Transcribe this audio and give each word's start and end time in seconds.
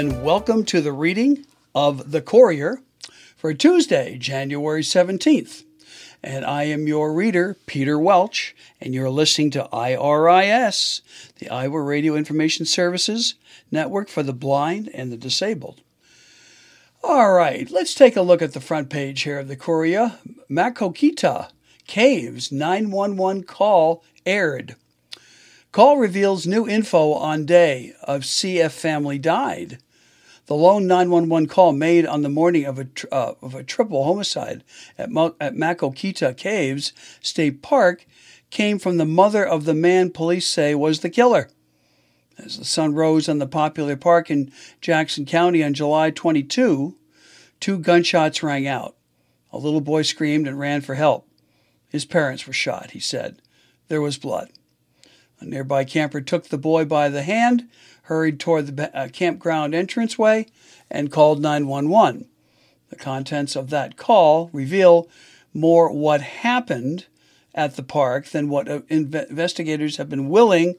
And 0.00 0.24
welcome 0.24 0.64
to 0.64 0.80
the 0.80 0.94
reading 0.94 1.44
of 1.74 2.10
The 2.10 2.22
Courier 2.22 2.80
for 3.36 3.52
Tuesday, 3.52 4.16
January 4.16 4.80
17th. 4.80 5.64
And 6.22 6.42
I 6.42 6.62
am 6.62 6.86
your 6.86 7.12
reader, 7.12 7.58
Peter 7.66 7.98
Welch, 7.98 8.56
and 8.80 8.94
you're 8.94 9.10
listening 9.10 9.50
to 9.50 9.68
IRIS, 9.70 11.02
the 11.38 11.50
Iowa 11.50 11.82
Radio 11.82 12.14
Information 12.14 12.64
Services 12.64 13.34
Network 13.70 14.08
for 14.08 14.22
the 14.22 14.32
Blind 14.32 14.88
and 14.94 15.12
the 15.12 15.18
Disabled. 15.18 15.82
All 17.04 17.34
right, 17.34 17.70
let's 17.70 17.94
take 17.94 18.16
a 18.16 18.22
look 18.22 18.40
at 18.40 18.54
the 18.54 18.58
front 18.58 18.88
page 18.88 19.20
here 19.20 19.38
of 19.38 19.48
the 19.48 19.56
Courier. 19.56 20.14
Maquoketa 20.48 21.50
Caves 21.86 22.50
911 22.50 23.42
call 23.42 24.02
aired. 24.24 24.76
Call 25.72 25.98
reveals 25.98 26.46
new 26.46 26.66
info 26.66 27.12
on 27.12 27.44
day 27.44 27.92
of 28.02 28.22
CF 28.22 28.72
family 28.72 29.18
died. 29.18 29.78
The 30.50 30.56
lone 30.56 30.88
911 30.88 31.46
call 31.46 31.72
made 31.72 32.04
on 32.04 32.22
the 32.22 32.28
morning 32.28 32.64
of 32.64 32.76
a, 32.80 32.88
uh, 33.12 33.34
of 33.40 33.54
a 33.54 33.62
triple 33.62 34.02
homicide 34.02 34.64
at, 34.98 35.08
Mo- 35.08 35.36
at 35.40 35.54
Maquoketa 35.54 36.36
Caves 36.36 36.92
State 37.20 37.62
Park 37.62 38.04
came 38.50 38.80
from 38.80 38.96
the 38.96 39.04
mother 39.04 39.46
of 39.46 39.64
the 39.64 39.74
man 39.74 40.10
police 40.10 40.48
say 40.48 40.74
was 40.74 41.00
the 41.00 41.08
killer. 41.08 41.50
As 42.36 42.58
the 42.58 42.64
sun 42.64 42.94
rose 42.96 43.28
on 43.28 43.38
the 43.38 43.46
popular 43.46 43.94
park 43.94 44.28
in 44.28 44.50
Jackson 44.80 45.24
County 45.24 45.62
on 45.62 45.72
July 45.72 46.10
22, 46.10 46.96
two 47.60 47.78
gunshots 47.78 48.42
rang 48.42 48.66
out. 48.66 48.96
A 49.52 49.58
little 49.58 49.80
boy 49.80 50.02
screamed 50.02 50.48
and 50.48 50.58
ran 50.58 50.80
for 50.80 50.96
help. 50.96 51.28
His 51.88 52.04
parents 52.04 52.48
were 52.48 52.52
shot, 52.52 52.90
he 52.90 52.98
said. 52.98 53.40
There 53.86 54.00
was 54.00 54.18
blood. 54.18 54.50
A 55.38 55.44
nearby 55.44 55.84
camper 55.84 56.20
took 56.20 56.48
the 56.48 56.58
boy 56.58 56.86
by 56.86 57.08
the 57.08 57.22
hand, 57.22 57.68
hurried 58.10 58.40
toward 58.40 58.66
the 58.66 58.98
uh, 58.98 59.06
campground 59.06 59.72
entranceway, 59.72 60.44
and 60.90 61.12
called 61.12 61.40
911. 61.40 62.28
The 62.88 62.96
contents 62.96 63.54
of 63.54 63.70
that 63.70 63.96
call 63.96 64.50
reveal 64.52 65.08
more 65.54 65.92
what 65.92 66.20
happened 66.20 67.06
at 67.54 67.76
the 67.76 67.84
park 67.84 68.26
than 68.26 68.48
what 68.48 68.68
uh, 68.68 68.80
investigators 68.88 69.96
have 69.96 70.08
been 70.08 70.28
willing 70.28 70.74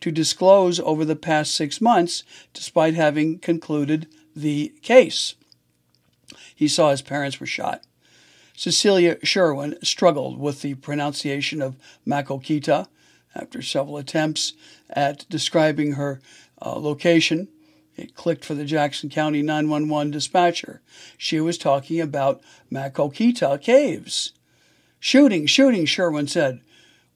to 0.00 0.12
disclose 0.12 0.78
over 0.80 1.06
the 1.06 1.16
past 1.16 1.54
six 1.54 1.80
months, 1.80 2.22
despite 2.52 2.92
having 2.92 3.38
concluded 3.38 4.06
the 4.36 4.74
case. 4.82 5.36
He 6.54 6.68
saw 6.68 6.90
his 6.90 7.00
parents 7.00 7.40
were 7.40 7.46
shot. 7.46 7.82
Cecilia 8.54 9.16
Sherwin 9.22 9.78
struggled 9.82 10.38
with 10.38 10.60
the 10.60 10.74
pronunciation 10.74 11.62
of 11.62 11.76
Maquoketa 12.06 12.88
after 13.34 13.62
several 13.62 13.96
attempts 13.96 14.52
at 14.90 15.26
describing 15.30 15.92
her 15.92 16.20
uh, 16.64 16.78
location. 16.78 17.48
It 17.96 18.14
clicked 18.14 18.44
for 18.44 18.54
the 18.54 18.64
Jackson 18.64 19.08
County 19.08 19.42
911 19.42 20.10
dispatcher. 20.10 20.80
She 21.16 21.40
was 21.40 21.58
talking 21.58 22.00
about 22.00 22.42
Maquoketa 22.72 23.60
Caves. 23.60 24.32
Shooting, 24.98 25.46
shooting, 25.46 25.84
Sherwin 25.84 26.26
said. 26.26 26.60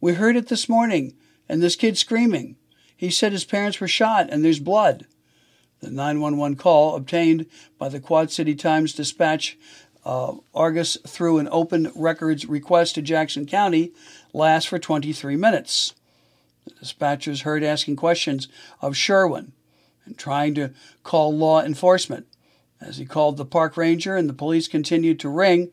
We 0.00 0.14
heard 0.14 0.36
it 0.36 0.48
this 0.48 0.68
morning, 0.68 1.14
and 1.48 1.60
this 1.60 1.74
kid 1.74 1.98
screaming. 1.98 2.56
He 2.96 3.10
said 3.10 3.32
his 3.32 3.44
parents 3.44 3.80
were 3.80 3.88
shot 3.88 4.28
and 4.28 4.44
there's 4.44 4.58
blood. 4.58 5.06
The 5.80 5.90
911 5.90 6.56
call 6.56 6.96
obtained 6.96 7.46
by 7.78 7.88
the 7.88 8.00
Quad 8.00 8.32
City 8.32 8.56
Times 8.56 8.92
Dispatch 8.92 9.56
uh, 10.04 10.34
Argus 10.52 10.96
through 11.06 11.38
an 11.38 11.48
open 11.52 11.92
records 11.94 12.46
request 12.46 12.96
to 12.96 13.02
Jackson 13.02 13.46
County 13.46 13.92
lasts 14.32 14.68
for 14.68 14.78
23 14.78 15.36
minutes. 15.36 15.94
The 16.68 16.86
dispatchers 16.86 17.42
heard 17.42 17.62
asking 17.62 17.96
questions 17.96 18.48
of 18.80 18.96
Sherwin 18.96 19.52
and 20.04 20.16
trying 20.16 20.54
to 20.54 20.70
call 21.02 21.36
law 21.36 21.62
enforcement. 21.62 22.26
As 22.80 22.98
he 22.98 23.04
called 23.04 23.36
the 23.36 23.44
park 23.44 23.76
ranger 23.76 24.16
and 24.16 24.28
the 24.28 24.34
police 24.34 24.68
continued 24.68 25.18
to 25.20 25.28
ring, 25.28 25.70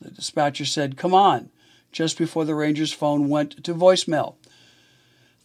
the 0.00 0.10
dispatcher 0.10 0.64
said, 0.64 0.96
Come 0.96 1.14
on, 1.14 1.50
just 1.92 2.18
before 2.18 2.44
the 2.44 2.54
ranger's 2.54 2.92
phone 2.92 3.28
went 3.28 3.64
to 3.64 3.74
voicemail. 3.74 4.36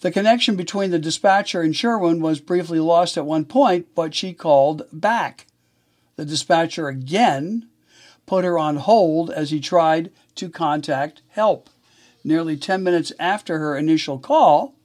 The 0.01 0.11
connection 0.11 0.55
between 0.55 0.91
the 0.91 0.99
dispatcher 0.99 1.61
and 1.61 1.75
Sherwin 1.75 2.21
was 2.21 2.41
briefly 2.41 2.79
lost 2.79 3.17
at 3.17 3.25
one 3.25 3.45
point, 3.45 3.87
but 3.93 4.15
she 4.15 4.33
called 4.33 4.83
back. 4.91 5.45
The 6.15 6.25
dispatcher 6.25 6.87
again 6.87 7.67
put 8.25 8.43
her 8.43 8.57
on 8.57 8.77
hold 8.77 9.29
as 9.29 9.51
he 9.51 9.59
tried 9.59 10.11
to 10.35 10.49
contact 10.49 11.21
help. 11.29 11.69
Nearly 12.23 12.57
10 12.57 12.83
minutes 12.83 13.11
after 13.19 13.59
her 13.59 13.75
initial 13.77 14.19
call, 14.19 14.75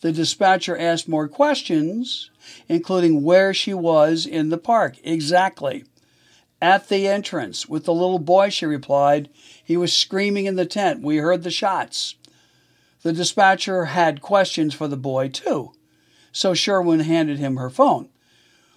the 0.00 0.12
dispatcher 0.12 0.78
asked 0.78 1.08
more 1.08 1.28
questions, 1.28 2.30
including 2.68 3.22
where 3.22 3.52
she 3.52 3.74
was 3.74 4.26
in 4.26 4.48
the 4.48 4.58
park. 4.58 4.96
Exactly. 5.02 5.84
At 6.60 6.88
the 6.88 7.06
entrance 7.06 7.68
with 7.68 7.84
the 7.84 7.94
little 7.94 8.18
boy, 8.18 8.50
she 8.50 8.66
replied. 8.66 9.28
He 9.62 9.76
was 9.76 9.92
screaming 9.92 10.46
in 10.46 10.56
the 10.56 10.66
tent. 10.66 11.02
We 11.02 11.18
heard 11.18 11.42
the 11.42 11.50
shots. 11.50 12.16
The 13.02 13.12
dispatcher 13.12 13.86
had 13.86 14.22
questions 14.22 14.74
for 14.74 14.88
the 14.88 14.96
boy, 14.96 15.28
too, 15.28 15.72
so 16.32 16.54
Sherwin 16.54 17.00
handed 17.00 17.38
him 17.38 17.56
her 17.56 17.70
phone. 17.70 18.08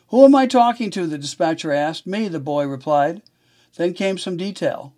Who 0.09 0.25
am 0.25 0.35
I 0.35 0.45
talking 0.45 0.91
to? 0.91 1.07
the 1.07 1.17
dispatcher 1.17 1.71
asked. 1.71 2.05
Me, 2.05 2.27
the 2.27 2.39
boy 2.39 2.65
replied. 2.65 3.23
Then 3.77 3.93
came 3.93 4.17
some 4.17 4.37
detail. 4.37 4.93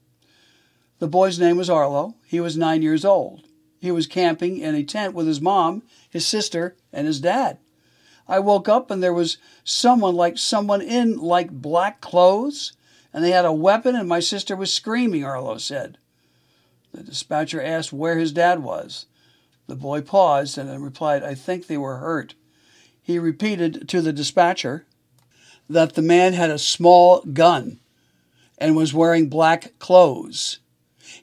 The 1.00 1.08
boy's 1.08 1.40
name 1.40 1.58
was 1.58 1.70
Arlo. 1.70 2.16
He 2.26 2.40
was 2.40 2.58
nine 2.58 2.82
years 2.82 3.06
old. 3.06 3.44
He 3.80 3.92
was 3.92 4.08
camping 4.08 4.58
in 4.60 4.76
a 4.76 4.84
tent 4.84 5.14
with 5.14 5.28
his 5.28 5.42
mom, 5.42 5.84
his 6.14 6.28
sister, 6.28 6.76
and 6.94 7.08
his 7.08 7.20
dad. 7.20 7.58
I 8.28 8.40
woke 8.40 8.70
up 8.70 8.92
and 8.92 9.02
there 9.02 9.14
was 9.14 9.38
someone 9.64 10.16
like 10.16 10.38
someone 10.38 10.82
in 10.82 11.18
like 11.18 11.50
black 11.52 12.02
clothes, 12.02 12.74
and 13.12 13.24
they 13.24 13.32
had 13.32 13.46
a 13.46 13.52
weapon, 13.52 13.96
and 13.96 14.08
my 14.08 14.20
sister 14.20 14.56
was 14.56 14.72
screaming, 14.72 15.26
Arlo 15.26 15.58
said. 15.58 15.98
The 16.94 17.04
dispatcher 17.04 17.62
asked 17.62 17.92
where 17.92 18.20
his 18.20 18.32
dad 18.32 18.64
was. 18.64 19.08
The 19.66 19.76
boy 19.76 20.02
paused 20.02 20.58
and 20.58 20.70
then 20.70 20.82
replied, 20.82 21.24
I 21.24 21.34
think 21.34 21.66
they 21.66 21.78
were 21.78 21.98
hurt. 21.98 22.36
He 23.02 23.18
repeated 23.18 23.90
to 23.90 24.02
the 24.02 24.14
dispatcher 24.14 24.86
that 25.68 25.96
the 25.96 26.02
man 26.02 26.34
had 26.34 26.52
a 26.52 26.60
small 26.60 27.22
gun 27.22 27.80
and 28.60 28.76
was 28.76 28.94
wearing 28.94 29.30
black 29.30 29.78
clothes. 29.80 30.60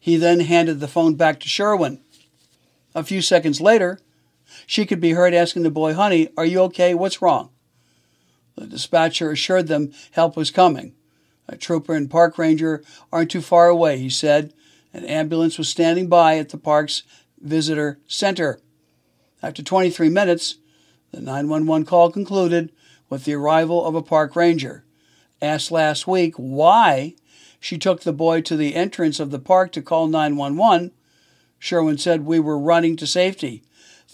He 0.00 0.16
then 0.16 0.40
handed 0.40 0.80
the 0.80 0.88
phone 0.88 1.14
back 1.14 1.38
to 1.40 1.48
Sherwin. 1.48 2.00
A 2.94 3.04
few 3.04 3.22
seconds 3.22 3.60
later, 3.60 4.00
she 4.70 4.86
could 4.86 5.00
be 5.00 5.14
heard 5.14 5.34
asking 5.34 5.64
the 5.64 5.70
boy, 5.70 5.94
Honey, 5.94 6.28
are 6.36 6.44
you 6.44 6.60
okay? 6.60 6.94
What's 6.94 7.20
wrong? 7.20 7.50
The 8.54 8.68
dispatcher 8.68 9.32
assured 9.32 9.66
them 9.66 9.90
help 10.12 10.36
was 10.36 10.52
coming. 10.52 10.94
A 11.48 11.56
trooper 11.56 11.92
and 11.92 12.08
park 12.08 12.38
ranger 12.38 12.84
aren't 13.12 13.32
too 13.32 13.40
far 13.40 13.66
away, 13.66 13.98
he 13.98 14.08
said. 14.08 14.54
An 14.94 15.04
ambulance 15.04 15.58
was 15.58 15.68
standing 15.68 16.08
by 16.08 16.38
at 16.38 16.50
the 16.50 16.56
park's 16.56 17.02
visitor 17.40 17.98
center. 18.06 18.60
After 19.42 19.60
23 19.60 20.08
minutes, 20.08 20.58
the 21.10 21.20
911 21.20 21.84
call 21.84 22.12
concluded 22.12 22.70
with 23.08 23.24
the 23.24 23.34
arrival 23.34 23.84
of 23.84 23.96
a 23.96 24.02
park 24.02 24.36
ranger. 24.36 24.84
Asked 25.42 25.72
last 25.72 26.06
week 26.06 26.36
why 26.36 27.16
she 27.58 27.76
took 27.76 28.02
the 28.02 28.12
boy 28.12 28.40
to 28.42 28.56
the 28.56 28.76
entrance 28.76 29.18
of 29.18 29.32
the 29.32 29.40
park 29.40 29.72
to 29.72 29.82
call 29.82 30.06
911, 30.06 30.92
Sherwin 31.58 31.98
said 31.98 32.24
we 32.24 32.38
were 32.38 32.56
running 32.56 32.96
to 32.98 33.06
safety, 33.08 33.64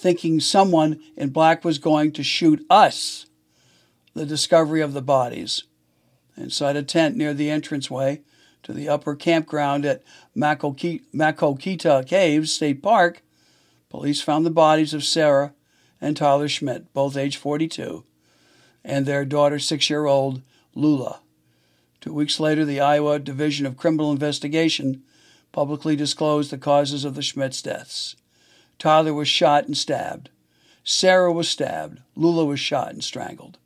thinking 0.07 0.39
someone 0.39 1.01
in 1.17 1.31
black 1.31 1.65
was 1.65 1.79
going 1.79 2.13
to 2.13 2.23
shoot 2.23 2.65
us. 2.71 3.27
The 4.15 4.25
discovery 4.25 4.81
of 4.81 4.93
the 4.93 5.03
bodies. 5.03 5.65
Inside 6.37 6.77
a 6.77 6.85
tent 6.85 7.17
near 7.17 7.35
the 7.35 7.51
entranceway 7.51 8.23
to 8.63 8.73
the 8.73 8.89
upper 8.89 9.17
campground 9.17 9.85
at 9.85 10.05
Maquoketa 10.37 12.07
Caves 12.07 12.53
State 12.53 12.85
Park, 12.85 13.23
police 13.89 14.21
found 14.21 14.47
the 14.47 14.51
bodies 14.51 14.95
of 14.95 15.03
Sarah 15.03 15.55
and 16.01 16.17
Tyler 16.17 16.47
Schmidt, 16.47 16.95
both 16.95 17.17
age 17.17 17.37
42, 17.37 18.05
and 18.85 19.07
their 19.07 19.25
daughter, 19.25 19.59
six 19.59 19.91
year 19.91 20.07
old 20.07 20.41
Lula. 20.77 21.19
Two 22.01 22.13
weeks 22.13 22.39
later, 22.39 22.65
the 22.65 22.81
Iowa 22.81 23.19
Division 23.19 23.67
of 23.67 23.77
Criminal 23.77 24.13
Investigation 24.13 25.03
publicly 25.51 25.97
disclosed 25.97 26.53
the 26.53 26.59
causes 26.59 27.05
of 27.05 27.17
the 27.17 27.23
Schmidts' 27.23 27.61
deaths. 27.61 28.15
Tyler 28.79 29.15
was 29.15 29.29
shot 29.29 29.67
and 29.67 29.77
stabbed. 29.77 30.31
Sarah 30.85 31.33
was 31.33 31.49
stabbed. 31.49 32.01
Lula 32.15 32.45
was 32.45 32.61
shot 32.61 32.93
and 32.93 33.03
strangled. 33.03 33.59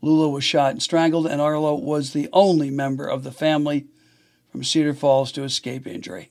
Lula 0.00 0.28
was 0.28 0.42
shot 0.42 0.72
and 0.72 0.82
strangled, 0.82 1.26
and 1.26 1.40
Arlo 1.40 1.74
was 1.74 2.12
the 2.12 2.28
only 2.32 2.70
member 2.70 3.06
of 3.06 3.22
the 3.22 3.30
family 3.30 3.86
from 4.50 4.64
Cedar 4.64 4.94
Falls 4.94 5.30
to 5.32 5.44
escape 5.44 5.86
injury. 5.86 6.30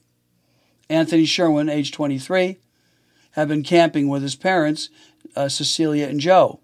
Anthony 0.90 1.26
Sherwin, 1.26 1.70
age 1.70 1.92
23, 1.92 2.58
had 3.32 3.48
been 3.48 3.64
camping 3.64 4.10
with 4.10 4.22
his 4.22 4.36
parents, 4.36 4.90
uh, 5.36 5.48
Cecilia 5.48 6.08
and 6.08 6.20
Joe. 6.20 6.60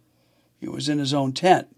He 0.60 0.68
was 0.68 0.90
in 0.90 1.00
his 1.00 1.14
own 1.14 1.32
tent. 1.32 1.74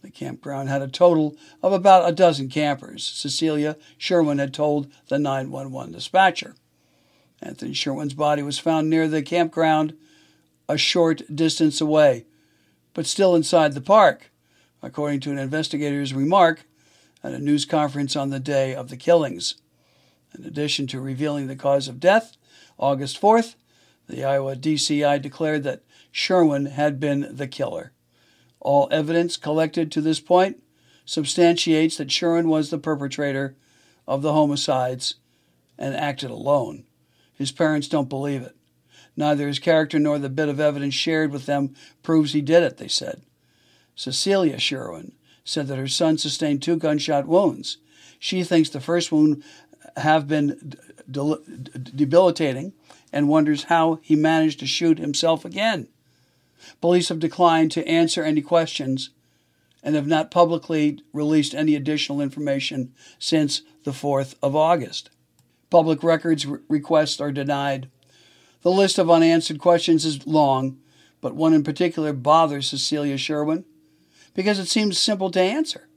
The 0.00 0.10
campground 0.10 0.68
had 0.68 0.82
a 0.82 0.88
total 0.88 1.36
of 1.62 1.72
about 1.72 2.08
a 2.08 2.12
dozen 2.12 2.48
campers. 2.48 3.04
Cecilia 3.06 3.76
Sherwin 3.98 4.38
had 4.38 4.54
told 4.54 4.90
the 5.08 5.18
911 5.18 5.92
dispatcher. 5.92 6.54
Anthony 7.42 7.72
Sherwin's 7.72 8.14
body 8.14 8.42
was 8.42 8.58
found 8.58 8.88
near 8.88 9.08
the 9.08 9.22
campground 9.22 9.96
a 10.68 10.78
short 10.78 11.22
distance 11.34 11.80
away, 11.80 12.24
but 12.94 13.06
still 13.06 13.34
inside 13.34 13.74
the 13.74 13.80
park. 13.80 14.30
according 14.82 15.20
to 15.20 15.30
an 15.30 15.38
investigator's 15.38 16.12
remark 16.12 16.64
at 17.22 17.32
a 17.32 17.38
news 17.38 17.64
conference 17.64 18.16
on 18.16 18.30
the 18.30 18.40
day 18.40 18.74
of 18.74 18.88
the 18.88 18.96
killings. 18.96 19.54
In 20.36 20.44
addition 20.44 20.86
to 20.88 21.00
revealing 21.00 21.46
the 21.46 21.56
cause 21.56 21.86
of 21.88 22.00
death, 22.00 22.36
August 22.78 23.20
4th, 23.20 23.54
the 24.08 24.24
Iowa 24.24 24.56
DCI 24.56 25.22
declared 25.22 25.62
that 25.62 25.82
Sherwin 26.10 26.66
had 26.66 26.98
been 26.98 27.28
the 27.30 27.46
killer. 27.46 27.92
All 28.60 28.88
evidence 28.90 29.36
collected 29.36 29.92
to 29.92 30.00
this 30.00 30.20
point 30.20 30.62
substantiates 31.04 31.96
that 31.98 32.10
Sherwin 32.10 32.48
was 32.48 32.70
the 32.70 32.78
perpetrator 32.78 33.56
of 34.06 34.22
the 34.22 34.32
homicides 34.32 35.16
and 35.78 35.94
acted 35.94 36.30
alone. 36.30 36.84
His 37.42 37.50
parents 37.50 37.88
don't 37.88 38.08
believe 38.08 38.42
it. 38.42 38.54
Neither 39.16 39.48
his 39.48 39.58
character 39.58 39.98
nor 39.98 40.16
the 40.16 40.28
bit 40.28 40.48
of 40.48 40.60
evidence 40.60 40.94
shared 40.94 41.32
with 41.32 41.44
them 41.44 41.74
proves 42.04 42.34
he 42.34 42.40
did 42.40 42.62
it, 42.62 42.76
they 42.76 42.86
said. 42.86 43.22
Cecilia 43.96 44.60
Sherwin 44.60 45.10
said 45.44 45.66
that 45.66 45.76
her 45.76 45.88
son 45.88 46.18
sustained 46.18 46.62
two 46.62 46.76
gunshot 46.76 47.26
wounds. 47.26 47.78
She 48.20 48.44
thinks 48.44 48.70
the 48.70 48.78
first 48.78 49.10
wound 49.10 49.42
have 49.96 50.28
been 50.28 50.76
debilitating 51.10 52.74
and 53.12 53.28
wonders 53.28 53.64
how 53.64 53.98
he 54.02 54.14
managed 54.14 54.60
to 54.60 54.66
shoot 54.68 55.00
himself 55.00 55.44
again. 55.44 55.88
Police 56.80 57.08
have 57.08 57.18
declined 57.18 57.72
to 57.72 57.88
answer 57.88 58.22
any 58.22 58.40
questions 58.40 59.10
and 59.82 59.96
have 59.96 60.06
not 60.06 60.30
publicly 60.30 61.00
released 61.12 61.56
any 61.56 61.74
additional 61.74 62.20
information 62.20 62.94
since 63.18 63.62
the 63.82 63.90
4th 63.90 64.36
of 64.40 64.54
August. 64.54 65.10
Public 65.72 66.02
records 66.02 66.44
re- 66.44 66.58
requests 66.68 67.18
are 67.18 67.32
denied. 67.32 67.88
The 68.60 68.70
list 68.70 68.98
of 68.98 69.10
unanswered 69.10 69.58
questions 69.58 70.04
is 70.04 70.26
long, 70.26 70.76
but 71.22 71.34
one 71.34 71.54
in 71.54 71.64
particular 71.64 72.12
bothers 72.12 72.68
Cecilia 72.68 73.16
Sherwin 73.16 73.64
because 74.34 74.58
it 74.58 74.68
seems 74.68 74.98
simple 74.98 75.30
to 75.30 75.40
answer. 75.40 75.88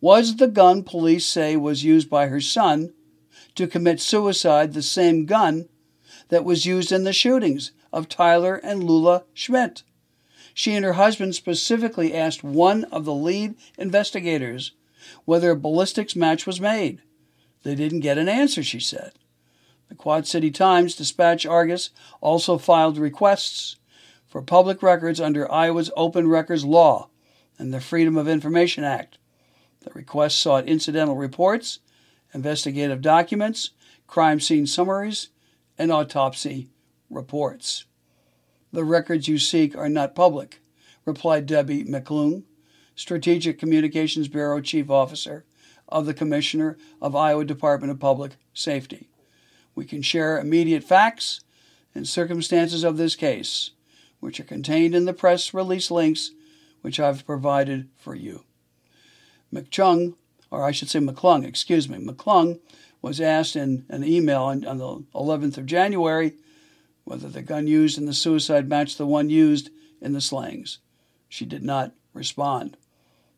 Was 0.00 0.36
the 0.36 0.46
gun 0.46 0.84
police 0.84 1.26
say 1.26 1.56
was 1.56 1.82
used 1.82 2.08
by 2.08 2.28
her 2.28 2.40
son 2.40 2.94
to 3.56 3.66
commit 3.66 4.00
suicide 4.00 4.72
the 4.72 4.82
same 4.82 5.26
gun 5.26 5.68
that 6.28 6.44
was 6.44 6.64
used 6.64 6.92
in 6.92 7.02
the 7.02 7.12
shootings 7.12 7.72
of 7.92 8.08
Tyler 8.08 8.54
and 8.54 8.84
Lula 8.84 9.24
Schmidt? 9.34 9.82
She 10.54 10.74
and 10.74 10.84
her 10.84 10.92
husband 10.92 11.34
specifically 11.34 12.14
asked 12.14 12.44
one 12.44 12.84
of 12.84 13.04
the 13.04 13.14
lead 13.14 13.56
investigators 13.76 14.70
whether 15.24 15.50
a 15.50 15.56
ballistics 15.56 16.14
match 16.14 16.46
was 16.46 16.60
made. 16.60 17.02
They 17.62 17.74
didn't 17.74 18.00
get 18.00 18.18
an 18.18 18.28
answer, 18.28 18.62
she 18.62 18.80
said. 18.80 19.12
The 19.88 19.94
Quad 19.94 20.26
City 20.26 20.50
Times 20.50 20.94
Dispatch 20.94 21.46
Argus 21.46 21.90
also 22.20 22.58
filed 22.58 22.98
requests 22.98 23.76
for 24.26 24.42
public 24.42 24.82
records 24.82 25.20
under 25.20 25.50
Iowa's 25.50 25.90
Open 25.96 26.28
Records 26.28 26.64
Law 26.64 27.08
and 27.58 27.72
the 27.72 27.80
Freedom 27.80 28.16
of 28.16 28.28
Information 28.28 28.84
Act. 28.84 29.18
The 29.80 29.90
request 29.94 30.38
sought 30.40 30.68
incidental 30.68 31.16
reports, 31.16 31.80
investigative 32.34 33.00
documents, 33.00 33.70
crime 34.06 34.40
scene 34.40 34.66
summaries, 34.66 35.30
and 35.78 35.90
autopsy 35.90 36.68
reports. 37.08 37.86
The 38.72 38.84
records 38.84 39.28
you 39.28 39.38
seek 39.38 39.76
are 39.76 39.88
not 39.88 40.14
public, 40.14 40.60
replied 41.06 41.46
Debbie 41.46 41.84
McClung, 41.84 42.42
Strategic 42.94 43.58
Communications 43.58 44.28
Bureau 44.28 44.60
Chief 44.60 44.90
Officer 44.90 45.44
of 45.88 46.06
the 46.06 46.14
Commissioner 46.14 46.76
of 47.00 47.16
Iowa 47.16 47.44
Department 47.44 47.90
of 47.90 47.98
Public 47.98 48.36
Safety. 48.52 49.08
We 49.74 49.84
can 49.84 50.02
share 50.02 50.38
immediate 50.38 50.84
facts 50.84 51.40
and 51.94 52.06
circumstances 52.06 52.84
of 52.84 52.96
this 52.96 53.16
case, 53.16 53.70
which 54.20 54.40
are 54.40 54.44
contained 54.44 54.94
in 54.94 55.04
the 55.04 55.12
press 55.12 55.54
release 55.54 55.90
links 55.90 56.32
which 56.82 57.00
I've 57.00 57.26
provided 57.26 57.88
for 57.96 58.14
you. 58.14 58.44
McClung, 59.52 60.14
or 60.50 60.64
I 60.64 60.70
should 60.70 60.88
say 60.88 61.00
McClung, 61.00 61.44
excuse 61.44 61.88
me, 61.88 61.98
McClung 61.98 62.60
was 63.00 63.20
asked 63.20 63.56
in 63.56 63.84
an 63.88 64.04
email 64.04 64.42
on, 64.42 64.64
on 64.66 64.78
the 64.78 65.04
11th 65.14 65.58
of 65.58 65.66
January 65.66 66.34
whether 67.04 67.28
the 67.28 67.42
gun 67.42 67.66
used 67.66 67.96
in 67.96 68.04
the 68.04 68.12
suicide 68.12 68.68
matched 68.68 68.98
the 68.98 69.06
one 69.06 69.30
used 69.30 69.70
in 70.00 70.12
the 70.12 70.20
slayings. 70.20 70.78
She 71.28 71.46
did 71.46 71.62
not 71.62 71.94
respond. 72.12 72.76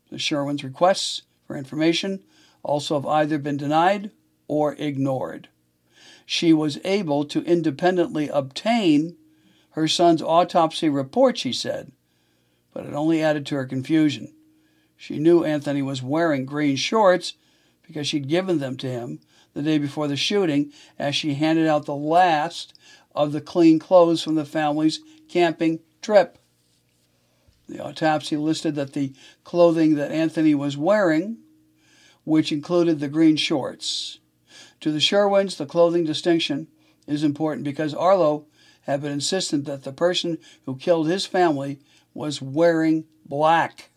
The 0.09 0.19
Sherwin's 0.19 0.63
requests 0.63 1.21
for 1.45 1.55
information 1.55 2.21
also 2.63 2.95
have 2.95 3.05
either 3.07 3.37
been 3.37 3.57
denied 3.57 4.11
or 4.47 4.73
ignored. 4.73 5.47
She 6.25 6.53
was 6.53 6.79
able 6.83 7.25
to 7.25 7.43
independently 7.43 8.29
obtain 8.29 9.17
her 9.71 9.87
son's 9.87 10.21
autopsy 10.21 10.89
report, 10.89 11.37
she 11.37 11.53
said, 11.53 11.91
but 12.73 12.85
it 12.85 12.93
only 12.93 13.21
added 13.21 13.45
to 13.47 13.55
her 13.55 13.65
confusion. 13.65 14.33
She 14.97 15.17
knew 15.17 15.43
Anthony 15.43 15.81
was 15.81 16.03
wearing 16.03 16.45
green 16.45 16.75
shorts 16.75 17.33
because 17.81 18.07
she'd 18.07 18.27
given 18.27 18.59
them 18.59 18.77
to 18.77 18.87
him 18.87 19.19
the 19.53 19.61
day 19.61 19.77
before 19.77 20.07
the 20.07 20.15
shooting 20.15 20.71
as 20.99 21.15
she 21.15 21.33
handed 21.33 21.67
out 21.67 21.85
the 21.85 21.95
last 21.95 22.73
of 23.13 23.31
the 23.31 23.41
clean 23.41 23.79
clothes 23.79 24.21
from 24.21 24.35
the 24.35 24.45
family's 24.45 25.01
camping 25.27 25.79
trip. 26.01 26.37
The 27.67 27.83
autopsy 27.83 28.37
listed 28.37 28.75
that 28.75 28.93
the 28.93 29.13
clothing 29.43 29.95
that 29.95 30.11
Anthony 30.11 30.53
was 30.53 30.77
wearing, 30.77 31.37
which 32.23 32.51
included 32.51 32.99
the 32.99 33.07
green 33.07 33.35
shorts. 33.35 34.19
To 34.81 34.91
the 34.91 34.99
Sherwins, 34.99 35.57
the 35.57 35.65
clothing 35.65 36.03
distinction 36.03 36.67
is 37.07 37.23
important 37.23 37.63
because 37.63 37.93
Arlo 37.93 38.45
had 38.81 39.01
been 39.01 39.11
insistent 39.11 39.65
that 39.65 39.83
the 39.83 39.93
person 39.93 40.37
who 40.65 40.75
killed 40.75 41.07
his 41.07 41.25
family 41.25 41.79
was 42.13 42.41
wearing 42.41 43.05
black. 43.25 43.89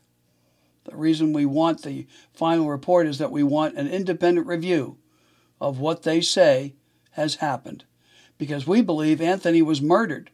The 0.84 0.96
reason 0.96 1.32
we 1.32 1.46
want 1.46 1.82
the 1.82 2.06
final 2.32 2.68
report 2.68 3.06
is 3.06 3.18
that 3.18 3.32
we 3.32 3.42
want 3.42 3.76
an 3.76 3.88
independent 3.88 4.46
review 4.46 4.98
of 5.60 5.80
what 5.80 6.02
they 6.02 6.20
say 6.20 6.74
has 7.12 7.36
happened, 7.36 7.84
because 8.36 8.66
we 8.66 8.82
believe 8.82 9.20
Anthony 9.20 9.62
was 9.62 9.80
murdered 9.80 10.30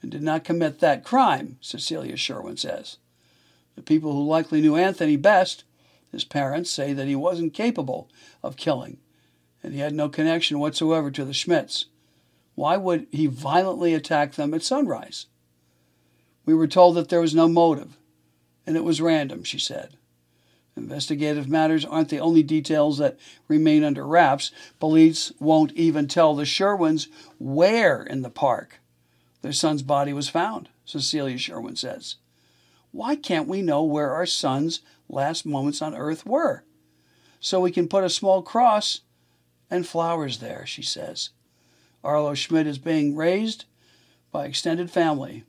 and 0.00 0.10
did 0.10 0.22
not 0.22 0.44
commit 0.44 0.78
that 0.78 1.04
crime, 1.04 1.58
Cecilia 1.60 2.16
Sherwin 2.16 2.56
says. 2.56 2.98
The 3.74 3.82
people 3.82 4.12
who 4.12 4.24
likely 4.24 4.60
knew 4.60 4.76
Anthony 4.76 5.16
best, 5.16 5.64
his 6.12 6.24
parents, 6.24 6.70
say 6.70 6.92
that 6.92 7.08
he 7.08 7.16
wasn't 7.16 7.54
capable 7.54 8.08
of 8.42 8.56
killing, 8.56 8.98
and 9.62 9.72
he 9.74 9.80
had 9.80 9.94
no 9.94 10.08
connection 10.08 10.58
whatsoever 10.58 11.10
to 11.10 11.24
the 11.24 11.32
Schmidts. 11.32 11.86
Why 12.54 12.76
would 12.76 13.06
he 13.10 13.26
violently 13.26 13.94
attack 13.94 14.34
them 14.34 14.52
at 14.52 14.62
sunrise? 14.62 15.26
We 16.44 16.54
were 16.54 16.66
told 16.66 16.96
that 16.96 17.08
there 17.08 17.20
was 17.20 17.34
no 17.34 17.48
motive, 17.48 17.96
and 18.66 18.76
it 18.76 18.84
was 18.84 19.00
random, 19.00 19.42
she 19.42 19.58
said. 19.58 19.96
Investigative 20.76 21.48
matters 21.48 21.84
aren't 21.84 22.08
the 22.08 22.20
only 22.20 22.42
details 22.42 22.98
that 22.98 23.18
remain 23.48 23.84
under 23.84 24.06
wraps. 24.06 24.50
Police 24.80 25.32
won't 25.38 25.72
even 25.72 26.08
tell 26.08 26.34
the 26.34 26.46
Sherwins 26.46 27.08
where 27.38 28.02
in 28.02 28.22
the 28.22 28.30
park 28.30 28.80
their 29.42 29.52
son's 29.52 29.82
body 29.82 30.12
was 30.12 30.28
found, 30.28 30.68
Cecilia 30.84 31.36
Sherwin 31.36 31.76
says. 31.76 32.16
Why 32.92 33.16
can't 33.16 33.48
we 33.48 33.62
know 33.62 33.82
where 33.82 34.12
our 34.12 34.26
son's 34.26 34.80
last 35.08 35.44
moments 35.44 35.82
on 35.82 35.94
earth 35.94 36.24
were? 36.24 36.64
So 37.40 37.58
we 37.58 37.72
can 37.72 37.88
put 37.88 38.04
a 38.04 38.10
small 38.10 38.42
cross 38.42 39.00
and 39.70 39.86
flowers 39.86 40.38
there, 40.38 40.64
she 40.66 40.82
says. 40.82 41.30
Arlo 42.04 42.34
Schmidt 42.34 42.66
is 42.66 42.78
being 42.78 43.16
raised 43.16 43.64
by 44.30 44.46
extended 44.46 44.90
family 44.90 45.44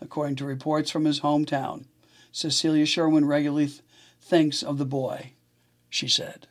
according 0.00 0.36
to 0.36 0.44
reports 0.44 0.90
from 0.90 1.04
his 1.04 1.20
hometown. 1.20 1.84
Cecilia 2.32 2.86
Sherwin 2.86 3.26
regularly 3.26 3.66
th- 3.66 3.80
thinks 4.20 4.62
of 4.62 4.78
the 4.78 4.84
boy, 4.84 5.32
she 5.90 6.08
said. 6.08 6.46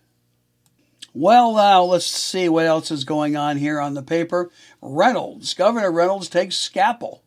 Well, 1.13 1.55
now 1.55 1.83
let's 1.83 2.05
see 2.05 2.47
what 2.49 2.65
else 2.65 2.91
is 2.91 3.03
going 3.03 3.35
on 3.35 3.57
here 3.57 3.79
on 3.79 3.93
the 3.95 4.03
paper. 4.03 4.51
Reynolds, 4.81 5.53
Governor 5.53 5.91
Reynolds 5.91 6.29
takes 6.29 6.57
scalpel 6.57 7.23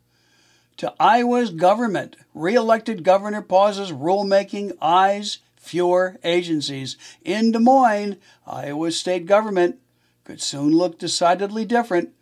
to 0.80 0.94
Iowa's 0.98 1.50
government. 1.50 2.16
Reelected 2.32 3.04
governor 3.04 3.42
pauses 3.42 3.92
rulemaking, 3.92 4.72
eyes 4.80 5.40
fewer 5.56 6.16
agencies. 6.24 6.96
In 7.22 7.52
Des 7.52 7.58
Moines, 7.58 8.16
Iowa's 8.46 8.98
state 8.98 9.26
government 9.26 9.78
could 10.24 10.40
soon 10.40 10.72
look 10.72 10.98
decidedly 10.98 11.66
different 11.66 12.14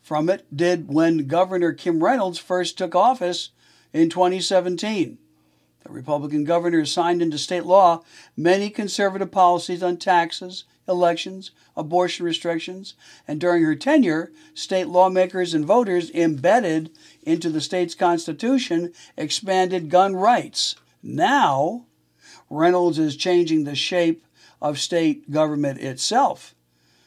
from 0.00 0.30
it 0.30 0.46
did 0.56 0.86
when 0.86 1.26
Governor 1.26 1.72
Kim 1.72 2.04
Reynolds 2.04 2.38
first 2.38 2.78
took 2.78 2.94
office 2.94 3.50
in 3.92 4.10
2017. 4.10 5.18
The 5.82 5.92
Republican 5.92 6.44
governor 6.44 6.84
signed 6.84 7.20
into 7.20 7.36
state 7.36 7.64
law 7.64 8.04
many 8.36 8.70
conservative 8.70 9.32
policies 9.32 9.82
on 9.82 9.96
taxes, 9.96 10.62
elections, 10.88 11.50
abortion 11.76 12.26
restrictions, 12.26 12.94
and 13.26 13.40
during 13.40 13.62
her 13.62 13.74
tenure, 13.74 14.30
state 14.54 14.88
lawmakers 14.88 15.54
and 15.54 15.64
voters 15.64 16.10
embedded 16.10 16.90
into 17.22 17.50
the 17.50 17.60
state's 17.60 17.94
constitution 17.94 18.92
expanded 19.16 19.90
gun 19.90 20.14
rights. 20.14 20.76
Now, 21.02 21.86
Reynolds 22.50 22.98
is 22.98 23.16
changing 23.16 23.64
the 23.64 23.74
shape 23.74 24.24
of 24.60 24.78
state 24.78 25.30
government 25.30 25.80
itself. 25.80 26.54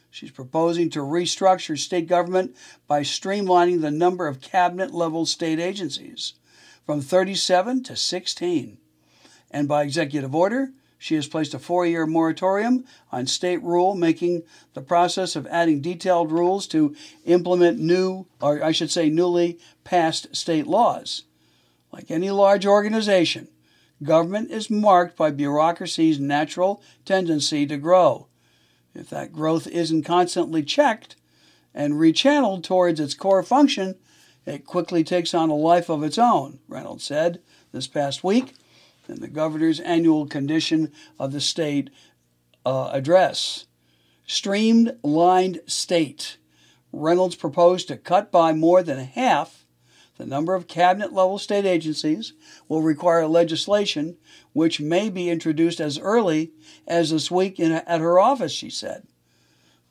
She's 0.09 0.31
proposing 0.31 0.89
to 0.91 0.99
restructure 0.99 1.77
state 1.77 2.07
government 2.07 2.55
by 2.87 3.01
streamlining 3.01 3.81
the 3.81 3.91
number 3.91 4.27
of 4.27 4.41
cabinet 4.41 4.93
level 4.93 5.25
state 5.25 5.59
agencies 5.59 6.33
from 6.85 7.01
37 7.01 7.83
to 7.83 7.95
16. 7.95 8.77
and 9.51 9.67
by 9.67 9.83
executive 9.83 10.35
order, 10.35 10.71
she 10.97 11.15
has 11.15 11.27
placed 11.27 11.53
a 11.53 11.59
four 11.59 11.85
year 11.85 12.05
moratorium 12.05 12.85
on 13.11 13.27
state 13.27 13.61
rule, 13.61 13.95
making 13.95 14.43
the 14.73 14.81
process 14.81 15.35
of 15.35 15.47
adding 15.47 15.81
detailed 15.81 16.31
rules 16.31 16.67
to 16.67 16.95
implement 17.25 17.79
new, 17.79 18.25
or 18.41 18.63
I 18.63 18.71
should 18.71 18.91
say, 18.91 19.09
newly 19.09 19.59
passed 19.83 20.35
state 20.35 20.67
laws. 20.67 21.23
Like 21.91 22.09
any 22.09 22.31
large 22.31 22.65
organization, 22.65 23.47
government 24.03 24.51
is 24.51 24.69
marked 24.69 25.15
by 25.15 25.31
bureaucracy's 25.31 26.19
natural 26.19 26.81
tendency 27.05 27.65
to 27.67 27.77
grow. 27.77 28.27
If 28.93 29.09
that 29.11 29.31
growth 29.31 29.67
isn't 29.67 30.03
constantly 30.03 30.63
checked 30.63 31.15
and 31.73 31.93
rechanneled 31.93 32.63
towards 32.63 32.99
its 32.99 33.13
core 33.13 33.43
function, 33.43 33.95
it 34.45 34.65
quickly 34.65 35.03
takes 35.03 35.33
on 35.33 35.49
a 35.49 35.55
life 35.55 35.89
of 35.89 36.03
its 36.03 36.17
own, 36.17 36.59
Reynolds 36.67 37.03
said 37.03 37.39
this 37.71 37.87
past 37.87 38.23
week 38.23 38.55
in 39.09 39.21
the 39.21 39.27
governor's 39.27 39.79
annual 39.79 40.27
condition 40.27 40.91
of 41.19 41.31
the 41.31 41.41
state 41.41 41.89
uh, 42.65 42.89
address. 42.91 43.65
Streamlined 44.25 45.61
state. 45.65 46.37
Reynolds 46.91 47.35
proposed 47.35 47.87
to 47.87 47.97
cut 47.97 48.31
by 48.31 48.53
more 48.53 48.83
than 48.83 48.99
half 48.99 49.65
the 50.17 50.25
number 50.25 50.55
of 50.55 50.67
cabinet 50.67 51.13
level 51.13 51.37
state 51.37 51.65
agencies 51.65 52.33
will 52.67 52.81
require 52.81 53.27
legislation 53.27 54.17
which 54.51 54.81
may 54.81 55.09
be 55.09 55.29
introduced 55.29 55.79
as 55.79 55.99
early 55.99 56.51
as 56.87 57.11
this 57.11 57.29
week 57.29 57.59
in, 57.59 57.71
at 57.71 58.01
her 58.01 58.19
office, 58.19 58.51
she 58.51 58.69
said. 58.69 59.07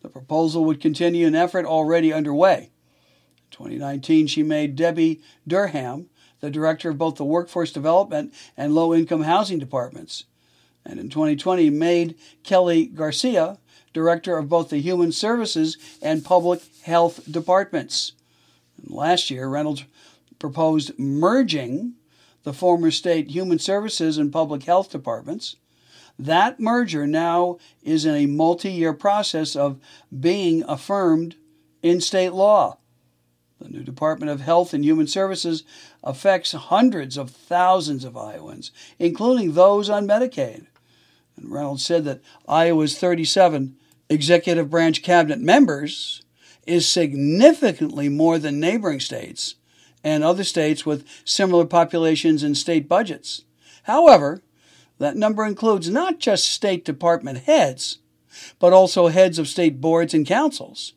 The 0.03 0.09
proposal 0.09 0.65
would 0.65 0.81
continue 0.81 1.27
an 1.27 1.37
effort 1.37 1.65
already 1.65 2.13
underway. 2.13 2.71
In 3.39 3.51
2019, 3.53 4.27
she 4.27 4.43
made 4.43 4.77
Debi 4.77 5.21
Durham 5.47 6.11
the 6.41 6.51
director 6.51 6.91
of 6.91 6.99
both 6.99 7.17
the 7.17 7.25
Workforce 7.25 7.73
Development 7.73 8.33
and 8.57 8.75
Low 8.75 8.95
Income 8.95 9.23
Housing 9.23 9.59
Departments. 9.59 10.25
And 10.85 11.01
in 11.01 11.09
2020, 11.09 11.71
made 11.71 12.15
Kelly 12.45 12.87
Garcia 12.87 13.59
director 13.97 14.37
of 14.37 14.47
both 14.47 14.69
the 14.69 14.77
Human 14.77 15.11
Services 15.11 15.79
and 16.03 16.23
Public 16.23 16.61
Health 16.83 17.21
Departments. 17.31 18.13
And 18.77 18.95
last 18.95 19.31
year, 19.31 19.49
Reynolds 19.49 19.85
proposed 20.39 20.99
merging 20.99 21.95
the 22.43 22.53
former 22.53 22.91
state 22.91 23.31
Human 23.31 23.59
Services 23.59 24.19
and 24.19 24.31
Public 24.31 24.65
Health 24.65 24.91
Departments. 24.91 25.57
That 26.19 26.61
merger 26.61 27.07
now 27.07 27.57
is 27.83 28.05
in 28.05 28.15
a 28.15 28.27
multi 28.27 28.71
year 28.71 28.93
process 28.93 29.57
of 29.57 29.81
being 30.21 30.63
affirmed 30.69 31.37
in 31.83 32.03
state 32.03 32.35
law. 32.35 32.77
The 33.61 33.71
new 33.71 33.83
Department 33.83 34.31
of 34.31 34.41
Health 34.41 34.75
and 34.75 34.85
Human 34.85 35.07
Services 35.07 35.65
affects 36.05 36.53
hundreds 36.53 37.17
of 37.17 37.31
thousands 37.31 38.05
of 38.05 38.17
Iowans, 38.17 38.71
including 38.99 39.53
those 39.53 39.89
on 39.89 40.07
Medicaid. 40.07 40.67
And 41.37 41.51
Reynolds 41.51 41.85
said 41.85 42.05
that 42.05 42.21
Iowa's 42.47 42.99
37 42.99 43.77
executive 44.09 44.71
branch 44.71 45.03
cabinet 45.03 45.41
members 45.41 46.23
is 46.67 46.89
significantly 46.89 48.09
more 48.09 48.39
than 48.39 48.61
neighboring 48.61 49.01
states 49.01 49.55
and 50.05 50.23
other 50.23 50.45
states 50.45 50.85
with 50.85 51.07
similar 51.25 51.65
populations 51.65 52.43
and 52.43 52.57
state 52.57 52.89
budgets. 52.89 53.43
However, 53.85 54.43
that 54.99 55.17
number 55.17 55.45
includes 55.45 55.91
not 55.91 56.19
just 56.19 56.51
State 56.51 56.85
Department 56.85 57.39
heads, 57.39 57.99
but 58.59 58.73
also 58.73 59.09
heads 59.09 59.39
of 59.39 59.49
state 59.49 59.81
boards 59.81 60.15
and 60.15 60.27
councils. 60.27 60.93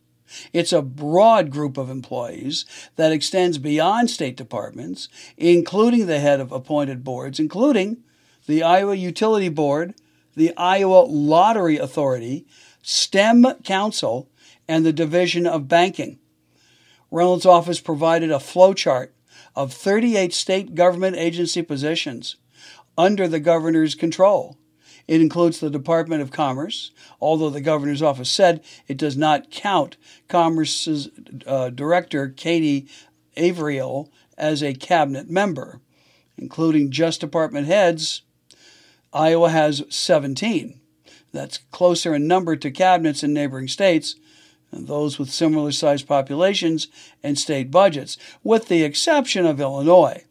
It's 0.54 0.74
a 0.74 0.82
broad 0.82 1.50
group 1.50 1.78
of 1.78 1.90
employees 1.90 2.66
that 2.96 3.12
extends 3.12 3.58
beyond 3.58 4.10
state 4.10 4.38
departments, 4.38 5.10
including 5.38 6.06
the 6.06 6.20
head 6.20 6.40
of 6.40 6.52
appointed 6.52 7.04
boards, 7.04 7.40
including 7.40 8.04
the 8.46 8.64
Iowa 8.64 8.96
Utility 8.96 9.50
Board, 9.50 9.96
the 10.36 10.56
Iowa 10.56 11.06
Lottery 11.08 11.78
Authority, 11.78 12.46
STEM 12.82 13.46
Council, 13.64 14.30
and 14.68 14.86
the 14.86 14.94
Division 14.94 15.48
of 15.48 15.68
Banking. 15.68 16.20
Reynolds' 17.12 17.46
office 17.46 17.80
provided 17.80 18.32
a 18.32 18.36
flowchart 18.36 19.10
of 19.56 19.74
38 19.74 20.34
state 20.34 20.76
government 20.76 21.18
agency 21.18 21.62
positions 21.62 22.36
under 22.98 23.28
the 23.28 23.40
governor's 23.40 23.96
control. 23.96 24.59
It 25.10 25.22
includes 25.22 25.60
the 25.60 25.72
Department 25.72 26.22
of 26.22 26.30
Commerce, 26.30 26.92
although 27.20 27.50
the 27.50 27.62
governor's 27.62 28.04
office 28.04 28.30
said 28.30 28.64
it 28.88 28.96
does 28.96 29.18
not 29.18 29.50
count 29.50 29.98
Commerce's 30.28 31.10
uh, 31.48 31.72
director, 31.72 32.30
Katie 32.30 32.88
Averill, 33.36 34.12
as 34.38 34.62
a 34.62 34.76
cabinet 34.76 35.28
member, 35.28 35.82
including 36.38 36.92
just 36.92 37.22
department 37.22 37.66
heads. 37.66 38.22
Iowa 39.12 39.50
has 39.50 39.84
17. 39.90 40.80
That's 41.34 41.58
closer 41.72 42.14
in 42.14 42.28
number 42.28 42.56
to 42.58 42.70
cabinets 42.70 43.24
in 43.24 43.34
neighboring 43.34 43.68
states, 43.68 44.16
and 44.72 44.88
those 44.88 45.18
with 45.18 45.32
similar 45.32 45.72
sized 45.72 46.08
populations 46.08 46.88
and 47.24 47.36
state 47.40 47.72
budgets, 47.72 48.16
with 48.44 48.68
the 48.68 48.84
exception 48.84 49.48
of 49.48 49.60
Illinois, 49.60 50.24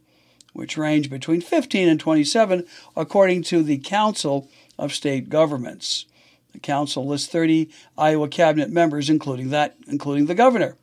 which 0.53 0.79
range 0.79 1.11
between 1.11 1.41
15 1.41 1.89
and 1.89 1.99
27, 1.99 2.65
according 2.97 3.43
to 3.43 3.65
the 3.65 3.79
Council 3.79 4.49
of 4.79 4.95
state 4.95 5.29
governments. 5.29 6.07
The 6.53 6.59
council 6.59 7.07
lists 7.07 7.29
30 7.29 7.71
Iowa 7.97 8.29
cabinet 8.29 8.71
members, 8.71 9.11
including 9.11 9.51
that, 9.51 9.77
including 9.87 10.27
the 10.27 10.35
governor. 10.35 10.77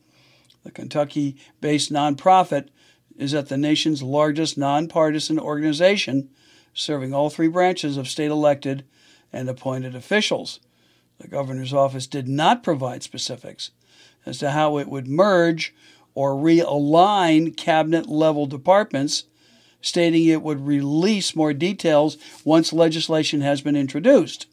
The 0.63 0.71
Kentucky-based 0.71 1.91
nonprofit 1.91 2.69
is 3.17 3.33
at 3.33 3.49
the 3.49 3.57
nation's 3.57 4.03
largest 4.03 4.57
nonpartisan 4.57 5.39
organization, 5.39 6.29
serving 6.73 7.13
all 7.13 7.29
three 7.29 7.47
branches 7.47 7.97
of 7.97 8.07
state 8.07 8.31
elected 8.31 8.83
and 9.31 9.49
appointed 9.49 9.95
officials. 9.95 10.59
The 11.19 11.27
governor's 11.27 11.73
office 11.73 12.07
did 12.07 12.27
not 12.27 12.63
provide 12.63 13.03
specifics 13.03 13.71
as 14.25 14.37
to 14.39 14.51
how 14.51 14.77
it 14.77 14.89
would 14.89 15.07
merge 15.07 15.73
or 16.13 16.33
realign 16.33 17.55
cabinet 17.55 18.07
level 18.07 18.45
departments 18.45 19.25
stating 19.85 20.25
it 20.25 20.41
would 20.41 20.65
release 20.65 21.35
more 21.35 21.53
details 21.53 22.17
once 22.43 22.73
legislation 22.73 23.41
has 23.41 23.61
been 23.61 23.75
introduced. 23.75 24.47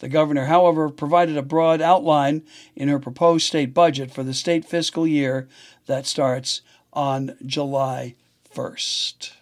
The 0.00 0.08
governor, 0.08 0.44
however, 0.44 0.90
provided 0.90 1.36
a 1.36 1.42
broad 1.42 1.80
outline 1.80 2.42
in 2.76 2.88
her 2.88 2.98
proposed 2.98 3.46
state 3.46 3.72
budget 3.74 4.12
for 4.12 4.22
the 4.22 4.34
state 4.34 4.64
fiscal 4.64 5.06
year 5.06 5.48
that 5.86 6.06
starts 6.06 6.60
on 6.92 7.36
July 7.44 8.14
1st. 8.54 9.32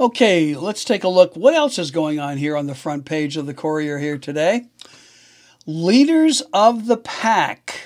Okay, 0.00 0.54
let's 0.54 0.84
take 0.84 1.04
a 1.04 1.08
look. 1.08 1.34
What 1.34 1.54
else 1.54 1.78
is 1.78 1.90
going 1.90 2.18
on 2.18 2.36
here 2.36 2.56
on 2.56 2.66
the 2.66 2.74
front 2.74 3.04
page 3.04 3.36
of 3.36 3.46
the 3.46 3.54
Courier 3.54 3.98
here 3.98 4.18
today? 4.18 4.66
Leaders 5.66 6.42
of 6.52 6.86
the 6.86 6.96
Pack. 6.96 7.80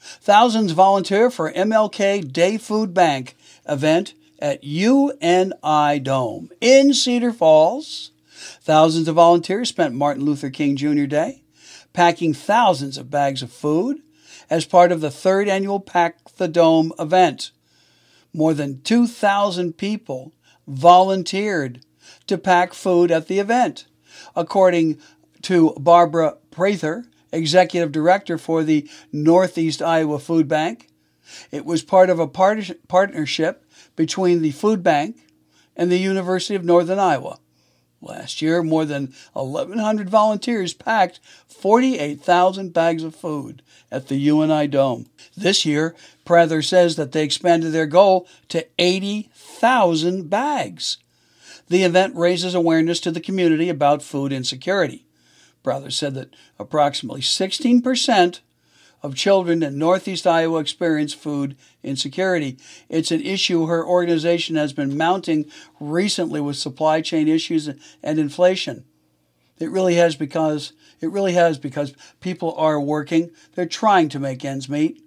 Thousands 0.00 0.72
volunteer 0.72 1.30
for 1.30 1.52
MLK 1.52 2.32
Day 2.32 2.58
Food 2.58 2.94
Bank 2.94 3.36
event 3.68 4.14
at 4.38 4.62
UNI 4.62 5.98
Dome 6.00 6.50
in 6.60 6.94
Cedar 6.94 7.32
Falls. 7.32 8.12
Thousands 8.60 9.08
of 9.08 9.16
volunteers 9.16 9.68
spent 9.68 9.94
Martin 9.94 10.24
Luther 10.24 10.50
King 10.50 10.76
Jr. 10.76 11.06
Day 11.06 11.42
packing 11.92 12.32
thousands 12.32 12.96
of 12.96 13.10
bags 13.10 13.42
of 13.42 13.50
food 13.50 14.00
as 14.48 14.64
part 14.64 14.92
of 14.92 15.00
the 15.00 15.10
third 15.10 15.48
annual 15.48 15.80
Pack 15.80 16.36
the 16.36 16.48
Dome 16.48 16.92
event. 16.98 17.50
More 18.32 18.54
than 18.54 18.80
2,000 18.82 19.76
people 19.76 20.32
volunteered 20.66 21.80
to 22.26 22.38
pack 22.38 22.72
food 22.74 23.10
at 23.10 23.26
the 23.26 23.38
event, 23.38 23.86
according 24.36 24.98
to 25.42 25.74
Barbara 25.78 26.36
Prather, 26.50 27.06
executive 27.32 27.90
director 27.90 28.38
for 28.38 28.62
the 28.62 28.88
Northeast 29.12 29.82
Iowa 29.82 30.18
Food 30.18 30.46
Bank. 30.46 30.88
It 31.50 31.64
was 31.64 31.82
part 31.82 32.10
of 32.10 32.18
a 32.18 32.26
partnership 32.26 33.64
between 33.98 34.42
the 34.42 34.52
food 34.52 34.80
bank 34.80 35.16
and 35.74 35.90
the 35.90 35.98
University 35.98 36.54
of 36.54 36.64
Northern 36.64 37.00
Iowa. 37.00 37.40
Last 38.00 38.40
year, 38.40 38.62
more 38.62 38.84
than 38.84 39.12
1,100 39.32 40.08
volunteers 40.08 40.72
packed 40.72 41.18
48,000 41.48 42.72
bags 42.72 43.02
of 43.02 43.16
food 43.16 43.60
at 43.90 44.06
the 44.06 44.14
UNI 44.14 44.68
Dome. 44.68 45.06
This 45.36 45.66
year, 45.66 45.96
Prather 46.24 46.62
says 46.62 46.94
that 46.94 47.10
they 47.10 47.24
expanded 47.24 47.72
their 47.72 47.86
goal 47.86 48.28
to 48.50 48.64
80,000 48.78 50.30
bags. 50.30 50.98
The 51.66 51.82
event 51.82 52.14
raises 52.14 52.54
awareness 52.54 53.00
to 53.00 53.10
the 53.10 53.20
community 53.20 53.68
about 53.68 54.00
food 54.00 54.32
insecurity. 54.32 55.06
Prather 55.64 55.90
said 55.90 56.14
that 56.14 56.36
approximately 56.56 57.20
16% 57.20 58.38
of 59.02 59.14
children 59.14 59.62
in 59.62 59.78
Northeast 59.78 60.26
Iowa 60.26 60.60
experience 60.60 61.14
food 61.14 61.56
insecurity. 61.82 62.58
It's 62.88 63.10
an 63.10 63.20
issue 63.20 63.66
her 63.66 63.86
organization 63.86 64.56
has 64.56 64.72
been 64.72 64.96
mounting 64.96 65.46
recently 65.78 66.40
with 66.40 66.56
supply 66.56 67.00
chain 67.00 67.28
issues 67.28 67.68
and 67.68 68.18
inflation. 68.18 68.84
It 69.58 69.70
really 69.70 69.94
has 69.94 70.16
because 70.16 70.72
it 71.00 71.10
really 71.10 71.34
has 71.34 71.58
because 71.58 71.94
people 72.20 72.54
are 72.56 72.80
working, 72.80 73.30
they're 73.54 73.66
trying 73.66 74.08
to 74.10 74.18
make 74.18 74.44
ends 74.44 74.68
meet. 74.68 75.02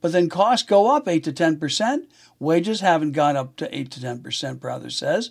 But 0.00 0.12
then 0.12 0.28
costs 0.28 0.66
go 0.66 0.94
up 0.94 1.08
8 1.08 1.24
to 1.24 1.32
10%. 1.32 2.06
Wages 2.38 2.80
haven't 2.80 3.12
gone 3.12 3.36
up 3.36 3.56
to 3.56 3.76
8 3.76 3.90
to 3.92 4.00
10%, 4.00 4.60
Prather 4.60 4.90
says. 4.90 5.30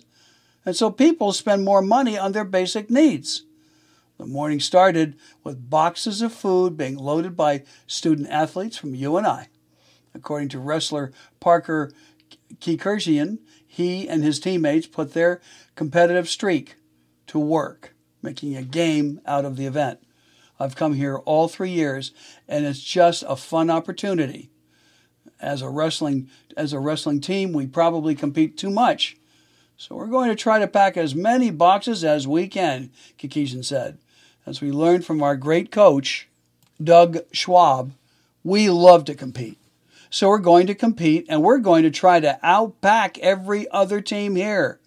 and 0.64 0.76
so 0.76 0.90
people 0.90 1.32
spend 1.32 1.64
more 1.64 1.80
money 1.80 2.18
on 2.18 2.32
their 2.32 2.44
basic 2.44 2.90
needs. 2.90 3.44
The 4.18 4.26
morning 4.26 4.58
started 4.58 5.16
with 5.44 5.70
boxes 5.70 6.22
of 6.22 6.32
food 6.32 6.76
being 6.76 6.96
loaded 6.96 7.36
by 7.36 7.62
student 7.86 8.28
athletes 8.28 8.76
from 8.76 8.96
UNI. 8.96 9.46
According 10.12 10.48
to 10.50 10.58
wrestler 10.58 11.12
Parker 11.38 11.92
Kekerjian, 12.60 13.38
he 13.64 14.08
and 14.08 14.24
his 14.24 14.40
teammates 14.40 14.88
put 14.88 15.12
their 15.12 15.40
competitive 15.76 16.28
streak 16.28 16.74
to 17.28 17.38
work, 17.38 17.94
making 18.20 18.56
a 18.56 18.62
game 18.62 19.20
out 19.24 19.44
of 19.44 19.56
the 19.56 19.66
event. 19.66 20.00
I've 20.58 20.74
come 20.74 20.94
here 20.94 21.18
all 21.18 21.46
three 21.46 21.70
years, 21.70 22.10
and 22.48 22.66
it's 22.66 22.82
just 22.82 23.22
a 23.28 23.36
fun 23.36 23.70
opportunity. 23.70 24.50
As 25.38 25.62
a 25.62 25.68
wrestling 25.68 26.28
as 26.56 26.72
a 26.72 26.80
wrestling 26.80 27.20
team, 27.20 27.52
we 27.52 27.68
probably 27.68 28.16
compete 28.16 28.56
too 28.56 28.70
much, 28.70 29.16
so 29.76 29.94
we're 29.94 30.08
going 30.08 30.28
to 30.28 30.34
try 30.34 30.58
to 30.58 30.66
pack 30.66 30.96
as 30.96 31.14
many 31.14 31.52
boxes 31.52 32.02
as 32.02 32.26
we 32.26 32.48
can. 32.48 32.90
Kekerjian 33.16 33.64
said, 33.64 33.98
as 34.48 34.62
we 34.62 34.72
learned 34.72 35.04
from 35.04 35.22
our 35.22 35.36
great 35.36 35.70
coach, 35.70 36.26
Doug 36.82 37.18
Schwab. 37.32 37.92
We 38.42 38.70
love 38.70 39.04
to 39.04 39.14
compete. 39.14 39.58
So 40.08 40.28
we're 40.28 40.38
going 40.38 40.66
to 40.68 40.74
compete 40.74 41.26
and 41.28 41.42
we're 41.42 41.58
going 41.58 41.82
to 41.82 41.90
try 41.90 42.18
to 42.18 42.38
outpack 42.42 43.18
every 43.18 43.70
other 43.70 44.00
team 44.00 44.36
here. 44.36 44.80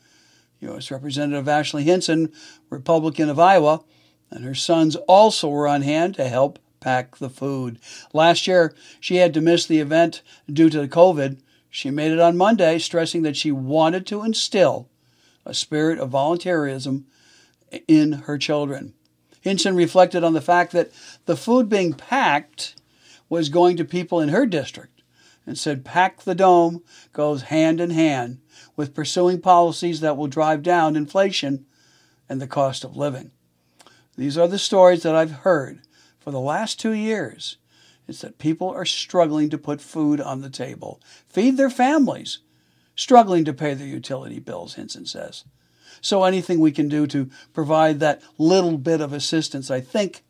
U.S. 0.62 0.90
Representative 0.90 1.48
Ashley 1.48 1.84
Hinson, 1.84 2.32
Republican 2.72 3.30
of 3.30 3.40
Iowa, 3.40 3.84
and 4.32 4.44
her 4.44 4.56
sons 4.56 4.96
also 4.96 5.48
were 5.48 5.68
on 5.68 5.84
hand 5.84 6.16
to 6.16 6.28
help 6.28 6.58
pack 6.80 7.18
the 7.18 7.30
food. 7.30 7.78
Last 8.14 8.48
year, 8.48 8.74
she 9.00 9.18
had 9.18 9.34
to 9.36 9.42
miss 9.42 9.68
the 9.68 9.80
event 9.80 10.24
due 10.52 10.72
to 10.72 10.88
COVID. 10.88 11.40
She 11.70 11.92
made 11.92 12.12
it 12.12 12.20
on 12.20 12.36
Monday, 12.36 12.80
stressing 12.80 13.22
that 13.24 13.38
she 13.38 13.52
wanted 13.52 14.08
to 14.08 14.24
instill 14.24 14.90
a 15.46 15.54
spirit 15.54 16.00
of 16.00 16.12
volunteerism 16.12 17.04
in 17.88 18.14
her 18.14 18.38
children. 18.40 18.94
Hinson 19.42 19.76
reflected 19.76 20.24
on 20.24 20.34
the 20.34 20.42
fact 20.42 20.72
that 20.72 20.92
the 21.26 21.36
food 21.36 21.68
being 21.68 21.94
packed 21.94 22.76
was 23.28 23.50
going 23.50 23.78
to 23.78 23.86
people 23.86 24.20
in 24.20 24.30
her 24.30 24.46
district 24.46 25.02
and 25.46 25.58
said 25.58 25.84
pack 25.84 26.22
the 26.22 26.36
dome 26.36 26.84
goes 27.12 27.44
hand 27.44 27.82
in 27.82 27.90
hand 27.90 28.40
with 28.76 28.94
pursuing 28.94 29.42
policies 29.42 30.00
that 30.00 30.16
will 30.16 30.28
drive 30.28 30.62
down 30.62 30.96
inflation 30.96 31.66
and 32.30 32.40
the 32.40 32.48
cost 32.48 32.84
of 32.84 32.96
living. 32.96 33.32
These 34.16 34.38
are 34.38 34.48
the 34.48 34.60
stories 34.60 35.04
that 35.04 35.16
I've 35.16 35.32
heard 35.32 35.82
for 36.20 36.32
the 36.32 36.40
last 36.40 36.80
two 36.80 36.94
years. 36.94 37.58
It's 38.08 38.22
that 38.22 38.38
people 38.38 38.70
are 38.70 38.86
struggling 38.86 39.50
to 39.50 39.58
put 39.58 39.82
food 39.82 40.22
on 40.22 40.42
the 40.42 40.50
table, 40.50 41.02
feed 41.28 41.58
their 41.58 41.70
families, 41.70 42.40
struggling 42.96 43.46
to 43.46 43.54
pay 43.54 43.74
their 43.74 43.88
utility 43.88 44.40
bills, 44.40 44.76
Hinson 44.76 45.06
says. 45.06 45.46
So 46.02 46.24
anything 46.24 46.60
we 46.60 46.72
can 46.72 46.90
do 46.90 47.08
to 47.08 47.30
provide 47.54 48.00
that 48.00 48.22
little 48.38 48.78
bit 48.78 49.02
of 49.02 49.14
assistance, 49.14 49.70
I 49.72 49.82
think, 49.82 50.24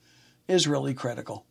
is 0.47 0.67
really 0.67 0.93
critical. 0.93 1.45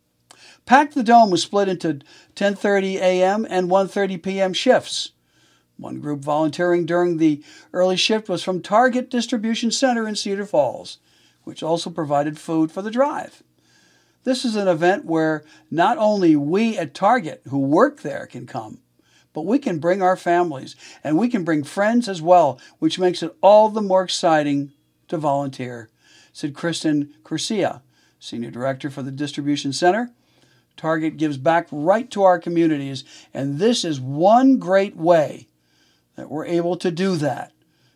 Pack 0.66 0.92
the 0.92 1.02
Dome 1.02 1.30
was 1.30 1.42
split 1.42 1.68
into 1.68 2.00
10:30 2.36 2.96
a.m. 2.96 3.46
and 3.48 3.70
1:30 3.70 4.22
p.m. 4.22 4.52
shifts. 4.52 5.12
One 5.76 6.00
group 6.00 6.20
volunteering 6.20 6.84
during 6.84 7.16
the 7.16 7.42
early 7.72 7.96
shift 7.96 8.28
was 8.28 8.42
from 8.42 8.60
Target 8.60 9.10
Distribution 9.10 9.70
Center 9.70 10.06
in 10.06 10.14
Cedar 10.14 10.44
Falls, 10.44 10.98
which 11.44 11.62
also 11.62 11.88
provided 11.88 12.38
food 12.38 12.70
for 12.70 12.82
the 12.82 12.90
drive. 12.90 13.42
This 14.24 14.44
is 14.44 14.56
an 14.56 14.68
event 14.68 15.06
where 15.06 15.42
not 15.70 15.96
only 15.96 16.36
we 16.36 16.76
at 16.76 16.92
Target 16.92 17.40
who 17.48 17.58
work 17.58 18.02
there 18.02 18.26
can 18.26 18.46
come, 18.46 18.80
but 19.32 19.46
we 19.46 19.58
can 19.58 19.78
bring 19.78 20.02
our 20.02 20.16
families 20.16 20.76
and 21.04 21.16
we 21.18 21.28
can 21.28 21.44
bring 21.44 21.62
friends 21.64 22.08
as 22.08 22.20
well, 22.20 22.58
which 22.78 22.98
makes 22.98 23.22
it 23.22 23.34
all 23.40 23.68
the 23.68 23.82
more 23.82 24.02
exciting 24.02 24.72
to 25.08 25.16
volunteer, 25.16 25.88
said 26.32 26.54
Kristen 26.54 27.14
Curcia, 27.24 27.82
Senior 28.18 28.50
Director 28.50 28.90
for 28.90 29.02
the 29.02 29.10
Distribution 29.10 29.72
Center. 29.72 30.10
Target 30.76 31.16
gives 31.16 31.36
back 31.36 31.68
right 31.70 32.10
to 32.10 32.22
our 32.22 32.38
communities, 32.38 33.04
and 33.34 33.58
this 33.58 33.84
is 33.84 34.00
one 34.00 34.58
great 34.58 34.96
way 34.96 35.48
that 36.16 36.30
we're 36.30 36.46
able 36.46 36.76
to 36.76 36.90
do 36.90 37.16
that 37.16 37.52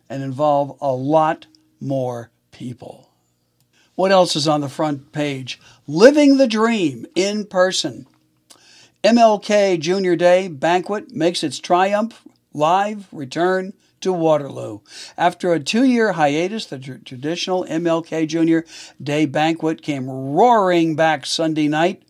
and 0.09 0.23
involve 0.23 0.77
a 0.81 0.91
lot 0.91 1.47
more 1.79 2.29
people. 2.51 3.09
What 3.95 4.11
else 4.11 4.35
is 4.35 4.47
on 4.47 4.61
the 4.61 4.69
front 4.69 5.11
page? 5.11 5.59
Living 5.87 6.37
the 6.37 6.47
Dream 6.47 7.05
in 7.15 7.45
person. 7.45 8.07
MLK 9.05 9.79
Junior 9.79 10.15
Day 10.15 10.47
banquet 10.47 11.13
makes 11.13 11.43
its 11.43 11.59
triumph 11.59 12.27
live 12.55 13.07
return 13.11 13.73
to 14.01 14.11
Waterloo. 14.11 14.79
After 15.15 15.53
a 15.53 15.59
two 15.59 15.83
year 15.83 16.13
hiatus, 16.13 16.65
the 16.65 16.79
tr- 16.79 16.93
traditional 17.05 17.65
MLK 17.65 18.27
Junior 18.27 18.65
Day 18.99 19.27
banquet 19.27 19.83
came 19.83 20.09
roaring 20.09 20.95
back 20.95 21.27
Sunday 21.27 21.67
night, 21.67 22.01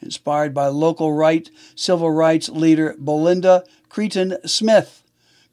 inspired 0.00 0.54
by 0.54 0.68
local 0.68 1.12
right 1.12 1.50
civil 1.74 2.12
rights 2.12 2.48
leader 2.48 2.94
Belinda 2.96 3.64
Creighton 3.88 4.36
Smith. 4.46 5.02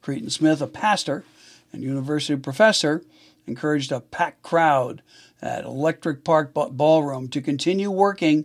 Creighton 0.00 0.30
Smith, 0.30 0.62
a 0.62 0.68
pastor 0.68 1.24
and 1.72 1.82
university 1.82 2.38
professor, 2.38 3.02
encouraged 3.48 3.90
a 3.90 3.98
packed 3.98 4.42
crowd 4.42 5.02
at 5.42 5.64
Electric 5.64 6.22
Park 6.22 6.54
Ballroom 6.54 7.26
to 7.30 7.42
continue 7.42 7.90
working 7.90 8.44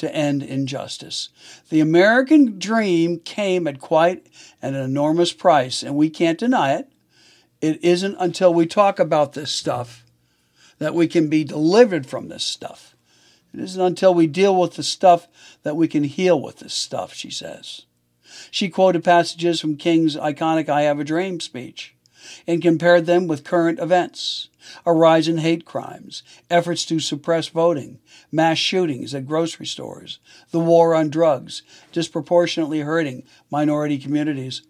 to 0.00 0.14
end 0.14 0.42
injustice. 0.42 1.28
The 1.68 1.80
American 1.80 2.58
dream 2.58 3.20
came 3.20 3.66
at 3.66 3.80
quite 3.80 4.26
an 4.60 4.74
enormous 4.74 5.32
price, 5.32 5.82
and 5.82 5.94
we 5.94 6.10
can't 6.10 6.38
deny 6.38 6.74
it. 6.74 6.90
It 7.60 7.82
isn't 7.84 8.16
until 8.18 8.52
we 8.52 8.66
talk 8.66 8.98
about 8.98 9.34
this 9.34 9.52
stuff 9.52 10.04
that 10.78 10.94
we 10.94 11.06
can 11.06 11.28
be 11.28 11.44
delivered 11.44 12.06
from 12.06 12.28
this 12.28 12.44
stuff. 12.44 12.96
It 13.52 13.60
isn't 13.60 13.80
until 13.80 14.14
we 14.14 14.26
deal 14.26 14.58
with 14.58 14.74
the 14.74 14.82
stuff 14.82 15.28
that 15.62 15.76
we 15.76 15.88
can 15.88 16.04
heal 16.04 16.40
with 16.40 16.58
this 16.58 16.74
stuff, 16.74 17.12
she 17.12 17.30
says. 17.30 17.82
She 18.50 18.68
quoted 18.68 19.04
passages 19.04 19.60
from 19.60 19.76
King's 19.76 20.16
iconic 20.16 20.68
I 20.68 20.82
Have 20.82 21.00
a 21.00 21.04
Dream 21.04 21.40
speech 21.40 21.94
and 22.46 22.62
compared 22.62 23.06
them 23.06 23.26
with 23.26 23.44
current 23.44 23.78
events 23.78 24.50
a 24.84 24.92
rise 24.92 25.28
in 25.28 25.38
hate 25.38 25.64
crimes, 25.64 26.22
efforts 26.50 26.84
to 26.86 27.00
suppress 27.00 27.48
voting, 27.48 27.98
mass 28.30 28.58
shootings 28.58 29.14
at 29.14 29.26
grocery 29.26 29.66
stores, 29.66 30.18
the 30.50 30.60
war 30.60 30.94
on 30.94 31.10
drugs, 31.10 31.62
disproportionately 31.92 32.80
hurting 32.80 33.24
minority 33.50 33.98
communities. 33.98 34.62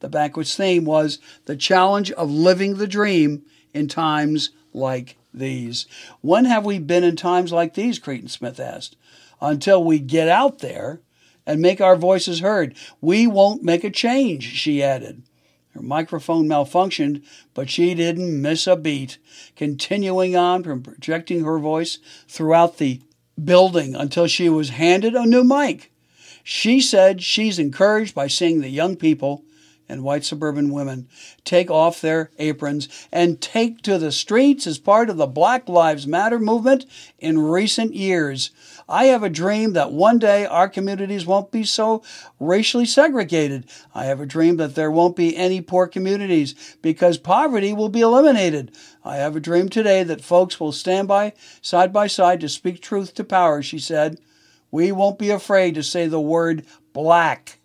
The 0.00 0.08
banquet's 0.08 0.54
theme 0.54 0.84
was 0.84 1.18
the 1.46 1.56
challenge 1.56 2.10
of 2.12 2.30
living 2.30 2.76
the 2.76 2.86
dream 2.86 3.44
in 3.72 3.88
times 3.88 4.50
like 4.72 5.16
these. 5.32 5.86
When 6.20 6.44
have 6.44 6.64
we 6.64 6.78
been 6.78 7.04
in 7.04 7.16
times 7.16 7.52
like 7.52 7.74
these? 7.74 7.98
Creighton 7.98 8.28
Smith 8.28 8.60
asked. 8.60 8.96
Until 9.40 9.84
we 9.84 9.98
get 9.98 10.28
out 10.28 10.58
there 10.60 11.00
and 11.46 11.60
make 11.60 11.80
our 11.80 11.96
voices 11.96 12.40
heard, 12.40 12.74
we 13.00 13.26
won't 13.26 13.62
make 13.62 13.84
a 13.84 13.90
change, 13.90 14.44
she 14.44 14.82
added. 14.82 15.22
Her 15.76 15.82
microphone 15.82 16.48
malfunctioned, 16.48 17.22
but 17.52 17.68
she 17.68 17.92
didn't 17.92 18.40
miss 18.40 18.66
a 18.66 18.76
beat, 18.76 19.18
continuing 19.56 20.34
on 20.34 20.62
from 20.62 20.82
projecting 20.82 21.44
her 21.44 21.58
voice 21.58 21.98
throughout 22.26 22.78
the 22.78 23.02
building 23.42 23.94
until 23.94 24.26
she 24.26 24.48
was 24.48 24.70
handed 24.70 25.14
a 25.14 25.26
new 25.26 25.44
mic. 25.44 25.92
She 26.42 26.80
said 26.80 27.22
she's 27.22 27.58
encouraged 27.58 28.14
by 28.14 28.26
seeing 28.26 28.62
the 28.62 28.70
young 28.70 28.96
people 28.96 29.44
and 29.86 30.02
white 30.02 30.24
suburban 30.24 30.72
women 30.72 31.08
take 31.44 31.70
off 31.70 32.00
their 32.00 32.30
aprons 32.38 32.88
and 33.12 33.40
take 33.42 33.82
to 33.82 33.98
the 33.98 34.12
streets 34.12 34.66
as 34.66 34.78
part 34.78 35.10
of 35.10 35.18
the 35.18 35.26
Black 35.26 35.68
Lives 35.68 36.06
Matter 36.06 36.38
movement 36.38 36.86
in 37.18 37.38
recent 37.38 37.94
years. 37.94 38.50
I 38.88 39.06
have 39.06 39.24
a 39.24 39.28
dream 39.28 39.72
that 39.72 39.90
one 39.90 40.20
day 40.20 40.46
our 40.46 40.68
communities 40.68 41.26
won't 41.26 41.50
be 41.50 41.64
so 41.64 42.04
racially 42.38 42.86
segregated. 42.86 43.66
I 43.92 44.04
have 44.04 44.20
a 44.20 44.26
dream 44.26 44.58
that 44.58 44.76
there 44.76 44.92
won't 44.92 45.16
be 45.16 45.36
any 45.36 45.60
poor 45.60 45.88
communities 45.88 46.76
because 46.82 47.18
poverty 47.18 47.72
will 47.72 47.88
be 47.88 48.00
eliminated. 48.00 48.70
I 49.04 49.16
have 49.16 49.34
a 49.34 49.40
dream 49.40 49.68
today 49.68 50.04
that 50.04 50.20
folks 50.20 50.60
will 50.60 50.70
stand 50.70 51.08
by 51.08 51.32
side 51.60 51.92
by 51.92 52.06
side 52.06 52.40
to 52.42 52.48
speak 52.48 52.80
truth 52.80 53.12
to 53.14 53.24
power, 53.24 53.60
she 53.60 53.80
said. 53.80 54.20
We 54.70 54.92
won't 54.92 55.18
be 55.18 55.30
afraid 55.30 55.74
to 55.74 55.82
say 55.82 56.06
the 56.06 56.20
word 56.20 56.64
black. 56.92 57.58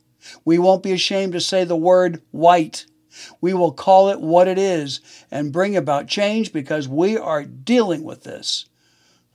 We 0.43 0.57
won't 0.57 0.81
be 0.81 0.91
ashamed 0.91 1.33
to 1.33 1.39
say 1.39 1.65
the 1.65 1.75
word 1.75 2.23
white. 2.31 2.87
We 3.41 3.53
will 3.53 3.73
call 3.73 4.09
it 4.09 4.21
what 4.21 4.47
it 4.47 4.57
is 4.57 5.01
and 5.29 5.51
bring 5.51 5.75
about 5.75 6.07
change 6.07 6.51
because 6.51 6.87
we 6.87 7.15
are 7.15 7.43
dealing 7.43 8.03
with 8.03 8.23
this. 8.23 8.65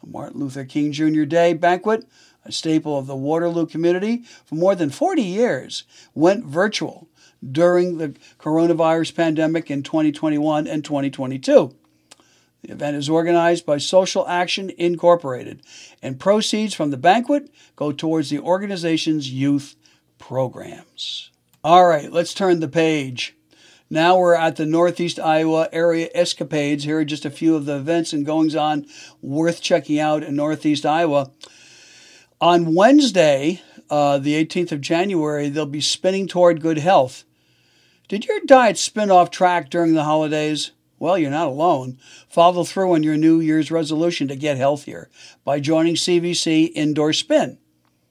Martin 0.05 0.41
Luther 0.41 0.65
King 0.65 0.93
Jr. 0.93 1.25
Day 1.25 1.53
banquet, 1.53 2.07
a 2.45 2.53
staple 2.53 2.99
of 2.99 3.07
the 3.07 3.17
Waterloo 3.17 3.67
community 3.67 4.23
for 4.45 4.55
more 4.55 4.75
than 4.75 4.91
40 4.91 5.23
years, 5.23 5.85
went 6.15 6.45
virtual 6.45 7.09
during 7.53 7.99
the 7.99 8.15
coronavirus 8.39 9.15
pandemic 9.15 9.71
in 9.71 9.83
2021 9.83 10.67
and 10.67 10.85
2022. 10.85 11.75
The 12.63 12.73
event 12.73 12.97
is 12.97 13.09
organized 13.09 13.65
by 13.65 13.79
Social 13.79 14.27
Action 14.27 14.71
Incorporated, 14.77 15.63
and 16.03 16.19
proceeds 16.19 16.75
from 16.75 16.91
the 16.91 16.97
banquet 16.97 17.51
go 17.77 17.93
towards 17.93 18.31
the 18.31 18.41
organization's 18.41 19.31
youth 19.31 19.77
programs. 20.19 21.31
All 21.63 21.87
right, 21.87 22.11
let's 22.11 22.35
turn 22.35 22.61
the 22.61 22.69
page. 22.69 23.37
Now 23.89 24.19
we're 24.19 24.35
at 24.35 24.57
the 24.57 24.67
Northeast 24.67 25.21
Iowa 25.21 25.69
area 25.71 26.09
escapades. 26.13 26.83
Here 26.83 26.99
are 26.99 27.05
just 27.05 27.25
a 27.25 27.31
few 27.31 27.55
of 27.55 27.67
the 27.67 27.77
events 27.77 28.13
and 28.13 28.27
goings 28.27 28.57
on 28.57 28.87
worth 29.23 29.61
checking 29.63 30.01
out 30.01 30.25
in 30.25 30.35
Northeast 30.35 30.85
Iowa. 30.85 31.31
On 32.41 32.75
Wednesday, 32.75 33.63
uh, 33.89 34.19
the 34.19 34.45
18th 34.45 34.73
of 34.73 34.81
January, 34.81 35.49
they'll 35.49 35.67
be 35.67 35.81
spinning 35.81 36.27
toward 36.27 36.61
good 36.61 36.79
health. 36.79 37.23
Did 38.09 38.27
your 38.27 38.41
diet 38.45 38.77
spin 38.77 39.11
off 39.11 39.31
track 39.31 39.71
during 39.71 39.95
the 39.95 40.05
holidays? 40.05 40.73
Well, 40.99 41.17
you're 41.17 41.31
not 41.31 41.49
alone. 41.49 41.99
Follow 42.29 42.65
through 42.65 42.93
on 42.95 43.05
your 43.05 43.17
New 43.17 43.39
Year's 43.39 43.71
resolution 43.71 44.27
to 44.29 44.37
get 44.37 44.57
healthier 44.57 45.11
by 45.45 45.61
joining 45.61 45.95
CVC 45.95 46.73
Indoor 46.75 47.13
Spin. 47.13 47.59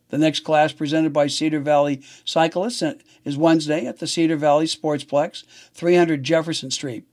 The 0.09 0.17
next 0.17 0.41
class 0.41 0.71
presented 0.71 1.13
by 1.13 1.27
Cedar 1.27 1.59
Valley 1.59 2.01
Cyclists 2.23 2.83
is 3.23 3.37
Wednesday 3.37 3.85
at 3.85 3.99
the 3.99 4.07
Cedar 4.07 4.37
Valley 4.37 4.65
Sportsplex, 4.65 5.43
300 5.73 6.23
Jefferson 6.23 6.69
Street. 6.69 7.05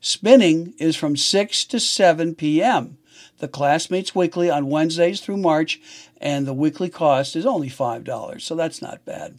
Spinning 0.00 0.74
is 0.78 0.96
from 0.96 1.16
6 1.16 1.64
to 1.66 1.78
7 1.78 2.34
p.m. 2.34 2.98
The 3.38 3.48
class 3.48 3.90
meets 3.90 4.14
weekly 4.14 4.50
on 4.50 4.68
Wednesdays 4.68 5.20
through 5.20 5.36
March, 5.36 5.80
and 6.20 6.46
the 6.46 6.52
weekly 6.52 6.90
cost 6.90 7.36
is 7.36 7.46
only 7.46 7.68
$5, 7.68 8.40
so 8.40 8.54
that's 8.54 8.82
not 8.82 9.04
bad. 9.04 9.38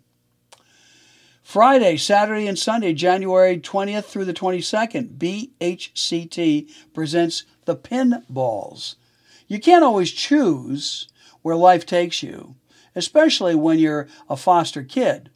Friday, 1.43 1.97
Saturday, 1.97 2.47
and 2.47 2.57
Sunday, 2.57 2.93
January 2.93 3.59
20th 3.59 4.05
through 4.05 4.25
the 4.25 4.33
22nd, 4.33 5.17
BHCT 5.17 6.69
presents 6.93 7.43
the 7.65 7.75
Pinballs. 7.75 8.95
You 9.47 9.59
can't 9.59 9.83
always 9.83 10.11
choose 10.11 11.09
where 11.41 11.55
life 11.55 11.85
takes 11.85 12.23
you 12.23 12.55
especially 12.95 13.55
when 13.55 13.79
you're 13.79 14.07
a 14.29 14.37
foster 14.37 14.83
kid. 14.83 15.29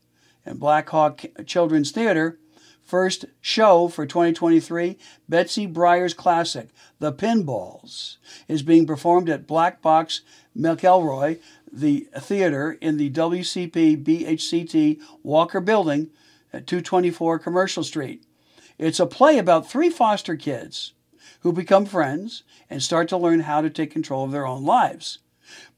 And 0.46 0.60
Black 0.60 0.90
Hawk 0.90 1.26
Children's 1.46 1.92
Theater, 1.92 2.38
first 2.84 3.26
show 3.42 3.88
for 3.88 4.06
2023, 4.06 4.98
Betsy 5.28 5.68
Byars' 5.68 6.16
classic, 6.16 6.70
The 7.00 7.12
Pinballs, 7.12 8.18
is 8.48 8.62
being 8.62 8.86
performed 8.86 9.30
at 9.30 9.48
Black 9.48 9.82
Box 9.82 10.22
McElroy, 10.56 11.40
the 11.72 12.08
theater 12.20 12.78
in 12.80 12.98
the 12.98 13.10
WCP 13.10 14.04
BHCT 14.04 15.02
Walker 15.24 15.60
Building 15.60 16.10
at 16.54 16.68
224 16.68 17.40
Commercial 17.40 17.84
Street. 17.84 18.24
It's 18.78 19.00
a 19.00 19.06
play 19.06 19.38
about 19.38 19.70
three 19.70 19.90
foster 19.90 20.36
kids 20.36 20.94
who 21.42 21.52
become 21.52 21.86
friends 21.86 22.44
and 22.70 22.82
start 22.82 23.10
to 23.10 23.18
learn 23.18 23.42
how 23.42 23.62
to 23.62 23.70
take 23.70 23.92
control 23.92 24.26
of 24.26 24.32
their 24.32 24.48
own 24.48 24.64
lives. 24.64 25.20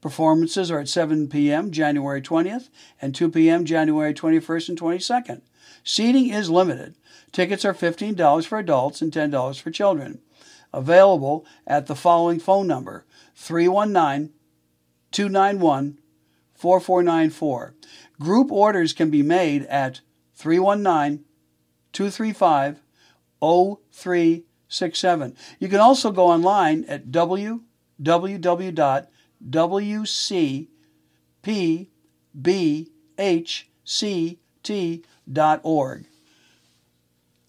Performances 0.00 0.70
are 0.70 0.80
at 0.80 0.88
7 0.88 1.28
p.m. 1.28 1.70
January 1.70 2.22
20th 2.22 2.68
and 3.00 3.14
2 3.14 3.30
p.m. 3.30 3.64
January 3.64 4.14
21st 4.14 4.70
and 4.70 4.80
22nd. 4.80 5.42
Seating 5.84 6.30
is 6.30 6.50
limited. 6.50 6.96
Tickets 7.32 7.64
are 7.64 7.74
$15 7.74 8.46
for 8.46 8.58
adults 8.58 9.02
and 9.02 9.12
$10 9.12 9.60
for 9.60 9.70
children. 9.70 10.20
Available 10.72 11.46
at 11.66 11.86
the 11.86 11.94
following 11.94 12.38
phone 12.38 12.66
number 12.66 13.04
319 13.34 14.34
291 15.12 15.98
4494. 16.54 17.74
Group 18.20 18.52
orders 18.52 18.92
can 18.92 19.10
be 19.10 19.22
made 19.22 19.64
at 19.66 20.00
319 20.34 21.24
235 21.92 22.80
0367. 23.40 25.36
You 25.58 25.68
can 25.68 25.80
also 25.80 26.10
go 26.10 26.26
online 26.26 26.84
at 26.84 27.06
www 27.06 29.06
wcpbhct.org. 29.46 30.68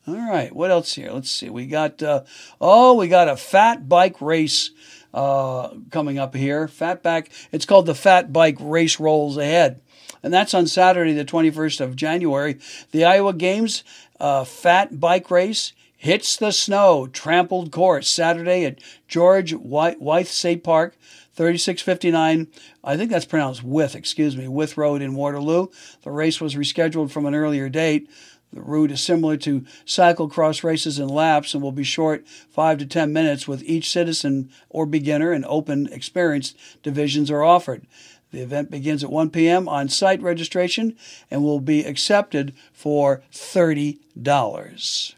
All 0.07 0.15
right, 0.15 0.55
what 0.55 0.71
else 0.71 0.93
here? 0.93 1.11
Let's 1.11 1.29
see. 1.29 1.49
We 1.51 1.67
got 1.67 2.01
uh, 2.01 2.23
oh, 2.59 2.95
we 2.95 3.07
got 3.07 3.29
a 3.29 3.37
fat 3.37 3.87
bike 3.87 4.19
race 4.21 4.71
uh, 5.13 5.69
coming 5.91 6.17
up 6.17 6.35
here. 6.35 6.67
Fat 6.67 7.03
back. 7.03 7.29
It's 7.51 7.65
called 7.65 7.85
the 7.85 7.93
Fat 7.93 8.33
Bike 8.33 8.57
Race 8.59 8.99
Rolls 8.99 9.37
Ahead, 9.37 9.81
and 10.23 10.33
that's 10.33 10.55
on 10.55 10.65
Saturday, 10.65 11.13
the 11.13 11.25
21st 11.25 11.81
of 11.81 11.95
January. 11.95 12.57
The 12.91 13.05
Iowa 13.05 13.33
Games 13.33 13.83
uh, 14.19 14.45
Fat 14.45 14.99
Bike 14.99 15.29
Race 15.29 15.73
hits 15.95 16.37
the 16.37 16.51
snow 16.51 17.07
trampled 17.07 17.71
course 17.71 18.09
Saturday 18.09 18.65
at 18.65 18.79
George 19.07 19.53
Wyth 19.53 20.27
State 20.27 20.63
Park. 20.63 20.95
3659, 21.39 22.47
I 22.83 22.97
think 22.97 23.09
that's 23.09 23.23
pronounced 23.23 23.63
with, 23.63 23.95
excuse 23.95 24.35
me, 24.35 24.49
Wyth 24.49 24.75
Road 24.75 25.01
in 25.01 25.15
Waterloo. 25.15 25.67
The 26.01 26.11
race 26.11 26.41
was 26.41 26.55
rescheduled 26.55 27.11
from 27.11 27.25
an 27.25 27.33
earlier 27.33 27.69
date. 27.69 28.09
The 28.51 28.59
route 28.59 28.91
is 28.91 28.99
similar 28.99 29.37
to 29.37 29.61
cyclocross 29.85 30.65
races 30.65 30.99
and 30.99 31.09
laps 31.09 31.53
and 31.53 31.63
will 31.63 31.71
be 31.71 31.85
short 31.85 32.27
5 32.27 32.79
to 32.79 32.85
10 32.85 33.13
minutes 33.13 33.47
with 33.47 33.63
each 33.63 33.89
citizen 33.89 34.49
or 34.67 34.85
beginner 34.85 35.31
and 35.31 35.45
open 35.45 35.87
experienced 35.93 36.57
divisions 36.83 37.31
are 37.31 37.45
offered. 37.45 37.87
The 38.31 38.41
event 38.41 38.69
begins 38.69 39.01
at 39.01 39.09
1 39.09 39.29
p.m. 39.29 39.69
on 39.69 39.87
site 39.87 40.21
registration 40.21 40.97
and 41.31 41.41
will 41.41 41.61
be 41.61 41.85
accepted 41.85 42.53
for 42.73 43.23
$30. 43.31 45.15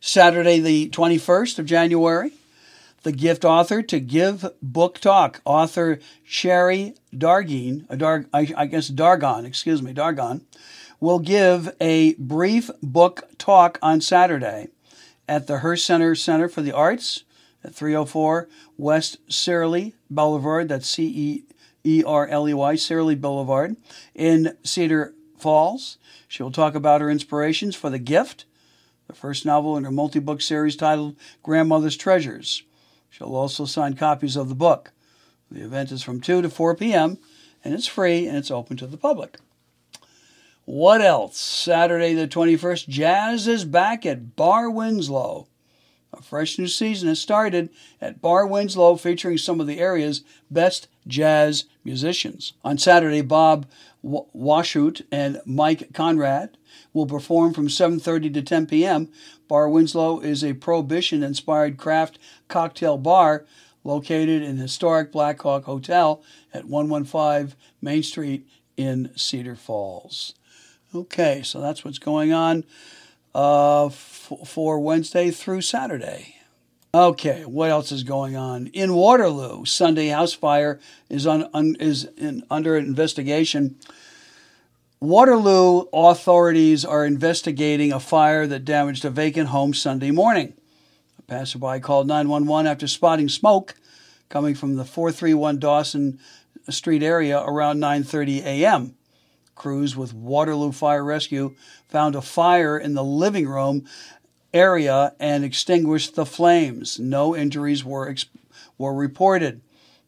Saturday, 0.00 0.58
the 0.58 0.88
21st 0.88 1.58
of 1.58 1.66
January, 1.66 2.32
the 3.04 3.12
gift 3.12 3.44
author 3.44 3.82
to 3.82 4.00
give 4.00 4.46
book 4.60 4.98
talk. 4.98 5.40
Author 5.44 6.00
Sherry 6.24 6.94
Dargine, 7.14 7.86
Dar, 7.96 8.26
I, 8.32 8.66
guess 8.66 8.90
Dargon, 8.90 9.44
excuse 9.44 9.82
me, 9.82 9.94
Dargon, 9.94 10.40
will 11.00 11.18
give 11.18 11.74
a 11.80 12.14
brief 12.14 12.70
book 12.82 13.28
talk 13.38 13.78
on 13.82 14.00
Saturday 14.00 14.68
at 15.28 15.46
the 15.46 15.58
Hearst 15.58 15.86
Center 15.86 16.14
Center 16.14 16.48
for 16.48 16.62
the 16.62 16.72
Arts 16.72 17.24
at 17.62 17.74
304 17.74 18.48
West 18.78 19.18
Seerley 19.28 19.94
Boulevard. 20.10 20.68
That's 20.68 20.88
C 20.88 21.04
E 21.04 21.44
E 21.84 22.02
R 22.04 22.26
L 22.26 22.48
E 22.48 22.54
Y, 22.54 22.74
Seerley 22.74 23.14
Boulevard 23.14 23.76
in 24.14 24.56
Cedar 24.64 25.14
Falls. 25.38 25.98
She 26.26 26.42
will 26.42 26.50
talk 26.50 26.74
about 26.74 27.02
her 27.02 27.10
inspirations 27.10 27.76
for 27.76 27.90
The 27.90 27.98
Gift, 27.98 28.46
the 29.06 29.14
first 29.14 29.44
novel 29.44 29.76
in 29.76 29.84
her 29.84 29.90
multi 29.90 30.20
book 30.20 30.40
series 30.40 30.74
titled 30.74 31.16
Grandmother's 31.42 31.98
Treasures. 31.98 32.62
She'll 33.16 33.36
also 33.36 33.64
sign 33.64 33.94
copies 33.94 34.34
of 34.34 34.48
the 34.48 34.56
book. 34.56 34.90
The 35.48 35.62
event 35.62 35.92
is 35.92 36.02
from 36.02 36.20
2 36.20 36.42
to 36.42 36.50
4 36.50 36.74
p.m., 36.74 37.18
and 37.64 37.72
it's 37.72 37.86
free 37.86 38.26
and 38.26 38.36
it's 38.36 38.50
open 38.50 38.76
to 38.78 38.88
the 38.88 38.96
public. 38.96 39.38
What 40.64 41.00
else? 41.00 41.38
Saturday 41.38 42.14
the 42.14 42.26
21st, 42.26 42.88
Jazz 42.88 43.46
is 43.46 43.64
back 43.64 44.04
at 44.04 44.34
Bar 44.34 44.68
Winslow. 44.68 45.46
A 46.12 46.22
fresh 46.22 46.58
new 46.58 46.66
season 46.66 47.08
has 47.08 47.20
started 47.20 47.70
at 48.00 48.20
Bar 48.20 48.48
Winslow 48.48 48.96
featuring 48.96 49.38
some 49.38 49.60
of 49.60 49.68
the 49.68 49.78
area's 49.78 50.22
best 50.50 50.88
jazz 51.06 51.66
musicians. 51.84 52.54
On 52.64 52.76
Saturday, 52.76 53.20
Bob 53.20 53.66
Washut 54.04 55.02
and 55.10 55.40
Mike 55.46 55.92
Conrad 55.94 56.58
will 56.92 57.06
perform 57.06 57.54
from 57.54 57.68
7:30 57.68 58.34
to 58.34 58.42
10 58.42 58.66
p.m. 58.66 59.08
Bar 59.48 59.68
Winslow 59.68 60.20
is 60.20 60.44
a 60.44 60.54
prohibition-inspired 60.54 61.76
craft 61.78 62.18
cocktail 62.48 62.98
bar 62.98 63.44
located 63.82 64.42
in 64.42 64.56
historic 64.58 65.12
Black 65.12 65.40
Hawk 65.40 65.64
Hotel 65.64 66.22
at 66.52 66.66
115 66.66 67.56
Main 67.80 68.02
Street 68.02 68.46
in 68.76 69.10
Cedar 69.16 69.56
Falls. 69.56 70.34
Okay, 70.94 71.42
so 71.42 71.60
that's 71.60 71.84
what's 71.84 71.98
going 71.98 72.32
on 72.32 72.64
uh, 73.34 73.86
f- 73.86 74.32
for 74.46 74.78
Wednesday 74.78 75.30
through 75.30 75.60
Saturday. 75.60 76.36
Okay, 76.94 77.44
what 77.44 77.70
else 77.70 77.90
is 77.90 78.04
going 78.04 78.36
on 78.36 78.68
in 78.68 78.94
Waterloo? 78.94 79.64
Sunday 79.64 80.06
house 80.10 80.32
fire 80.32 80.78
is 81.10 81.26
on, 81.26 81.50
un, 81.52 81.74
is 81.80 82.04
in, 82.16 82.44
under 82.48 82.76
investigation 82.76 83.74
Waterloo 85.00 85.86
authorities 85.92 86.84
are 86.84 87.04
investigating 87.04 87.92
a 87.92 87.98
fire 87.98 88.46
that 88.46 88.64
damaged 88.64 89.04
a 89.04 89.10
vacant 89.10 89.48
home 89.48 89.74
Sunday 89.74 90.12
morning. 90.12 90.54
A 91.18 91.22
passerby 91.22 91.80
called 91.80 92.06
911 92.06 92.70
after 92.70 92.86
spotting 92.86 93.28
smoke 93.28 93.74
coming 94.28 94.54
from 94.54 94.76
the 94.76 94.84
431 94.84 95.58
Dawson 95.58 96.20
Street 96.70 97.02
area 97.02 97.40
around 97.40 97.80
9:30 97.80 98.44
a.m. 98.44 98.94
Crews 99.56 99.96
with 99.96 100.14
Waterloo 100.14 100.70
Fire 100.70 101.04
Rescue 101.04 101.56
found 101.88 102.14
a 102.14 102.22
fire 102.22 102.78
in 102.78 102.94
the 102.94 103.04
living 103.04 103.48
room 103.48 103.84
area 104.54 105.12
and 105.20 105.44
extinguished 105.44 106.14
the 106.14 106.24
flames. 106.24 106.98
No 106.98 107.36
injuries 107.36 107.84
were 107.84 108.14
were 108.78 108.94
reported. 108.94 109.60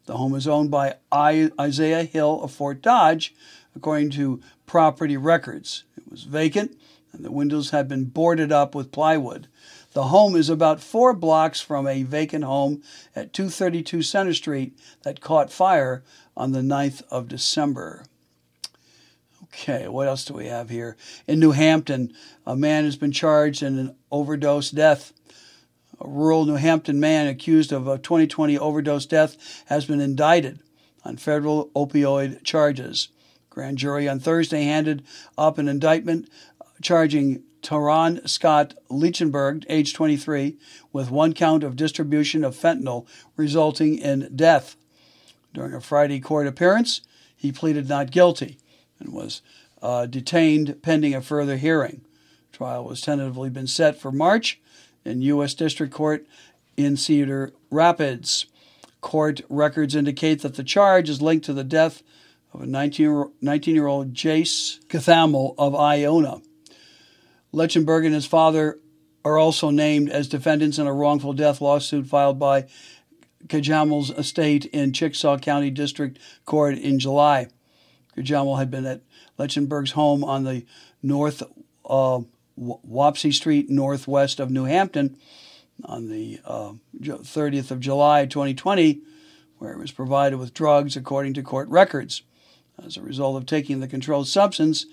The 0.06 0.16
home 0.16 0.34
is 0.34 0.48
owned 0.48 0.70
by 0.70 0.96
I- 1.10 1.50
Isaiah 1.60 2.04
Hill 2.04 2.40
of 2.42 2.52
Fort 2.52 2.80
Dodge, 2.80 3.34
according 3.74 4.10
to 4.10 4.40
property 4.64 5.16
records. 5.16 5.84
It 5.96 6.10
was 6.10 6.22
vacant, 6.22 6.78
and 7.12 7.24
the 7.24 7.32
windows 7.32 7.70
had 7.70 7.88
been 7.88 8.04
boarded 8.04 8.52
up 8.52 8.74
with 8.74 8.92
plywood. 8.92 9.48
The 9.92 10.04
home 10.04 10.36
is 10.36 10.48
about 10.48 10.80
four 10.80 11.12
blocks 11.14 11.60
from 11.60 11.86
a 11.86 12.02
vacant 12.02 12.44
home 12.44 12.82
at 13.14 13.32
232 13.32 14.02
Center 14.02 14.34
Street 14.34 14.78
that 15.02 15.20
caught 15.20 15.50
fire 15.50 16.04
on 16.36 16.52
the 16.52 16.60
9th 16.60 17.02
of 17.10 17.28
December. 17.28 18.04
Okay, 19.44 19.88
what 19.88 20.06
else 20.06 20.24
do 20.24 20.34
we 20.34 20.46
have 20.46 20.68
here? 20.68 20.96
In 21.26 21.40
New 21.40 21.52
Hampton, 21.52 22.12
a 22.46 22.54
man 22.54 22.84
has 22.84 22.96
been 22.96 23.12
charged 23.12 23.62
in 23.62 23.78
an 23.78 23.96
overdose 24.10 24.70
death. 24.70 25.12
A 26.00 26.08
rural 26.08 26.44
New 26.44 26.56
Hampton 26.56 27.00
man 27.00 27.26
accused 27.26 27.72
of 27.72 27.88
a 27.88 27.98
2020 27.98 28.58
overdose 28.58 29.06
death 29.06 29.64
has 29.66 29.86
been 29.86 30.00
indicted 30.00 30.60
on 31.04 31.16
federal 31.16 31.68
opioid 31.74 32.42
charges. 32.44 33.08
Grand 33.48 33.78
jury 33.78 34.08
on 34.08 34.20
Thursday 34.20 34.64
handed 34.64 35.04
up 35.38 35.56
an 35.56 35.68
indictment 35.68 36.28
charging 36.82 37.42
Taron 37.62 38.28
Scott 38.28 38.74
Leichenberg, 38.88 39.64
age 39.68 39.94
23, 39.94 40.56
with 40.92 41.10
one 41.10 41.32
count 41.32 41.64
of 41.64 41.74
distribution 41.74 42.44
of 42.44 42.54
fentanyl 42.54 43.06
resulting 43.36 43.98
in 43.98 44.30
death. 44.36 44.76
During 45.52 45.74
a 45.74 45.80
Friday 45.80 46.20
court 46.20 46.46
appearance, 46.46 47.00
he 47.34 47.50
pleaded 47.50 47.88
not 47.88 48.10
guilty 48.10 48.58
and 49.00 49.12
was 49.12 49.42
uh, 49.82 50.06
detained 50.06 50.82
pending 50.82 51.14
a 51.14 51.20
further 51.20 51.56
hearing. 51.56 52.02
Trial 52.56 52.84
was 52.84 53.02
tentatively 53.02 53.50
been 53.50 53.66
set 53.66 54.00
for 54.00 54.10
March 54.10 54.58
in 55.04 55.20
U.S. 55.20 55.52
District 55.52 55.92
Court 55.92 56.26
in 56.74 56.96
Cedar 56.96 57.52
Rapids. 57.70 58.46
Court 59.02 59.42
records 59.50 59.94
indicate 59.94 60.40
that 60.40 60.54
the 60.54 60.64
charge 60.64 61.10
is 61.10 61.20
linked 61.20 61.44
to 61.44 61.52
the 61.52 61.62
death 61.62 62.02
of 62.54 62.62
a 62.62 62.66
19 62.66 63.74
year 63.74 63.86
old 63.86 64.14
Jace 64.14 64.82
Cathamal 64.88 65.54
of 65.58 65.74
Iona. 65.74 66.40
Leichenberg 67.52 68.06
and 68.06 68.14
his 68.14 68.24
father 68.24 68.78
are 69.22 69.36
also 69.36 69.68
named 69.68 70.08
as 70.08 70.26
defendants 70.26 70.78
in 70.78 70.86
a 70.86 70.94
wrongful 70.94 71.34
death 71.34 71.60
lawsuit 71.60 72.06
filed 72.06 72.38
by 72.38 72.66
Cajamal's 73.48 74.08
estate 74.08 74.64
in 74.64 74.94
Chickasaw 74.94 75.36
County 75.40 75.68
District 75.68 76.18
Court 76.46 76.78
in 76.78 76.98
July. 76.98 77.48
Kajamal 78.16 78.58
had 78.58 78.70
been 78.70 78.86
at 78.86 79.02
Leichenberg's 79.38 79.90
home 79.90 80.24
on 80.24 80.44
the 80.44 80.64
north 81.02 81.42
uh, 81.84 82.20
Wapsie 82.58 83.34
Street, 83.34 83.68
northwest 83.68 84.40
of 84.40 84.50
New 84.50 84.64
Hampton, 84.64 85.16
on 85.84 86.08
the 86.08 86.40
uh, 86.44 86.72
30th 86.98 87.70
of 87.70 87.80
July 87.80 88.26
2020, 88.26 89.00
where 89.58 89.74
he 89.74 89.80
was 89.80 89.92
provided 89.92 90.38
with 90.38 90.54
drugs 90.54 90.96
according 90.96 91.34
to 91.34 91.42
court 91.42 91.68
records. 91.68 92.22
As 92.82 92.96
a 92.96 93.02
result 93.02 93.36
of 93.36 93.46
taking 93.46 93.80
the 93.80 93.88
controlled 93.88 94.28
substance, 94.28 94.86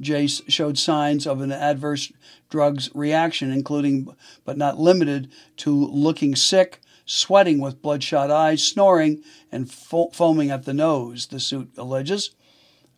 Jace 0.00 0.42
showed 0.48 0.78
signs 0.78 1.26
of 1.26 1.40
an 1.40 1.52
adverse 1.52 2.12
drugs 2.48 2.90
reaction, 2.94 3.50
including 3.50 4.08
but 4.44 4.56
not 4.56 4.78
limited 4.78 5.30
to 5.58 5.72
looking 5.72 6.34
sick, 6.34 6.80
sweating 7.04 7.60
with 7.60 7.82
bloodshot 7.82 8.30
eyes, 8.30 8.62
snoring, 8.62 9.22
and 9.52 9.70
fo- 9.70 10.10
foaming 10.10 10.50
at 10.50 10.64
the 10.64 10.72
nose, 10.74 11.26
the 11.26 11.40
suit 11.40 11.70
alleges. 11.76 12.30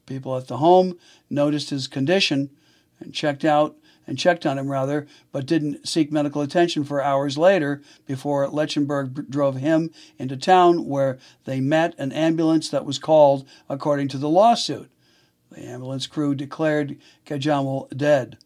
People 0.06 0.36
at 0.36 0.48
the 0.48 0.58
home 0.58 0.98
noticed 1.30 1.70
his 1.70 1.88
condition 1.88 2.50
and 3.00 3.14
checked 3.14 3.44
out 3.44 3.76
and 4.06 4.18
checked 4.18 4.44
on 4.44 4.58
him 4.58 4.70
rather, 4.70 5.06
but 5.30 5.46
didn't 5.46 5.86
seek 5.88 6.10
medical 6.10 6.42
attention 6.42 6.84
for 6.84 7.02
hours 7.02 7.38
later 7.38 7.82
before 8.06 8.48
Leichenberg 8.48 9.28
drove 9.28 9.56
him 9.56 9.90
into 10.18 10.36
town 10.36 10.86
where 10.86 11.18
they 11.44 11.60
met 11.60 11.94
an 11.98 12.12
ambulance 12.12 12.68
that 12.68 12.84
was 12.84 12.98
called 12.98 13.46
according 13.68 14.08
to 14.08 14.18
the 14.18 14.28
lawsuit. 14.28 14.90
The 15.50 15.64
ambulance 15.64 16.06
crew 16.06 16.34
declared 16.34 16.98
Kajamal 17.26 17.96
dead. 17.96 18.38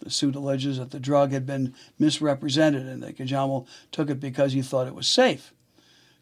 The 0.00 0.10
suit 0.10 0.36
alleges 0.36 0.78
that 0.78 0.90
the 0.90 1.00
drug 1.00 1.32
had 1.32 1.46
been 1.46 1.74
misrepresented 1.98 2.86
and 2.86 3.02
that 3.02 3.16
Kajamal 3.16 3.66
took 3.90 4.10
it 4.10 4.20
because 4.20 4.52
he 4.52 4.62
thought 4.62 4.86
it 4.86 4.94
was 4.94 5.08
safe. 5.08 5.52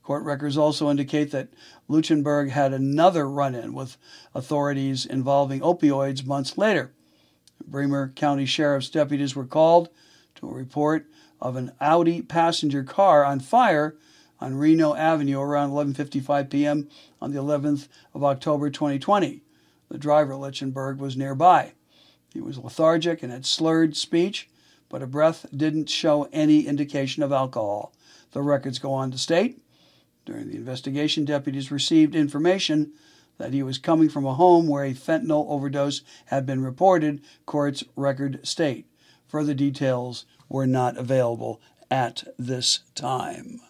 Court 0.03 0.23
records 0.23 0.57
also 0.57 0.89
indicate 0.89 1.33
that 1.33 1.49
Leichenberg 1.91 2.51
had 2.51 2.73
another 2.73 3.29
run 3.29 3.57
in 3.57 3.75
with 3.75 3.97
authorities 4.35 5.05
involving 5.05 5.61
opioids 5.61 6.25
months 6.25 6.57
later. 6.57 6.93
Bremer 7.67 8.13
County 8.15 8.47
Sheriff's 8.47 8.89
deputies 8.89 9.35
were 9.35 9.47
called 9.47 9.89
to 10.37 10.49
a 10.49 10.53
report 10.53 11.07
of 11.41 11.57
an 11.57 11.73
Audi 11.81 12.23
passenger 12.23 12.85
car 12.85 13.25
on 13.25 13.41
fire 13.41 13.97
on 14.41 14.57
Reno 14.57 14.95
Avenue 14.95 15.41
around 15.41 15.71
11:55 15.71 16.51
p.m. 16.51 16.89
on 17.21 17.33
the 17.33 17.41
11th 17.41 17.89
of 18.15 18.23
October 18.23 18.71
2020. 18.71 19.43
The 19.89 19.99
driver, 19.99 20.35
Leichenberg, 20.35 20.99
was 20.99 21.17
nearby. 21.17 21.73
He 22.33 22.41
was 22.41 22.59
lethargic 22.59 23.23
and 23.23 23.33
had 23.33 23.47
slurred 23.47 23.97
speech, 23.97 24.49
but 24.89 25.03
a 25.03 25.07
breath 25.07 25.47
didn't 25.57 25.89
show 25.89 26.29
any 26.33 26.67
indication 26.67 27.23
of 27.23 27.33
alcohol. 27.33 27.93
The 28.33 28.43
records 28.43 28.79
go 28.79 28.93
on 28.93 29.11
to 29.13 29.19
state 29.19 29.63
during 30.27 30.49
the 30.49 30.57
investigation, 30.57 31.25
deputies 31.25 31.71
received 31.71 32.17
information 32.17 32.93
that 33.39 33.53
he 33.53 33.63
was 33.63 33.79
coming 33.79 34.09
from 34.09 34.25
a 34.25 34.35
home 34.35 34.67
where 34.69 34.85
a 34.85 34.95
fentanyl 34.95 35.47
overdose 35.49 36.03
had 36.27 36.47
been 36.47 36.63
reported, 36.63 37.21
court's 37.45 37.85
record 37.95 38.47
state. 38.47 38.87
Further 39.29 39.55
details 39.55 40.25
were 40.49 40.67
not 40.67 40.97
available 40.97 41.61
at 41.91 42.25
this 42.39 42.81
time. 42.95 43.61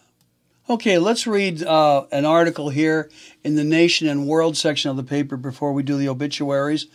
Okay, 0.69 0.97
let's 0.97 1.25
read 1.25 1.63
uh, 1.63 2.05
an 2.11 2.25
article 2.25 2.69
here 2.69 3.09
in 3.43 3.55
the 3.55 3.63
Nation 3.63 4.07
and 4.07 4.27
World 4.27 4.57
section 4.57 4.91
of 4.91 4.97
the 4.97 5.03
paper 5.03 5.37
before 5.37 5.71
we 5.71 5.81
do 5.81 5.97
the 5.97 6.09
obituaries. 6.09 6.87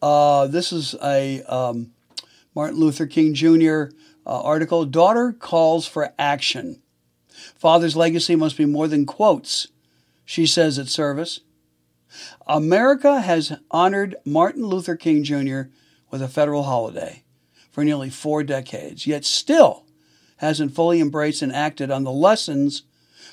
Uh, 0.00 0.48
this 0.48 0.72
is 0.72 0.96
a 1.02 1.42
um, 1.44 1.92
Martin 2.54 2.80
Luther 2.80 3.06
King 3.06 3.32
Jr. 3.34 3.94
Uh, 4.26 4.42
article. 4.42 4.84
Daughter 4.84 5.32
calls 5.32 5.86
for 5.86 6.12
action. 6.18 6.82
Father's 7.28 7.94
legacy 7.94 8.34
must 8.34 8.56
be 8.56 8.66
more 8.66 8.88
than 8.88 9.06
quotes, 9.06 9.68
she 10.24 10.44
says 10.44 10.78
at 10.78 10.88
service. 10.88 11.40
America 12.46 13.20
has 13.20 13.58
honored 13.70 14.16
Martin 14.24 14.64
Luther 14.66 14.96
King 14.96 15.24
Jr. 15.24 15.62
with 16.10 16.22
a 16.22 16.28
federal 16.28 16.64
holiday 16.64 17.24
for 17.70 17.84
nearly 17.84 18.10
four 18.10 18.42
decades, 18.42 19.06
yet 19.06 19.24
still 19.24 19.86
hasn't 20.36 20.74
fully 20.74 21.00
embraced 21.00 21.42
and 21.42 21.52
acted 21.52 21.90
on 21.90 22.04
the 22.04 22.12
lessons 22.12 22.82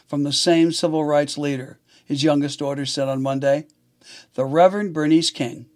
from 0.08 0.24
the 0.24 0.34
same 0.34 0.72
civil 0.72 1.04
rights 1.04 1.38
leader, 1.38 1.80
his 2.06 2.24
youngest 2.24 2.60
daughter 2.60 2.86
said 2.86 3.08
on 3.08 3.22
Monday. 3.22 3.68
The 4.36 4.46
Reverend 4.46 4.94
Bernice 4.94 5.30
King, 5.30 5.68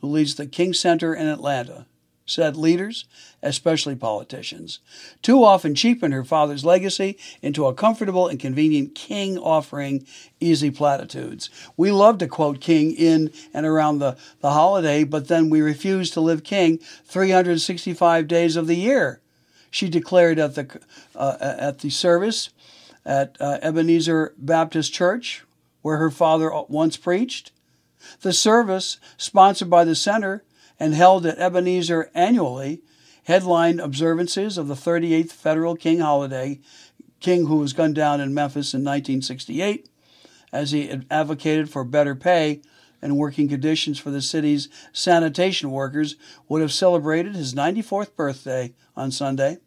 who 0.00 0.08
leads 0.08 0.34
the 0.34 0.46
King 0.46 0.72
Center 0.72 1.14
in 1.14 1.26
Atlanta, 1.28 1.86
said 2.30 2.56
leaders, 2.56 3.04
especially 3.42 3.96
politicians, 3.96 4.78
too 5.22 5.44
often 5.44 5.74
cheapen 5.74 6.12
her 6.12 6.24
father's 6.24 6.64
legacy 6.64 7.18
into 7.42 7.66
a 7.66 7.74
comfortable 7.74 8.28
and 8.28 8.38
convenient 8.38 8.94
king 8.94 9.36
offering 9.38 10.06
easy 10.38 10.70
platitudes. 10.70 11.50
We 11.76 11.90
love 11.90 12.18
to 12.18 12.28
quote 12.28 12.60
King 12.60 12.92
in 12.92 13.32
and 13.52 13.66
around 13.66 13.98
the, 13.98 14.16
the 14.40 14.52
holiday, 14.52 15.04
but 15.04 15.28
then 15.28 15.50
we 15.50 15.60
refuse 15.60 16.10
to 16.12 16.20
live 16.20 16.44
King 16.44 16.78
365 17.06 18.28
days 18.28 18.56
of 18.56 18.66
the 18.66 18.76
year. 18.76 19.20
She 19.70 19.88
declared 19.88 20.38
at 20.38 20.54
the, 20.54 20.80
uh, 21.14 21.36
at 21.40 21.78
the 21.80 21.90
service 21.90 22.50
at 23.04 23.36
uh, 23.40 23.58
Ebenezer 23.62 24.34
Baptist 24.36 24.92
Church, 24.92 25.44
where 25.82 25.96
her 25.96 26.10
father 26.10 26.50
once 26.68 26.96
preached. 26.96 27.52
The 28.22 28.32
service, 28.32 28.98
sponsored 29.16 29.70
by 29.70 29.84
the 29.84 29.94
center, 29.94 30.42
and 30.80 30.94
held 30.94 31.26
at 31.26 31.38
Ebenezer 31.38 32.10
annually, 32.14 32.80
headlined 33.24 33.80
observances 33.80 34.56
of 34.56 34.66
the 34.66 34.74
38th 34.74 35.30
federal 35.30 35.76
king 35.76 36.00
holiday, 36.00 36.58
king 37.20 37.46
who 37.46 37.58
was 37.58 37.74
gunned 37.74 37.94
down 37.94 38.20
in 38.20 38.34
Memphis 38.34 38.72
in 38.72 38.80
1968, 38.80 39.88
as 40.52 40.72
he 40.72 40.90
advocated 41.10 41.68
for 41.70 41.84
better 41.84 42.16
pay 42.16 42.62
and 43.02 43.18
working 43.18 43.48
conditions 43.48 43.98
for 43.98 44.10
the 44.10 44.22
city's 44.22 44.68
sanitation 44.92 45.70
workers, 45.70 46.16
would 46.48 46.62
have 46.62 46.72
celebrated 46.72 47.36
his 47.36 47.54
94th 47.54 48.16
birthday 48.16 48.72
on 48.96 49.12
Sunday 49.12 49.58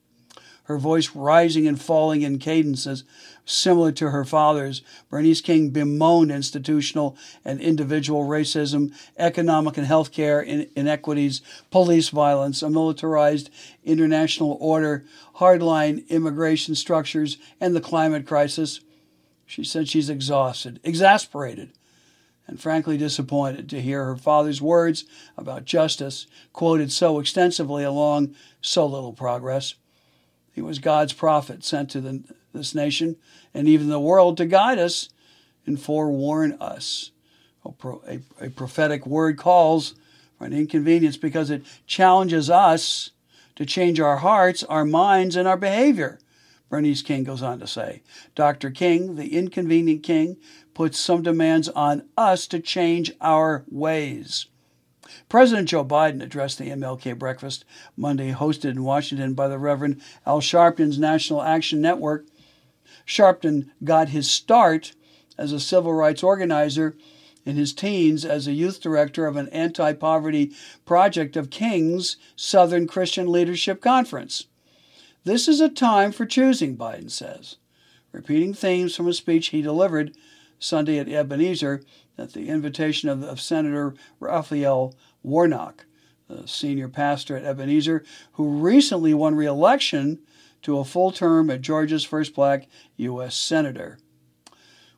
her 0.66 0.78
voice 0.78 1.16
rising 1.16 1.68
and 1.68 1.82
falling 1.82 2.22
in 2.22 2.40
cadences 2.40 3.04
similar 3.46 3.92
to 3.92 4.12
her 4.12 4.24
father's. 4.24 4.82
Bernice 5.10 5.42
King 5.42 5.72
bemoaned 5.72 6.32
institutional 6.32 7.18
and 7.44 7.60
individual 7.60 8.26
racism, 8.26 8.94
economic 9.18 9.78
and 9.78 9.88
health 9.88 10.04
healthcare 10.04 10.70
inequities, 10.76 11.42
police 11.72 12.10
violence, 12.10 12.62
a 12.62 12.70
militarized 12.70 13.50
international 13.84 14.58
order, 14.60 15.06
hardline 15.38 16.08
immigration 16.10 16.76
structures, 16.76 17.38
and 17.60 17.76
the 17.76 17.82
climate 17.82 18.26
crisis. 18.26 18.82
She 19.46 19.64
said 19.64 19.88
she's 19.88 20.10
exhausted, 20.10 20.80
exasperated, 20.84 21.72
and 22.48 22.60
frankly 22.60 22.98
disappointed 22.98 23.70
to 23.70 23.82
hear 23.82 24.06
her 24.06 24.18
father's 24.18 24.62
words 24.62 25.06
about 25.38 25.66
justice 25.66 26.28
quoted 26.52 26.92
so 26.92 27.20
extensively 27.20 27.84
along 27.84 28.36
so 28.62 28.86
little 28.86 29.14
progress. 29.14 29.76
He 30.54 30.62
was 30.62 30.80
God's 30.80 31.14
prophet 31.14 31.64
sent 31.64 31.90
to 31.92 32.02
the, 32.02 32.24
this 32.54 32.74
nation 32.74 33.18
and 33.54 33.68
even 33.68 33.90
the 33.90 34.00
world 34.00 34.38
to 34.38 34.46
guide 34.46 34.80
us 34.80 35.10
and 35.66 35.80
forewarn 35.80 36.54
us. 36.62 37.12
A, 37.66 37.72
a, 38.08 38.20
a 38.40 38.50
prophetic 38.50 39.06
word 39.06 39.38
calls 39.38 39.96
for 40.38 40.46
an 40.46 40.54
inconvenience 40.54 41.18
because 41.18 41.50
it 41.50 41.64
challenges 41.88 42.50
us 42.50 43.12
to 43.56 43.66
change 43.66 44.00
our 44.00 44.18
hearts, 44.18 44.64
our 44.64 44.86
minds, 44.86 45.36
and 45.36 45.48
our 45.48 45.58
behavior. 45.58 46.20
Bernice 46.70 47.04
King 47.04 47.24
goes 47.24 47.44
on 47.44 47.60
to 47.60 47.68
say 47.68 48.02
Dr. 48.36 48.72
King, 48.72 49.16
the 49.16 49.36
inconvenient 49.38 50.04
king, 50.04 50.38
puts 50.74 51.00
some 51.00 51.22
demands 51.22 51.70
on 51.70 52.08
us 52.18 52.48
to 52.48 52.60
change 52.60 53.12
our 53.22 53.64
ways. 53.70 54.48
President 55.30 55.70
Joe 55.70 55.86
Biden 55.86 56.22
addressed 56.22 56.58
the 56.58 56.70
MLK 56.70 57.18
breakfast 57.18 57.66
Monday, 57.96 58.32
hosted 58.32 58.72
in 58.72 58.84
Washington 58.84 59.34
by 59.34 59.48
the 59.48 59.60
Reverend 59.60 60.02
Al 60.26 60.42
Sharpton's 60.42 61.00
National 61.00 61.42
Action 61.42 61.82
Network. 61.82 62.26
Sharpton 63.06 63.70
got 63.84 64.10
his 64.10 64.30
start 64.30 64.94
as 65.38 65.52
a 65.52 65.60
civil 65.60 65.94
rights 65.94 66.24
organizer 66.24 66.96
in 67.46 67.56
his 67.56 67.74
teens 67.74 68.24
as 68.24 68.48
a 68.48 68.54
youth 68.54 68.82
director 68.82 69.26
of 69.26 69.36
an 69.36 69.50
anti 69.50 69.94
poverty 69.94 70.52
project 70.86 71.36
of 71.36 71.50
King's 71.50 72.18
Southern 72.36 72.88
Christian 72.88 73.32
Leadership 73.32 73.82
Conference. 73.82 74.48
This 75.26 75.48
is 75.48 75.62
a 75.62 75.70
time 75.70 76.12
for 76.12 76.26
choosing, 76.26 76.76
Biden 76.76 77.10
says, 77.10 77.58
repeating 78.12 78.54
themes 78.54 78.96
from 78.96 79.08
a 79.08 79.14
speech 79.14 79.48
he 79.48 79.62
delivered 79.62 80.16
Sunday 80.60 80.98
at 80.98 81.10
Ebenezer 81.10 81.82
at 82.18 82.34
the 82.34 82.50
invitation 82.50 83.10
of, 83.10 83.24
of 83.24 83.42
Senator 83.42 83.94
Raphael 84.20 84.96
Warnock, 85.24 85.86
the 86.28 86.48
senior 86.48 86.88
pastor 86.88 87.36
at 87.36 87.46
Ebenezer, 87.46 88.04
who 88.34 88.60
recently 88.60 89.14
won 89.14 89.36
re 89.36 89.46
election 89.46 90.20
to 90.62 90.78
a 90.78 90.86
full 90.86 91.12
term 91.12 91.50
at 91.50 91.62
Georgia's 91.62 92.04
first 92.04 92.34
black 92.34 92.68
U.S. 92.98 93.36
Senator. 93.36 94.00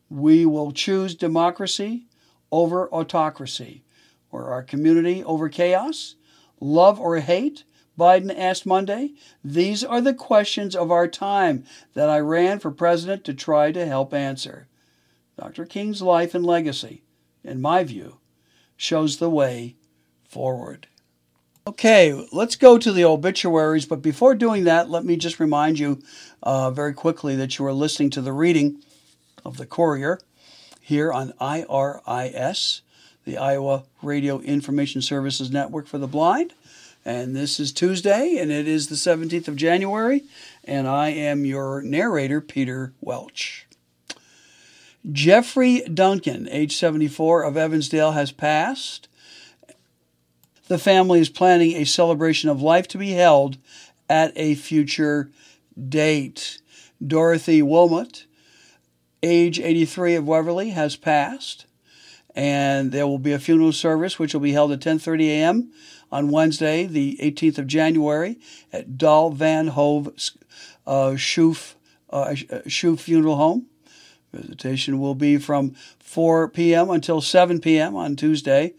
We 0.10 0.45
will 0.45 0.71
choose 0.71 1.15
democracy 1.15 2.06
over 2.51 2.88
autocracy, 2.89 3.84
or 4.32 4.51
our 4.51 4.62
community 4.62 5.23
over 5.23 5.49
chaos, 5.49 6.15
love 6.60 6.99
or 6.99 7.17
hate, 7.19 7.63
Biden 7.97 8.34
asked 8.38 8.65
Monday. 8.65 9.13
These 9.43 9.84
are 9.84 10.01
the 10.01 10.13
questions 10.13 10.75
of 10.75 10.91
our 10.91 11.08
time 11.08 11.63
that 11.93 12.10
I 12.10 12.19
ran 12.19 12.60
for 12.60 12.71
president 12.71 13.23
to 13.25 13.34
try 13.34 13.71
to 13.71 13.86
help 13.86 14.13
answer. 14.13 14.67
Dr. 15.38 15.65
King's 15.65 16.01
life 16.01 16.36
and 16.36 16.45
legacy 16.45 17.04
in 17.45 17.62
my 17.62 17.84
view, 17.84 18.17
shows 18.77 19.17
the 19.17 19.29
way 19.29 19.75
forward. 20.27 20.88
Okay, 21.67 22.27
let's 22.31 22.55
go 22.55 22.77
to 22.77 22.91
the 22.91 23.05
obituaries, 23.05 23.88
but 23.88 24.01
before 24.01 24.36
doing 24.36 24.65
that, 24.65 24.89
let 24.89 25.03
me 25.03 25.15
just 25.17 25.39
remind 25.39 25.79
you 25.79 25.99
uh, 26.43 26.69
very 26.69 26.93
quickly 26.93 27.36
that 27.36 27.58
you 27.58 27.65
are 27.65 27.73
listening 27.73 28.12
to 28.12 28.21
the 28.21 28.34
reading 28.34 28.84
of 29.43 29.58
the 29.58 29.65
Courier 29.65 30.19
here 30.79 31.12
on 31.12 31.34
IRIS, 31.39 32.81
the 33.23 33.38
Iowa 33.38 33.86
Radio 34.03 34.39
Information 34.41 35.01
Services 35.01 35.49
Network 35.49 35.88
for 35.88 35.97
the 35.97 36.08
Blind. 36.08 36.53
And 37.03 37.36
this 37.36 37.60
is 37.60 37.71
Tuesday, 37.71 38.38
and 38.38 38.51
it 38.51 38.67
is 38.67 38.88
the 38.88 38.95
17th 38.95 39.47
of 39.47 39.55
January, 39.55 40.23
and 40.63 40.88
I 40.88 41.10
am 41.10 41.45
your 41.45 41.81
narrator, 41.81 42.41
Peter 42.41 42.93
Welch. 43.01 43.64
Jeffrey 45.11 45.81
Duncan, 45.81 46.47
age 46.49 46.75
74, 46.75 47.43
of 47.43 47.57
Evansdale, 47.57 48.13
has 48.13 48.31
passed. 48.31 49.07
The 50.67 50.79
family 50.79 51.19
is 51.19 51.29
planning 51.29 51.75
a 51.75 51.85
celebration 51.85 52.49
of 52.49 52.61
life 52.61 52.87
to 52.89 52.97
be 52.97 53.11
held 53.11 53.57
at 54.09 54.33
a 54.35 54.55
future 54.55 55.29
date. 55.89 56.59
Dorothy 57.05 57.61
Wilmot, 57.61 58.25
age 59.21 59.59
83 59.59 60.15
of 60.15 60.27
Waverly, 60.27 60.69
has 60.71 60.95
passed, 60.95 61.65
and 62.33 62.91
there 62.91 63.05
will 63.05 63.19
be 63.19 63.33
a 63.33 63.39
funeral 63.39 63.73
service 63.73 64.17
which 64.17 64.33
will 64.33 64.41
be 64.41 64.53
held 64.53 64.71
at 64.71 64.79
10:30 64.79 65.27
a.m. 65.27 65.71
on 66.11 66.31
Wednesday, 66.31 66.85
the 66.85 67.17
18th 67.21 67.59
of 67.59 67.67
January, 67.67 68.39
at 68.73 68.97
Dahl 68.97 69.31
Van 69.31 69.67
Hove 69.67 70.07
uh, 70.87 71.11
Schoof, 71.11 71.75
uh, 72.09 72.29
Schoof 72.29 72.99
Funeral 73.01 73.35
Home. 73.35 73.67
Visitation 74.36 75.00
will 75.00 75.15
be 75.15 75.38
from 75.38 75.71
4 76.00 76.50
p.m. 76.50 76.89
until 76.89 77.21
7 77.21 77.60
p.m. 77.62 77.95
on 77.95 78.15
Tuesday, 78.15 78.74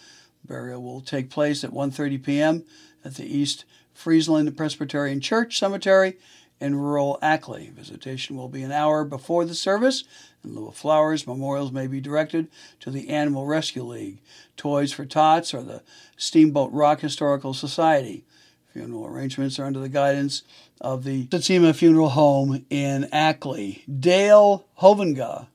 Burial 0.45 0.83
will 0.83 1.01
take 1.01 1.31
place 1.31 1.65
at 1.65 1.71
1:30 1.71 2.23
p.m. 2.23 2.65
at 3.05 3.15
the 3.15 3.25
East 3.25 3.65
Friesland 3.95 4.57
Presbyterian 4.57 5.21
Church 5.21 5.59
Cemetery 5.59 6.19
in 6.61 6.77
rural 6.77 7.19
Ackley. 7.21 7.71
Visitation 7.75 8.37
will 8.37 8.49
be 8.49 8.63
an 8.63 8.73
hour 8.73 9.05
before 9.05 9.45
the 9.45 9.55
service 9.55 10.05
in 10.45 10.55
lieu 10.55 10.69
of 10.69 10.77
flowers, 10.77 11.27
memorials 11.27 11.73
may 11.73 11.87
be 11.87 12.01
directed 12.01 12.49
to 12.81 12.91
the 12.91 13.09
Animal 13.09 13.47
Rescue 13.47 13.83
League, 13.83 14.21
Toys 14.57 14.93
for 14.93 15.07
Tots, 15.07 15.55
or 15.55 15.63
the 15.63 15.83
Steamboat 16.17 16.71
Rock 16.73 17.01
Historical 17.01 17.55
Society. 17.55 18.25
Funeral 18.73 19.07
arrangements 19.07 19.59
are 19.59 19.65
under 19.65 19.81
the 19.81 19.89
guidance 19.89 20.43
of 20.81 21.05
the 21.05 21.27
Sietsema 21.29 21.75
Funeral 21.75 22.11
Home 22.11 22.67
in 22.69 23.09
Ackley. 23.13 23.85
Dale 23.89 24.67
Hovenga 24.81 25.47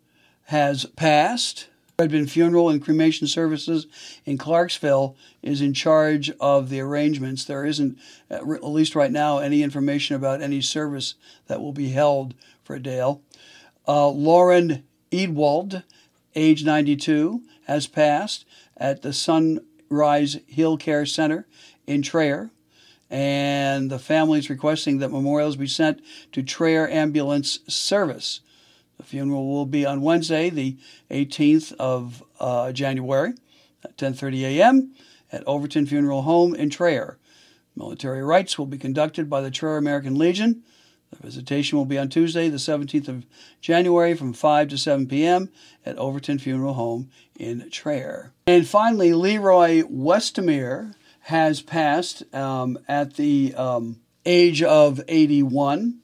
has 0.46 0.86
passed. 0.86 1.68
Redmond 2.00 2.32
Funeral 2.32 2.70
and 2.70 2.82
Cremation 2.82 3.28
Services 3.28 3.86
in 4.24 4.38
Clarksville 4.38 5.18
is 5.42 5.60
in 5.60 5.74
charge 5.74 6.32
of 6.40 6.70
the 6.70 6.80
arrangements. 6.80 7.44
There 7.44 7.66
isn't, 7.66 8.00
at 8.30 8.64
least 8.64 8.96
right 8.96 9.12
now, 9.12 9.40
any 9.40 9.64
information 9.64 10.16
about 10.16 10.42
any 10.42 10.62
service 10.62 11.16
that 11.48 11.60
will 11.60 11.74
be 11.74 11.90
held 11.90 12.36
for 12.64 12.80
Dale. 12.80 13.22
Uh, 13.86 14.08
Lauren 14.08 14.86
Edwald, 15.12 15.84
age 16.36 16.64
92, 16.64 17.42
has 17.68 17.86
passed 17.86 18.46
at 18.78 19.02
the 19.02 19.12
Sunrise 19.12 20.40
Hill 20.48 20.78
Care 20.78 21.06
Center 21.06 21.48
in 21.86 22.02
Traer. 22.02 22.50
And 23.10 23.92
the 23.92 24.00
family 24.00 24.40
is 24.40 24.50
requesting 24.50 25.00
that 25.00 25.12
memorials 25.12 25.58
be 25.58 25.68
sent 25.68 26.02
to 26.32 26.44
Traer 26.44 26.90
Ambulance 26.90 27.60
Service. 27.68 28.40
Funeral 29.10 29.48
will 29.48 29.66
be 29.66 29.86
on 29.86 30.02
Wednesday, 30.02 30.50
the 30.50 30.78
18th 31.12 31.74
of 31.74 32.24
uh, 32.40 32.72
January 32.72 33.34
at 33.84 33.98
10:30 33.98 34.42
a.m. 34.44 34.94
at 35.32 35.44
Overton 35.48 35.86
Funeral 35.86 36.24
Home 36.24 36.56
in 36.56 36.70
Traer. 36.70 37.18
Military 37.76 38.24
rites 38.24 38.58
will 38.58 38.66
be 38.66 38.78
conducted 38.78 39.30
by 39.30 39.42
the 39.42 39.52
Traer 39.52 39.78
American 39.78 40.18
Legion 40.18 40.64
the 41.12 41.18
visitation 41.18 41.78
will 41.78 41.86
be 41.86 41.98
on 41.98 42.10
Tuesday, 42.10 42.50
the 42.50 42.58
17th 42.58 43.08
of 43.08 43.26
January 43.62 44.14
from 44.14 44.34
5 44.34 44.70
to 44.70 44.78
7 44.78 45.08
p.m. 45.08 45.50
at 45.86 45.98
Overton 45.98 46.40
Funeral 46.40 46.74
Home 46.74 47.10
in 47.36 47.70
Traer. 47.72 48.32
And 48.48 48.68
finally, 48.68 49.14
Leroy 49.14 49.84
Westemere 49.84 50.94
has 51.22 51.62
passed 51.62 52.24
um, 52.34 52.78
at 52.88 53.16
the 53.16 53.54
um, 53.56 54.00
age 54.26 54.62
of 54.62 55.02
81, 55.08 56.00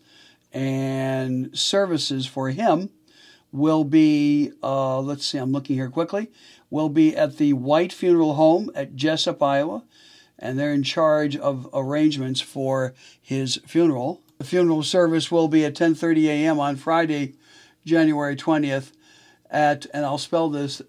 and 0.51 1.57
services 1.57 2.25
for 2.25 2.49
him 2.49 2.89
will 3.55 3.83
be, 3.83 4.51
uh, 4.61 4.99
let's 4.99 5.25
see, 5.25 5.37
I'm 5.37 5.51
looking 5.51 5.75
here 5.75 5.89
quickly, 5.89 6.31
will 6.69 6.89
be 6.89 7.15
at 7.15 7.37
the 7.37 7.53
White 7.53 7.93
Funeral 7.93 8.35
Home 8.35 8.69
at 8.75 8.95
Jessup, 8.95 9.41
Iowa, 9.41 9.83
and 10.37 10.59
they're 10.59 10.73
in 10.73 10.83
charge 10.83 11.37
of 11.37 11.69
arrangements 11.73 12.41
for 12.41 12.93
his 13.21 13.59
funeral. 13.65 14.21
The 14.37 14.43
funeral 14.43 14.83
service 14.83 15.31
will 15.31 15.47
be 15.47 15.63
at 15.63 15.75
10:30 15.75 16.25
a.m. 16.25 16.59
on 16.59 16.75
Friday, 16.75 17.35
January 17.85 18.35
20th, 18.35 18.91
at 19.49 19.85
and 19.93 20.05
I'll 20.05 20.17
spell 20.17 20.49
this 20.49 20.81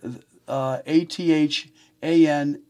uh, 0.49 0.79
A 0.85 1.05
T 1.05 1.33
H 1.33 1.69
A 2.03 2.27
N 2.27 2.63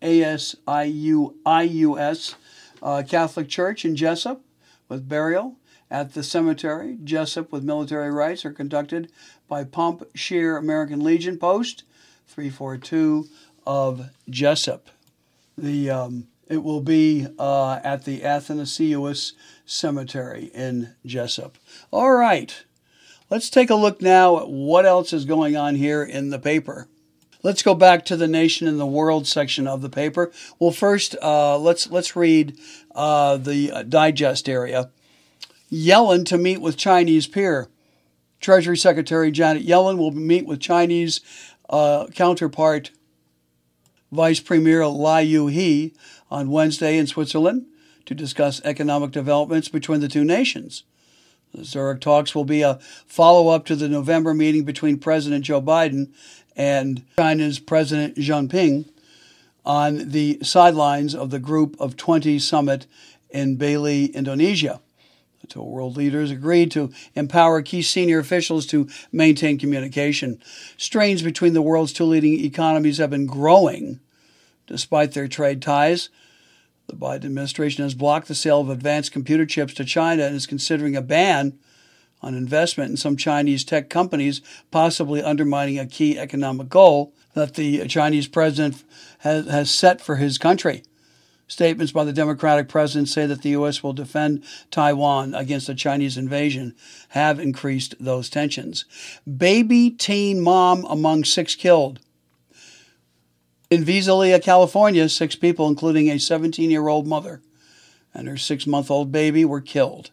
A 0.00 0.22
S 0.22 0.54
I 0.66 0.84
U 0.84 1.36
I 1.44 1.62
U 1.62 1.98
S 1.98 2.36
uh, 2.82 3.02
Catholic 3.06 3.48
Church 3.48 3.84
in 3.84 3.96
Jessup 3.96 4.42
with 4.88 5.08
burial 5.08 5.56
at 5.94 6.12
the 6.12 6.24
cemetery. 6.24 6.98
Jessup 7.04 7.52
with 7.52 7.62
military 7.62 8.10
rites 8.10 8.44
are 8.44 8.50
conducted 8.50 9.12
by 9.46 9.62
Pump 9.62 10.02
Shear 10.12 10.56
American 10.56 10.98
Legion 10.98 11.38
Post 11.38 11.84
342 12.26 13.28
of 13.64 14.10
Jessup. 14.28 14.88
The 15.56 15.90
um, 15.90 16.26
it 16.48 16.64
will 16.64 16.80
be 16.80 17.28
uh, 17.38 17.78
at 17.84 18.04
the 18.04 18.24
Athanasius 18.24 19.34
Cemetery 19.66 20.50
in 20.52 20.94
Jessup. 21.06 21.58
All 21.92 22.14
right, 22.14 22.64
let's 23.30 23.48
take 23.48 23.70
a 23.70 23.76
look 23.76 24.02
now 24.02 24.40
at 24.40 24.50
what 24.50 24.84
else 24.84 25.12
is 25.12 25.24
going 25.24 25.56
on 25.56 25.76
here 25.76 26.02
in 26.02 26.30
the 26.30 26.40
paper. 26.40 26.88
Let's 27.44 27.62
go 27.62 27.74
back 27.74 28.04
to 28.06 28.16
the 28.16 28.26
nation 28.26 28.66
and 28.66 28.80
the 28.80 28.86
world 28.86 29.28
section 29.28 29.68
of 29.68 29.80
the 29.80 29.90
paper. 29.90 30.32
Well, 30.58 30.72
first, 30.72 31.14
uh, 31.22 31.56
let's 31.56 31.88
let's 31.88 32.16
read 32.16 32.58
uh, 32.96 33.36
the 33.36 33.84
digest 33.88 34.48
area. 34.48 34.90
Yellen 35.70 36.24
to 36.26 36.38
meet 36.38 36.60
with 36.60 36.76
Chinese 36.76 37.26
peer. 37.26 37.68
Treasury 38.40 38.76
Secretary 38.76 39.30
Janet 39.30 39.66
Yellen 39.66 39.96
will 39.96 40.12
meet 40.12 40.46
with 40.46 40.60
Chinese 40.60 41.20
uh, 41.70 42.06
counterpart 42.14 42.90
Vice 44.12 44.40
Premier 44.40 44.86
Liu 44.86 45.46
He 45.48 45.94
on 46.30 46.50
Wednesday 46.50 46.98
in 46.98 47.06
Switzerland 47.06 47.66
to 48.06 48.14
discuss 48.14 48.60
economic 48.64 49.10
developments 49.10 49.68
between 49.68 50.00
the 50.00 50.08
two 50.08 50.24
nations. 50.24 50.84
The 51.54 51.64
Zurich 51.64 52.00
talks 52.00 52.34
will 52.34 52.44
be 52.44 52.62
a 52.62 52.78
follow 53.06 53.48
up 53.48 53.64
to 53.66 53.76
the 53.76 53.88
November 53.88 54.34
meeting 54.34 54.64
between 54.64 54.98
President 54.98 55.44
Joe 55.44 55.62
Biden 55.62 56.12
and 56.56 57.04
China's 57.16 57.58
President 57.58 58.16
Xi 58.16 58.28
Jinping 58.28 58.88
on 59.64 60.10
the 60.10 60.38
sidelines 60.42 61.14
of 61.14 61.30
the 61.30 61.38
Group 61.38 61.76
of 61.80 61.96
20 61.96 62.38
summit 62.38 62.86
in 63.30 63.56
Bali, 63.56 64.06
Indonesia. 64.06 64.80
Two 65.48 65.62
world 65.62 65.96
leaders 65.96 66.30
agreed 66.30 66.70
to 66.72 66.92
empower 67.14 67.62
key 67.62 67.82
senior 67.82 68.18
officials 68.18 68.66
to 68.66 68.88
maintain 69.12 69.58
communication. 69.58 70.40
Strains 70.76 71.22
between 71.22 71.52
the 71.52 71.62
world's 71.62 71.92
two 71.92 72.04
leading 72.04 72.44
economies 72.44 72.98
have 72.98 73.10
been 73.10 73.26
growing 73.26 74.00
despite 74.66 75.12
their 75.12 75.28
trade 75.28 75.60
ties. 75.60 76.08
The 76.86 76.94
Biden 76.94 77.24
administration 77.24 77.84
has 77.84 77.94
blocked 77.94 78.28
the 78.28 78.34
sale 78.34 78.60
of 78.60 78.70
advanced 78.70 79.12
computer 79.12 79.46
chips 79.46 79.74
to 79.74 79.84
China 79.84 80.24
and 80.24 80.36
is 80.36 80.46
considering 80.46 80.96
a 80.96 81.02
ban 81.02 81.58
on 82.22 82.34
investment 82.34 82.90
in 82.90 82.96
some 82.96 83.16
Chinese 83.16 83.64
tech 83.64 83.90
companies, 83.90 84.40
possibly 84.70 85.22
undermining 85.22 85.78
a 85.78 85.86
key 85.86 86.18
economic 86.18 86.68
goal 86.68 87.12
that 87.34 87.54
the 87.54 87.86
Chinese 87.86 88.28
president 88.28 88.82
has, 89.18 89.46
has 89.46 89.70
set 89.70 90.00
for 90.00 90.16
his 90.16 90.38
country. 90.38 90.82
Statements 91.54 91.92
by 91.92 92.02
the 92.02 92.12
Democratic 92.12 92.68
president 92.68 93.08
say 93.08 93.26
that 93.26 93.42
the 93.42 93.50
U.S. 93.50 93.80
will 93.80 93.92
defend 93.92 94.42
Taiwan 94.72 95.36
against 95.36 95.68
a 95.68 95.74
Chinese 95.76 96.16
invasion 96.16 96.74
have 97.10 97.38
increased 97.38 97.94
those 98.00 98.28
tensions. 98.28 98.86
Baby 99.24 99.90
teen 99.90 100.40
mom 100.40 100.84
among 100.86 101.22
six 101.22 101.54
killed. 101.54 102.00
In 103.70 103.84
Visalia, 103.84 104.40
California, 104.40 105.08
six 105.08 105.36
people, 105.36 105.68
including 105.68 106.10
a 106.10 106.18
17 106.18 106.72
year 106.72 106.88
old 106.88 107.06
mother 107.06 107.40
and 108.12 108.26
her 108.26 108.36
six 108.36 108.66
month 108.66 108.90
old 108.90 109.12
baby, 109.12 109.44
were 109.44 109.60
killed 109.60 110.10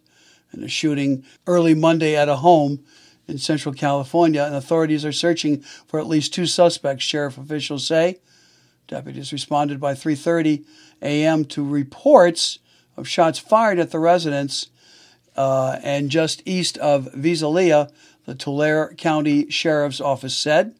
in 0.53 0.63
a 0.63 0.67
shooting 0.67 1.25
early 1.47 1.73
Monday 1.73 2.15
at 2.15 2.29
a 2.29 2.35
home 2.35 2.85
in 3.27 3.39
central 3.39 3.73
California, 3.73 4.43
and 4.43 4.53
authorities 4.53 5.03
are 5.03 5.11
searching 5.11 5.61
for 5.87 5.99
at 5.99 6.05
least 6.05 6.35
two 6.35 6.45
suspects, 6.45 7.03
sheriff 7.03 7.39
officials 7.39 7.87
say. 7.87 8.19
Deputies 8.87 9.31
responded 9.31 9.79
by 9.79 9.93
3:30 9.93 10.65
a.m. 11.01 11.45
to 11.45 11.65
reports 11.65 12.59
of 12.97 13.07
shots 13.07 13.39
fired 13.39 13.79
at 13.79 13.91
the 13.91 13.99
residence 13.99 14.67
uh, 15.35 15.77
and 15.83 16.09
just 16.09 16.41
east 16.45 16.77
of 16.79 17.11
Visalia, 17.13 17.89
the 18.25 18.35
Tulare 18.35 18.93
County 18.95 19.49
Sheriff's 19.49 20.01
Office 20.01 20.35
said. 20.35 20.75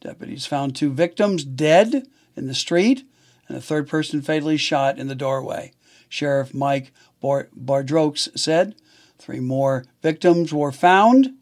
Deputies 0.00 0.46
found 0.46 0.74
two 0.74 0.92
victims 0.92 1.44
dead 1.44 2.06
in 2.36 2.46
the 2.46 2.54
street 2.54 3.04
and 3.48 3.56
a 3.56 3.60
third 3.60 3.86
person 3.86 4.22
fatally 4.22 4.56
shot 4.56 4.98
in 4.98 5.08
the 5.08 5.14
doorway. 5.14 5.72
Sheriff 6.08 6.54
Mike 6.54 6.92
Bar- 7.20 7.48
Boudreaux 7.56 8.36
said 8.36 8.74
three 9.18 9.40
more 9.40 9.84
victims 10.02 10.52
were 10.52 10.72
found 10.72 11.34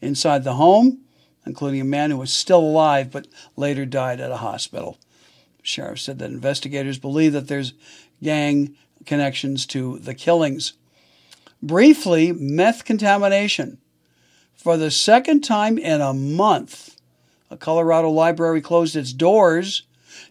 inside 0.00 0.44
the 0.44 0.54
home, 0.54 1.00
including 1.46 1.80
a 1.80 1.84
man 1.84 2.10
who 2.10 2.18
was 2.18 2.32
still 2.32 2.60
alive 2.60 3.10
but 3.10 3.26
later 3.56 3.84
died 3.84 4.20
at 4.20 4.30
a 4.30 4.36
hospital. 4.36 4.98
Sheriff 5.64 5.98
said 5.98 6.18
that 6.20 6.30
investigators 6.30 6.98
believe 6.98 7.32
that 7.32 7.48
there's 7.48 7.72
gang 8.22 8.76
connections 9.06 9.66
to 9.66 9.98
the 9.98 10.14
killings. 10.14 10.74
Briefly, 11.62 12.32
meth 12.32 12.84
contamination. 12.84 13.78
For 14.54 14.76
the 14.76 14.90
second 14.90 15.40
time 15.40 15.78
in 15.78 16.00
a 16.00 16.14
month, 16.14 16.96
a 17.50 17.56
Colorado 17.56 18.10
library 18.10 18.60
closed 18.60 18.94
its 18.94 19.12
doors 19.12 19.84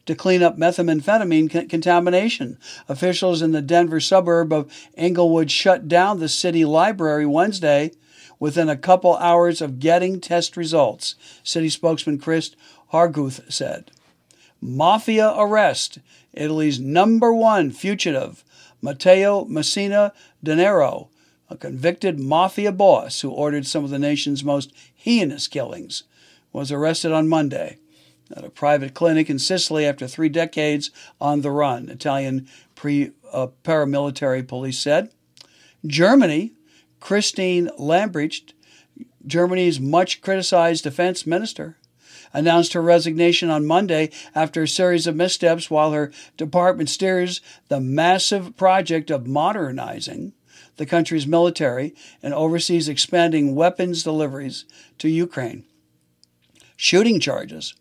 to 0.05 0.15
clean 0.15 0.43
up 0.43 0.57
methamphetamine 0.57 1.69
contamination. 1.69 2.57
Officials 2.87 3.41
in 3.41 3.51
the 3.51 3.61
Denver 3.61 3.99
suburb 3.99 4.53
of 4.53 4.71
Englewood 4.95 5.49
shut 5.49 5.87
down 5.87 6.19
the 6.19 6.29
city 6.29 6.63
library 6.63 7.25
Wednesday 7.25 7.91
within 8.39 8.69
a 8.69 8.77
couple 8.77 9.15
hours 9.17 9.61
of 9.61 9.79
getting 9.79 10.19
test 10.19 10.55
results, 10.55 11.15
city 11.43 11.69
spokesman 11.69 12.19
Chris 12.19 12.55
Harguth 12.91 13.51
said. 13.51 13.91
Mafia 14.63 15.33
arrest. 15.35 15.99
Italy's 16.33 16.79
number 16.79 17.33
one 17.33 17.69
fugitive, 17.69 18.43
Matteo 18.81 19.45
Messina 19.45 20.13
Denaro, 20.43 21.09
a 21.49 21.57
convicted 21.57 22.19
mafia 22.19 22.71
boss 22.71 23.21
who 23.21 23.29
ordered 23.29 23.67
some 23.67 23.83
of 23.83 23.89
the 23.89 23.99
nation's 23.99 24.43
most 24.43 24.73
heinous 24.95 25.47
killings, 25.47 26.03
was 26.53 26.71
arrested 26.71 27.11
on 27.11 27.27
Monday 27.27 27.77
at 28.35 28.45
a 28.45 28.49
private 28.49 28.93
clinic 28.93 29.29
in 29.29 29.37
Sicily 29.37 29.85
after 29.85 30.07
three 30.07 30.29
decades 30.29 30.91
on 31.19 31.41
the 31.41 31.51
run, 31.51 31.89
Italian 31.89 32.47
pre, 32.73 33.11
uh, 33.31 33.47
paramilitary 33.63 34.47
police 34.47 34.79
said. 34.79 35.11
Germany, 35.85 36.53
Christine 37.01 37.69
Lambrecht, 37.77 38.53
Germany's 39.25 39.79
much 39.79 40.21
criticized 40.21 40.85
defense 40.85 41.27
minister, 41.27 41.77
announced 42.33 42.73
her 42.73 42.81
resignation 42.81 43.49
on 43.49 43.65
Monday 43.65 44.09
after 44.33 44.63
a 44.63 44.67
series 44.67 45.07
of 45.07 45.15
missteps 45.15 45.69
while 45.69 45.91
her 45.91 46.11
department 46.35 46.89
steers 46.89 47.41
the 47.67 47.79
massive 47.79 48.57
project 48.57 49.11
of 49.11 49.27
modernizing 49.27 50.33
the 50.77 50.85
country's 50.85 51.27
military 51.27 51.93
and 52.21 52.33
oversees 52.33 52.89
expanding 52.89 53.55
weapons 53.55 54.03
deliveries 54.03 54.65
to 54.97 55.09
Ukraine. 55.09 55.63
Shooting 56.75 57.19
charges 57.19 57.75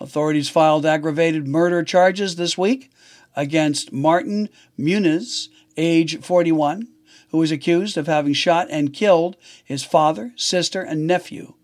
Authorities 0.00 0.48
filed 0.48 0.86
aggravated 0.86 1.48
murder 1.48 1.82
charges 1.82 2.36
this 2.36 2.56
week 2.56 2.90
against 3.34 3.92
Martin 3.92 4.48
Muniz, 4.78 5.48
age 5.76 6.20
41, 6.20 6.86
who 7.30 7.38
was 7.38 7.50
accused 7.50 7.96
of 7.96 8.06
having 8.06 8.32
shot 8.32 8.68
and 8.70 8.92
killed 8.92 9.36
his 9.64 9.82
father, 9.82 10.32
sister, 10.36 10.80
and 10.80 11.06
nephew, 11.06 11.54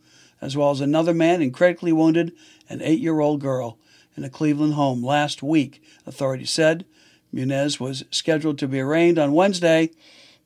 as 0.45 0.57
well 0.57 0.71
as 0.71 0.83
another 0.83 1.15
man 1.15 1.41
and 1.41 1.55
critically 1.55 1.91
wounded 1.91 2.33
an 2.69 2.83
eight 2.83 3.01
year 3.01 3.21
old 3.21 3.41
girl 3.41 3.79
in 4.15 4.25
a 4.25 4.31
Cleveland 4.31 4.75
home 4.75 5.03
last 5.03 5.43
week, 5.43 5.83
authorities 6.07 6.51
said. 6.51 6.85
Muniz 7.33 7.81
was 7.81 8.05
scheduled 8.11 8.59
to 8.59 8.69
be 8.69 8.79
arraigned 8.79 9.19
on 9.19 9.33
Wednesday 9.33 9.91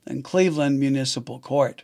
in 0.07 0.22
Cleveland 0.22 0.78
Municipal 0.78 1.40
Court. 1.40 1.82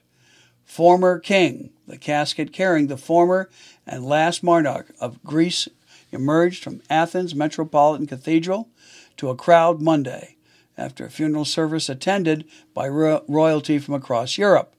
Former 0.64 1.18
king, 1.18 1.70
the 1.88 1.98
casket 1.98 2.52
carrying 2.52 2.86
the 2.86 2.96
former 2.96 3.50
and 3.84 4.06
last 4.06 4.42
monarch 4.44 4.92
of 5.00 5.22
Greece 5.24 5.68
emerged 6.12 6.62
from 6.62 6.82
Athens 6.88 7.34
Metropolitan 7.34 8.06
Cathedral 8.06 8.68
to 9.16 9.28
a 9.28 9.36
crowd 9.36 9.82
Monday 9.82 10.36
after 10.78 11.04
a 11.04 11.10
funeral 11.10 11.44
service 11.44 11.88
attended 11.88 12.44
by 12.72 12.88
ro- 12.88 13.24
royalty 13.26 13.80
from 13.80 13.94
across 13.94 14.38
Europe. 14.38 14.74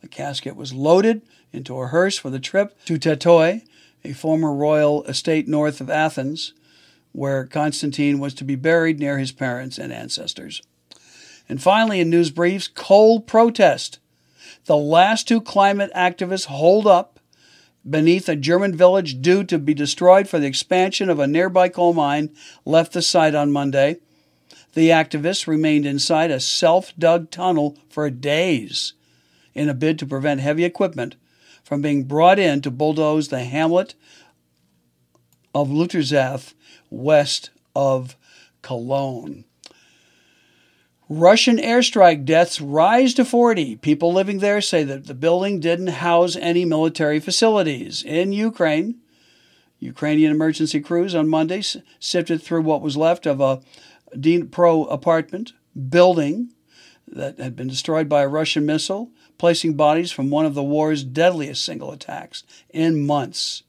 The 0.00 0.08
casket 0.08 0.56
was 0.56 0.72
loaded 0.72 1.22
into 1.52 1.78
a 1.80 1.88
hearse 1.88 2.18
for 2.18 2.30
the 2.30 2.38
trip 2.38 2.76
to 2.84 2.98
Tatoi, 2.98 3.62
a 4.04 4.12
former 4.12 4.52
royal 4.52 5.04
estate 5.04 5.48
north 5.48 5.80
of 5.80 5.90
Athens, 5.90 6.52
where 7.12 7.46
Constantine 7.46 8.18
was 8.18 8.34
to 8.34 8.44
be 8.44 8.54
buried 8.54 9.00
near 9.00 9.18
his 9.18 9.32
parents 9.32 9.78
and 9.78 9.92
ancestors. 9.92 10.62
And 11.48 11.62
finally, 11.62 12.00
in 12.00 12.10
news 12.10 12.30
briefs, 12.30 12.68
coal 12.68 13.20
protest. 13.20 13.98
The 14.66 14.76
last 14.76 15.26
two 15.26 15.40
climate 15.40 15.90
activists 15.96 16.46
hold 16.46 16.86
up 16.86 17.18
beneath 17.88 18.28
a 18.28 18.36
German 18.36 18.76
village 18.76 19.22
due 19.22 19.44
to 19.44 19.58
be 19.58 19.72
destroyed 19.72 20.28
for 20.28 20.38
the 20.38 20.46
expansion 20.46 21.08
of 21.08 21.18
a 21.18 21.26
nearby 21.26 21.68
coal 21.68 21.94
mine 21.94 22.30
left 22.64 22.92
the 22.92 23.00
site 23.00 23.34
on 23.34 23.50
Monday. 23.50 23.96
The 24.74 24.90
activists 24.90 25.46
remained 25.46 25.86
inside 25.86 26.30
a 26.30 26.40
self 26.40 26.94
dug 26.98 27.30
tunnel 27.30 27.78
for 27.88 28.08
days 28.10 28.92
in 29.54 29.68
a 29.68 29.74
bid 29.74 29.98
to 29.98 30.06
prevent 30.06 30.40
heavy 30.40 30.64
equipment 30.64 31.16
from 31.68 31.82
being 31.82 32.04
brought 32.04 32.38
in 32.38 32.62
to 32.62 32.70
bulldoze 32.70 33.28
the 33.28 33.44
hamlet 33.44 33.94
of 35.54 35.68
Lützerath 35.68 36.54
west 36.88 37.50
of 37.76 38.16
Cologne. 38.62 39.44
Russian 41.10 41.58
airstrike 41.58 42.24
deaths 42.24 42.58
rise 42.58 43.12
to 43.12 43.24
40. 43.24 43.76
People 43.76 44.14
living 44.14 44.38
there 44.38 44.62
say 44.62 44.82
that 44.82 45.08
the 45.08 45.14
building 45.14 45.60
didn't 45.60 45.88
house 45.88 46.36
any 46.36 46.64
military 46.64 47.20
facilities. 47.20 48.02
In 48.02 48.32
Ukraine, 48.32 49.00
Ukrainian 49.78 50.32
emergency 50.32 50.80
crews 50.80 51.14
on 51.14 51.28
Monday 51.28 51.62
sifted 52.00 52.42
through 52.42 52.62
what 52.62 52.80
was 52.80 52.96
left 52.96 53.26
of 53.26 53.42
a 53.42 53.60
Dnipro 54.16 54.90
apartment 54.90 55.52
building 55.90 56.50
that 57.06 57.38
had 57.38 57.54
been 57.54 57.68
destroyed 57.68 58.08
by 58.08 58.22
a 58.22 58.28
Russian 58.28 58.64
missile, 58.64 59.10
placing 59.38 59.74
bodies 59.74 60.10
from 60.10 60.30
one 60.30 60.44
of 60.44 60.54
the 60.54 60.62
war's 60.62 61.04
deadliest 61.04 61.64
single 61.64 61.92
attacks 61.92 62.42
in 62.70 63.06
months 63.06 63.62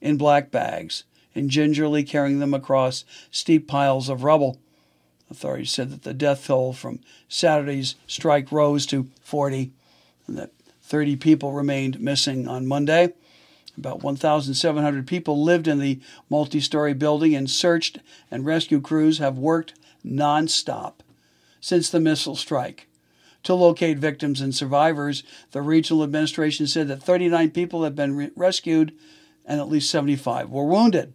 in 0.00 0.16
black 0.16 0.50
bags 0.50 1.04
and 1.34 1.50
gingerly 1.50 2.04
carrying 2.04 2.38
them 2.38 2.54
across 2.54 3.04
steep 3.30 3.66
piles 3.66 4.08
of 4.08 4.22
rubble. 4.22 4.58
Authorities 5.30 5.70
said 5.70 5.90
that 5.90 6.02
the 6.02 6.14
death 6.14 6.46
toll 6.46 6.72
from 6.72 7.00
Saturday's 7.28 7.94
strike 8.06 8.52
rose 8.52 8.86
to 8.86 9.08
40 9.22 9.72
and 10.26 10.36
that 10.36 10.50
30 10.82 11.16
people 11.16 11.52
remained 11.52 12.00
missing 12.00 12.46
on 12.46 12.66
Monday. 12.66 13.12
About 13.76 14.02
1,700 14.02 15.06
people 15.06 15.42
lived 15.42 15.66
in 15.66 15.80
the 15.80 16.00
multi 16.30 16.60
story 16.60 16.94
building, 16.94 17.34
and 17.34 17.50
search 17.50 17.94
and 18.30 18.46
rescue 18.46 18.80
crews 18.80 19.18
have 19.18 19.36
worked 19.36 19.74
nonstop 20.06 20.94
since 21.60 21.90
the 21.90 21.98
missile 21.98 22.36
strike. 22.36 22.86
To 23.44 23.54
locate 23.54 23.98
victims 23.98 24.40
and 24.40 24.54
survivors, 24.54 25.22
the 25.52 25.62
regional 25.62 26.02
administration 26.02 26.66
said 26.66 26.88
that 26.88 27.02
39 27.02 27.50
people 27.50 27.84
have 27.84 27.94
been 27.94 28.16
re- 28.16 28.30
rescued 28.34 28.92
and 29.44 29.60
at 29.60 29.68
least 29.68 29.90
75 29.90 30.50
were 30.50 30.64
wounded. 30.64 31.12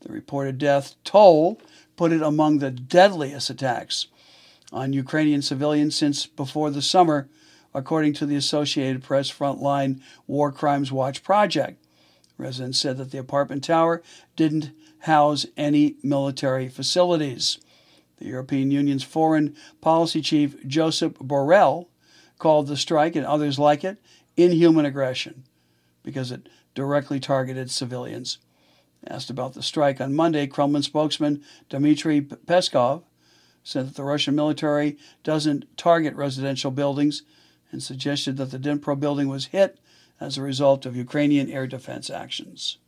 The 0.00 0.12
reported 0.12 0.58
death 0.58 0.94
toll 1.04 1.60
put 1.96 2.12
it 2.12 2.22
among 2.22 2.58
the 2.58 2.70
deadliest 2.70 3.50
attacks 3.50 4.06
on 4.72 4.92
Ukrainian 4.92 5.42
civilians 5.42 5.96
since 5.96 6.26
before 6.26 6.70
the 6.70 6.82
summer, 6.82 7.28
according 7.74 8.12
to 8.14 8.26
the 8.26 8.36
Associated 8.36 9.02
Press 9.02 9.30
Frontline 9.30 10.00
War 10.26 10.52
Crimes 10.52 10.92
Watch 10.92 11.22
project. 11.22 11.82
Residents 12.38 12.78
said 12.78 12.98
that 12.98 13.10
the 13.10 13.18
apartment 13.18 13.64
tower 13.64 14.02
didn't 14.36 14.70
house 15.00 15.46
any 15.56 15.96
military 16.02 16.68
facilities. 16.68 17.58
The 18.18 18.26
European 18.26 18.70
Union's 18.70 19.02
foreign 19.02 19.54
policy 19.80 20.20
chief, 20.20 20.66
Joseph 20.66 21.14
Borrell, 21.14 21.86
called 22.38 22.66
the 22.66 22.76
strike 22.76 23.16
and 23.16 23.26
others 23.26 23.58
like 23.58 23.84
it 23.84 23.98
inhuman 24.36 24.84
aggression 24.84 25.44
because 26.02 26.30
it 26.30 26.48
directly 26.74 27.18
targeted 27.18 27.70
civilians. 27.70 28.38
Asked 29.06 29.30
about 29.30 29.54
the 29.54 29.62
strike 29.62 30.00
on 30.00 30.14
Monday, 30.14 30.46
Kremlin 30.46 30.82
spokesman 30.82 31.42
Dmitry 31.68 32.20
Peskov 32.22 33.02
said 33.62 33.88
that 33.88 33.96
the 33.96 34.04
Russian 34.04 34.34
military 34.34 34.96
doesn't 35.24 35.76
target 35.76 36.14
residential 36.14 36.70
buildings 36.70 37.22
and 37.72 37.82
suggested 37.82 38.36
that 38.36 38.50
the 38.50 38.58
Dnipro 38.58 38.98
building 38.98 39.28
was 39.28 39.46
hit 39.46 39.78
as 40.20 40.38
a 40.38 40.42
result 40.42 40.86
of 40.86 40.96
Ukrainian 40.96 41.50
air 41.50 41.66
defense 41.66 42.08
actions. 42.08 42.78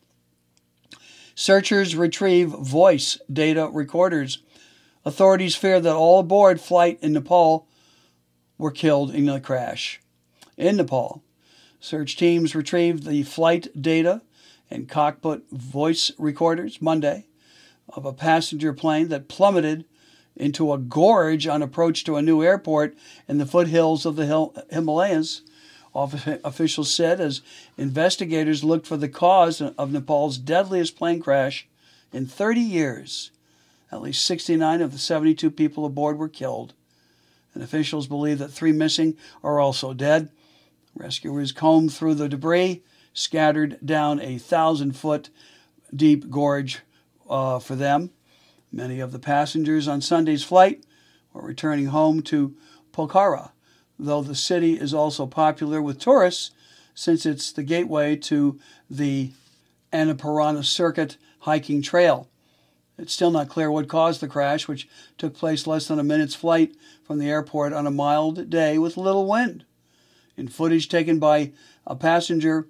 Searchers 1.35 1.95
retrieve 1.95 2.49
voice 2.49 3.19
data 3.33 3.69
recorders. 3.73 4.39
Authorities 5.05 5.55
fear 5.55 5.81
that 5.81 5.95
all 5.95 6.21
aboard 6.21 6.61
flight 6.61 6.99
in 7.01 7.13
Nepal 7.13 7.67
were 8.59 8.71
killed 8.71 9.15
in 9.15 9.27
the 9.27 9.41
crash. 9.41 10.01
In 10.57 10.77
Nepal, 10.77 11.23
search 11.81 12.17
teams 12.17 12.55
retrieved 12.55 13.05
the 13.05 13.23
flight 13.23 13.69
data 13.81 14.23
and 14.71 14.89
cockpit 14.89 15.49
voice 15.51 16.11
recorders 16.19 16.83
Monday 16.83 17.27
of 17.89 18.05
a 18.05 18.13
passenger 18.13 18.73
plane 18.73 19.09
that 19.09 19.29
plummeted 19.29 19.85
into 20.37 20.73
a 20.73 20.79
gorge 20.79 21.47
on 21.47 21.63
approach 21.63 22.05
to 22.05 22.17
a 22.17 22.23
new 22.23 22.43
airport 22.43 22.97
in 23.27 23.39
the 23.39 23.47
foothills 23.47 24.05
of 24.05 24.17
the 24.17 24.65
Himalayas. 24.71 25.43
Officials 25.95 26.93
said 26.93 27.21
as 27.21 27.41
investigators 27.77 28.63
looked 28.63 28.87
for 28.87 28.97
the 28.97 29.09
cause 29.09 29.61
of 29.61 29.91
Nepal's 29.91 30.39
deadliest 30.39 30.97
plane 30.97 31.21
crash 31.21 31.67
in 32.13 32.27
30 32.27 32.61
years. 32.61 33.31
At 33.91 34.03
least 34.03 34.25
69 34.25 34.83
of 34.83 34.93
the 34.93 34.99
72 34.99 35.51
people 35.51 35.85
aboard 35.85 36.19
were 36.19 36.29
killed, 36.29 36.75
and 37.55 37.63
officials 37.63 38.07
believe 38.07 38.39
that 38.39 38.53
three 38.53 38.73
missing 38.73 39.17
are 39.43 39.59
also 39.59 39.95
dead. 39.95 40.31
Rescuers 40.95 41.53
combed 41.53 41.93
through 41.93 42.15
the 42.15 42.29
debris 42.29 42.83
scattered 43.19 43.79
down 43.85 44.21
a 44.21 44.39
thousand 44.39 44.97
foot 44.97 45.31
deep 45.95 46.31
gorge 46.31 46.81
uh, 47.29 47.59
for 47.59 47.75
them. 47.75 48.11
Many 48.71 49.01
of 49.01 49.13
the 49.13 49.19
passengers 49.19 49.89
on 49.89 50.01
Sunday's 50.01 50.45
flight 50.45 50.85
were 51.33 51.43
returning 51.43 51.87
home 51.87 52.23
to 52.23 52.55
Pokhara, 52.93 53.51
though 53.99 54.23
the 54.23 54.35
city 54.35 54.75
is 54.75 54.95
also 54.95 55.27
popular 55.27 55.83
with 55.83 55.99
tourists 55.99 56.53
since 56.95 57.25
it's 57.25 57.53
the 57.53 57.63
gateway 57.63 58.17
to 58.17 58.59
the 58.91 59.33
Annapurna 59.93 60.65
Circuit 60.65 61.17
hiking 61.41 61.81
trail. 61.83 62.29
It's 62.99 63.13
still 63.13 63.31
not 63.31 63.49
clear 63.49 63.71
what 63.71 63.89
caused 63.89 64.21
the 64.21 64.29
crash, 64.29 64.67
which 64.67 64.89
took 65.17 65.35
place 65.35 65.67
less 65.67 65.87
than 65.87 66.01
a 66.01 66.05
minute's 66.05 66.35
flight 66.35 66.75
from 67.05 67.19
the 67.19 67.31
airport 67.31 67.73
on 67.73 67.87
a 67.87 67.93
mild 67.93 68.51
day 68.51 68.77
with 68.77 68.97
little 68.97 69.27
wind. 69.27 69.65
In 70.37 70.49
footage 70.49 70.89
taken 70.89 71.19
by 71.19 71.53
a 71.87 71.95
passenger 71.95 72.69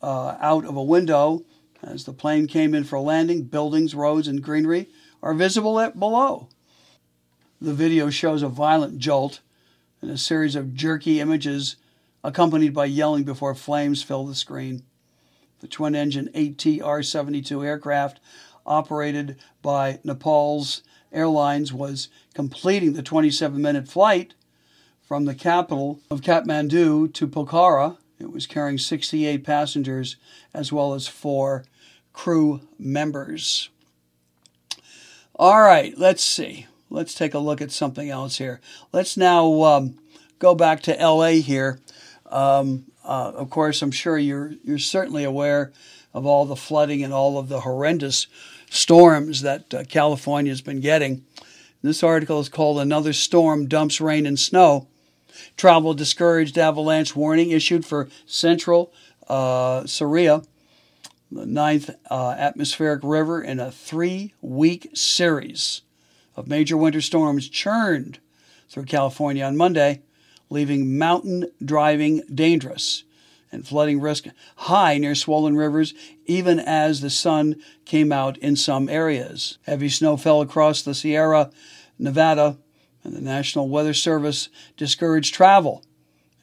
uh, 0.00 0.36
out 0.40 0.64
of 0.64 0.76
a 0.76 0.82
window 0.82 1.44
as 1.82 2.04
the 2.04 2.12
plane 2.12 2.46
came 2.46 2.74
in 2.74 2.84
for 2.84 3.00
landing. 3.00 3.42
Buildings, 3.42 3.94
roads, 3.94 4.28
and 4.28 4.42
greenery 4.42 4.88
are 5.22 5.34
visible 5.34 5.80
at 5.80 5.98
below. 5.98 6.48
The 7.60 7.74
video 7.74 8.10
shows 8.10 8.42
a 8.42 8.48
violent 8.48 8.98
jolt 8.98 9.40
and 10.00 10.10
a 10.10 10.18
series 10.18 10.54
of 10.54 10.74
jerky 10.74 11.20
images 11.20 11.76
accompanied 12.22 12.74
by 12.74 12.84
yelling 12.84 13.24
before 13.24 13.54
flames 13.54 14.02
fill 14.02 14.26
the 14.26 14.34
screen. 14.34 14.82
The 15.60 15.68
twin 15.68 15.94
engine 15.94 16.28
ATR 16.34 17.04
72 17.04 17.64
aircraft, 17.64 18.20
operated 18.66 19.36
by 19.62 20.00
Nepal's 20.04 20.82
Airlines, 21.12 21.72
was 21.72 22.08
completing 22.34 22.92
the 22.92 23.02
27 23.02 23.60
minute 23.60 23.88
flight 23.88 24.34
from 25.02 25.24
the 25.24 25.34
capital 25.34 26.00
of 26.10 26.20
Kathmandu 26.20 27.12
to 27.14 27.28
Pokhara 27.28 27.96
it 28.18 28.32
was 28.32 28.46
carrying 28.46 28.78
68 28.78 29.44
passengers 29.44 30.16
as 30.54 30.72
well 30.72 30.94
as 30.94 31.06
four 31.06 31.64
crew 32.12 32.62
members. 32.78 33.68
All 35.34 35.60
right, 35.60 35.96
let's 35.98 36.22
see. 36.22 36.66
Let's 36.88 37.14
take 37.14 37.34
a 37.34 37.38
look 37.38 37.60
at 37.60 37.72
something 37.72 38.08
else 38.08 38.38
here. 38.38 38.60
Let's 38.92 39.16
now 39.16 39.62
um, 39.62 39.98
go 40.38 40.54
back 40.54 40.80
to 40.82 40.92
LA 40.94 41.42
here. 41.42 41.80
Um, 42.30 42.86
uh, 43.04 43.32
of 43.34 43.50
course, 43.50 43.82
I'm 43.82 43.90
sure 43.90 44.16
you're 44.16 44.54
you're 44.64 44.78
certainly 44.78 45.24
aware 45.24 45.72
of 46.14 46.24
all 46.24 46.46
the 46.46 46.56
flooding 46.56 47.04
and 47.04 47.12
all 47.12 47.38
of 47.38 47.48
the 47.48 47.60
horrendous 47.60 48.26
storms 48.70 49.42
that 49.42 49.72
uh, 49.72 49.84
California's 49.84 50.60
been 50.60 50.80
getting. 50.80 51.24
This 51.82 52.02
article 52.02 52.40
is 52.40 52.48
called 52.48 52.78
"Another 52.78 53.12
Storm 53.12 53.66
Dumps 53.66 54.00
Rain 54.00 54.26
and 54.26 54.38
Snow." 54.38 54.88
Travel 55.56 55.94
discouraged 55.94 56.56
avalanche 56.56 57.14
warning 57.14 57.50
issued 57.50 57.84
for 57.84 58.08
central 58.24 58.92
uh, 59.28 59.86
Sierra, 59.86 60.42
the 61.30 61.46
ninth 61.46 61.90
uh, 62.10 62.34
atmospheric 62.38 63.00
river 63.02 63.42
in 63.42 63.60
a 63.60 63.70
three 63.70 64.34
week 64.40 64.90
series 64.94 65.82
of 66.36 66.48
major 66.48 66.76
winter 66.76 67.00
storms 67.00 67.48
churned 67.48 68.18
through 68.68 68.84
California 68.84 69.44
on 69.44 69.56
Monday, 69.56 70.02
leaving 70.50 70.96
mountain 70.98 71.50
driving 71.64 72.22
dangerous 72.32 73.04
and 73.52 73.66
flooding 73.66 74.00
risk 74.00 74.26
high 74.56 74.98
near 74.98 75.14
swollen 75.14 75.56
rivers, 75.56 75.94
even 76.26 76.58
as 76.58 77.00
the 77.00 77.10
sun 77.10 77.56
came 77.84 78.12
out 78.12 78.36
in 78.38 78.56
some 78.56 78.88
areas. 78.88 79.58
Heavy 79.66 79.88
snow 79.88 80.16
fell 80.16 80.40
across 80.40 80.82
the 80.82 80.94
Sierra 80.94 81.50
Nevada 81.98 82.58
and 83.04 83.14
the 83.14 83.20
National 83.20 83.68
Weather 83.68 83.94
Service 83.94 84.48
discouraged 84.76 85.32
travel. 85.32 85.84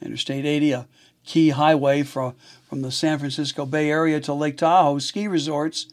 Interstate 0.00 0.46
80, 0.46 0.72
a 0.72 0.88
key 1.24 1.50
highway 1.50 2.02
from, 2.02 2.34
from 2.68 2.82
the 2.82 2.90
San 2.90 3.18
Francisco 3.18 3.66
Bay 3.66 3.90
Area 3.90 4.20
to 4.20 4.34
Lake 4.34 4.56
Tahoe 4.56 4.98
ski 4.98 5.28
resorts, 5.28 5.86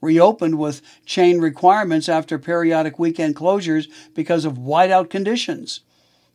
reopened 0.00 0.58
with 0.58 0.82
chain 1.06 1.40
requirements 1.40 2.08
after 2.08 2.38
periodic 2.38 2.98
weekend 2.98 3.36
closures 3.36 3.88
because 4.14 4.44
of 4.44 4.54
whiteout 4.54 5.08
conditions. 5.08 5.80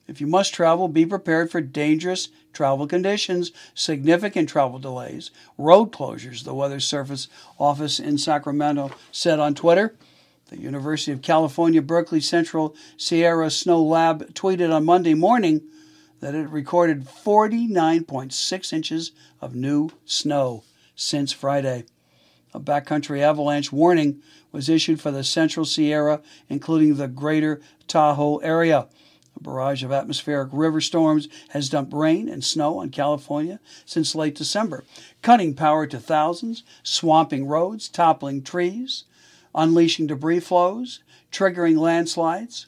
If 0.09 0.19
you 0.19 0.25
must 0.25 0.55
travel, 0.55 0.87
be 0.87 1.05
prepared 1.05 1.51
for 1.51 1.61
dangerous 1.61 2.29
travel 2.51 2.87
conditions, 2.87 3.51
significant 3.75 4.49
travel 4.49 4.79
delays, 4.79 5.29
road 5.55 5.91
closures, 5.91 6.43
the 6.43 6.55
Weather 6.55 6.79
Service 6.79 7.27
office 7.59 7.99
in 7.99 8.17
Sacramento 8.17 8.89
said 9.11 9.39
on 9.39 9.53
Twitter. 9.53 9.93
The 10.47 10.57
University 10.57 11.11
of 11.11 11.21
California 11.21 11.83
Berkeley 11.83 12.21
Central 12.21 12.75
Sierra 12.97 13.51
Snow 13.51 13.83
Lab 13.83 14.33
tweeted 14.33 14.73
on 14.73 14.83
Monday 14.83 15.13
morning 15.13 15.61
that 16.21 16.33
it 16.33 16.49
recorded 16.49 17.05
49.6 17.05 18.73
inches 18.73 19.11
of 19.39 19.53
new 19.53 19.91
snow 20.05 20.63
since 20.95 21.31
Friday. 21.31 21.85
A 22.51 22.59
backcountry 22.59 23.21
avalanche 23.21 23.71
warning 23.71 24.23
was 24.51 24.69
issued 24.69 24.99
for 24.99 25.11
the 25.11 25.23
Central 25.23 25.67
Sierra, 25.67 26.23
including 26.49 26.95
the 26.95 27.07
greater 27.07 27.61
Tahoe 27.87 28.37
area. 28.37 28.87
A 29.39 29.43
barrage 29.43 29.83
of 29.83 29.91
atmospheric 29.91 30.49
river 30.51 30.81
storms 30.81 31.29
has 31.49 31.69
dumped 31.69 31.93
rain 31.93 32.27
and 32.27 32.43
snow 32.43 32.79
on 32.79 32.89
California 32.89 33.61
since 33.85 34.13
late 34.13 34.35
December, 34.35 34.83
cutting 35.21 35.53
power 35.53 35.87
to 35.87 35.97
thousands, 35.97 36.63
swamping 36.83 37.47
roads, 37.47 37.87
toppling 37.87 38.41
trees, 38.43 39.05
unleashing 39.55 40.07
debris 40.07 40.41
flows, 40.41 41.01
triggering 41.31 41.77
landslides. 41.77 42.65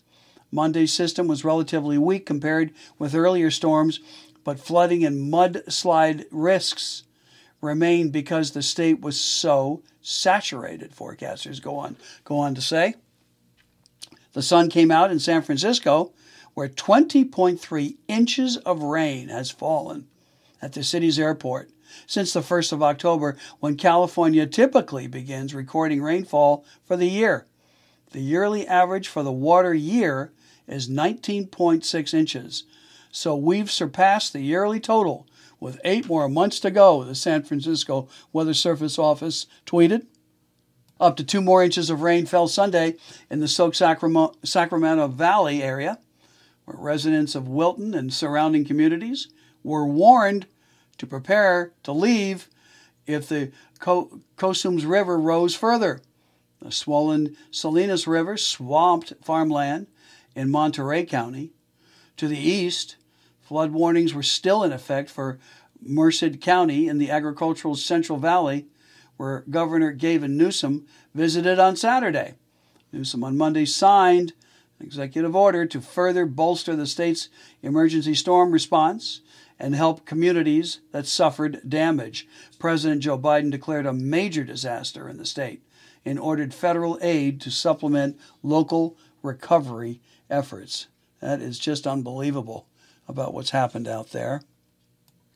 Monday's 0.50 0.94
system 0.94 1.28
was 1.28 1.44
relatively 1.44 1.98
weak 1.98 2.26
compared 2.26 2.72
with 2.98 3.16
earlier 3.16 3.52
storms, 3.52 4.00
but 4.46 4.60
flooding 4.60 5.04
and 5.04 5.32
mudslide 5.32 6.26
risks 6.32 7.04
remained 7.60 8.14
because 8.14 8.52
the 8.52 8.62
state 8.62 9.02
was 9.02 9.20
so 9.20 9.84
saturated, 10.02 10.96
forecasters 10.96 11.62
go 11.62 11.76
on, 11.76 11.98
go 12.24 12.38
on 12.38 12.56
to 12.56 12.62
say. 12.62 12.96
The 14.34 14.42
sun 14.42 14.70
came 14.70 14.90
out 14.90 15.12
in 15.12 15.20
San 15.20 15.42
Francisco 15.42 16.14
where 16.54 16.68
20.3 16.68 17.98
inches 18.08 18.58
of 18.58 18.84
rain 18.84 19.30
has 19.30 19.52
fallen 19.52 20.08
at 20.62 20.74
the 20.74 20.84
city's 20.84 21.20
airport 21.20 21.70
since 22.08 22.34
the 22.34 22.42
1st 22.42 22.74
of 22.74 22.84
October, 22.84 23.38
when 23.60 23.76
California 23.76 24.46
typically 24.46 25.08
begins 25.08 25.54
recording 25.54 26.02
rainfall 26.02 26.64
for 26.86 26.96
the 26.96 27.10
year. 27.10 27.46
The 28.12 28.22
yearly 28.22 28.68
average 28.68 29.08
for 29.08 29.24
the 29.24 29.32
water 29.32 29.74
year 29.74 30.32
is 30.68 30.90
19.6 30.90 32.14
inches, 32.14 32.64
so 33.12 33.36
we've 33.36 33.72
surpassed 33.72 34.32
the 34.34 34.42
yearly 34.42 34.80
total 34.80 35.28
with 35.60 35.82
eight 35.84 36.08
more 36.08 36.30
months 36.30 36.60
to 36.62 36.72
go, 36.72 37.04
the 37.04 37.16
San 37.16 37.44
Francisco 37.44 38.08
Weather 38.34 38.54
Service 38.54 38.98
Office 38.98 39.48
tweeted. 39.66 40.06
Up 41.00 41.18
to 41.18 41.24
two 41.24 41.42
more 41.42 41.64
inches 41.64 41.90
of 41.90 42.02
rain 42.02 42.26
fell 42.26 42.48
Sunday 42.48 42.96
in 43.30 43.40
the 43.40 43.48
Soak 43.48 43.76
Sacramento 43.76 45.08
Valley 45.08 45.64
area 45.64 46.00
where 46.66 46.78
residents 46.78 47.36
of 47.36 47.48
Wilton 47.48 47.94
and 47.94 48.14
surrounding 48.14 48.66
communities 48.66 49.30
were 49.64 49.86
warned 49.86 50.48
to 50.98 51.08
prepare 51.08 51.72
to 51.84 51.92
leave 51.92 52.50
if 53.08 53.28
the 53.28 53.52
Cosumnes 53.80 54.86
River 54.86 55.18
rose 55.18 55.56
further. 55.56 56.02
The 56.62 56.72
swollen 56.72 57.36
Salinas 57.50 58.06
River 58.06 58.38
swamped 58.38 59.14
farmland 59.24 59.88
in 60.36 60.52
Monterey 60.52 61.06
County. 61.06 61.52
To 62.18 62.28
the 62.28 62.38
east, 62.38 62.98
flood 63.42 63.72
warnings 63.72 64.14
were 64.14 64.24
still 64.24 64.64
in 64.64 64.72
effect 64.72 65.10
for 65.10 65.40
Merced 65.82 66.40
County 66.40 66.88
in 66.88 67.00
the 67.00 67.10
agricultural 67.10 67.76
Central 67.76 68.20
Valley, 68.20 68.68
where 69.18 69.44
Governor 69.50 69.92
Gavin 69.92 70.38
Newsom 70.38 70.86
visited 71.16 71.58
on 71.58 71.76
Saturday. 71.76 72.36
Newsom 72.92 73.24
on 73.24 73.38
Monday 73.38 73.66
signed 73.66 74.34
executive 74.84 75.36
order 75.36 75.66
to 75.66 75.82
further 75.82 76.26
bolster 76.26 76.76
the 76.76 76.88
state's 76.88 77.30
emergency 77.62 78.16
storm 78.16 78.52
response 78.52 79.22
and 79.60 79.76
help 79.76 80.06
communities 80.06 80.80
that 80.92 81.06
suffered 81.06 81.62
damage. 81.68 82.28
President 82.60 83.02
Joe 83.02 83.18
Biden 83.18 83.52
declared 83.52 83.86
a 83.86 83.94
major 83.94 84.44
disaster 84.44 85.08
in 85.08 85.18
the 85.18 85.26
state 85.26 85.62
and 86.04 86.20
ordered 86.20 86.54
federal 86.54 86.98
aid 87.02 87.40
to 87.42 87.52
supplement 87.52 88.20
local 88.42 88.98
recovery 89.22 90.02
efforts. 90.30 90.88
That 91.20 91.42
is 91.42 91.60
just 91.60 91.86
unbelievable 91.86 92.66
about 93.08 93.34
what's 93.34 93.52
happened 93.52 93.88
out 93.88 94.12
there. 94.12 94.42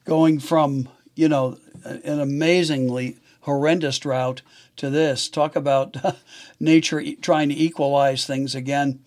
Going 0.06 0.39
from, 0.39 0.89
you 1.16 1.30
know, 1.30 1.60
an 1.84 2.20
amazingly 2.20 3.18
horrendous 3.41 4.00
drought 4.00 4.41
to 4.78 4.89
this. 4.89 5.30
Talk 5.30 5.56
about 5.56 5.96
nature 6.60 7.04
trying 7.22 7.50
to 7.50 7.56
equalize 7.56 8.26
things 8.26 8.56
again. 8.56 9.00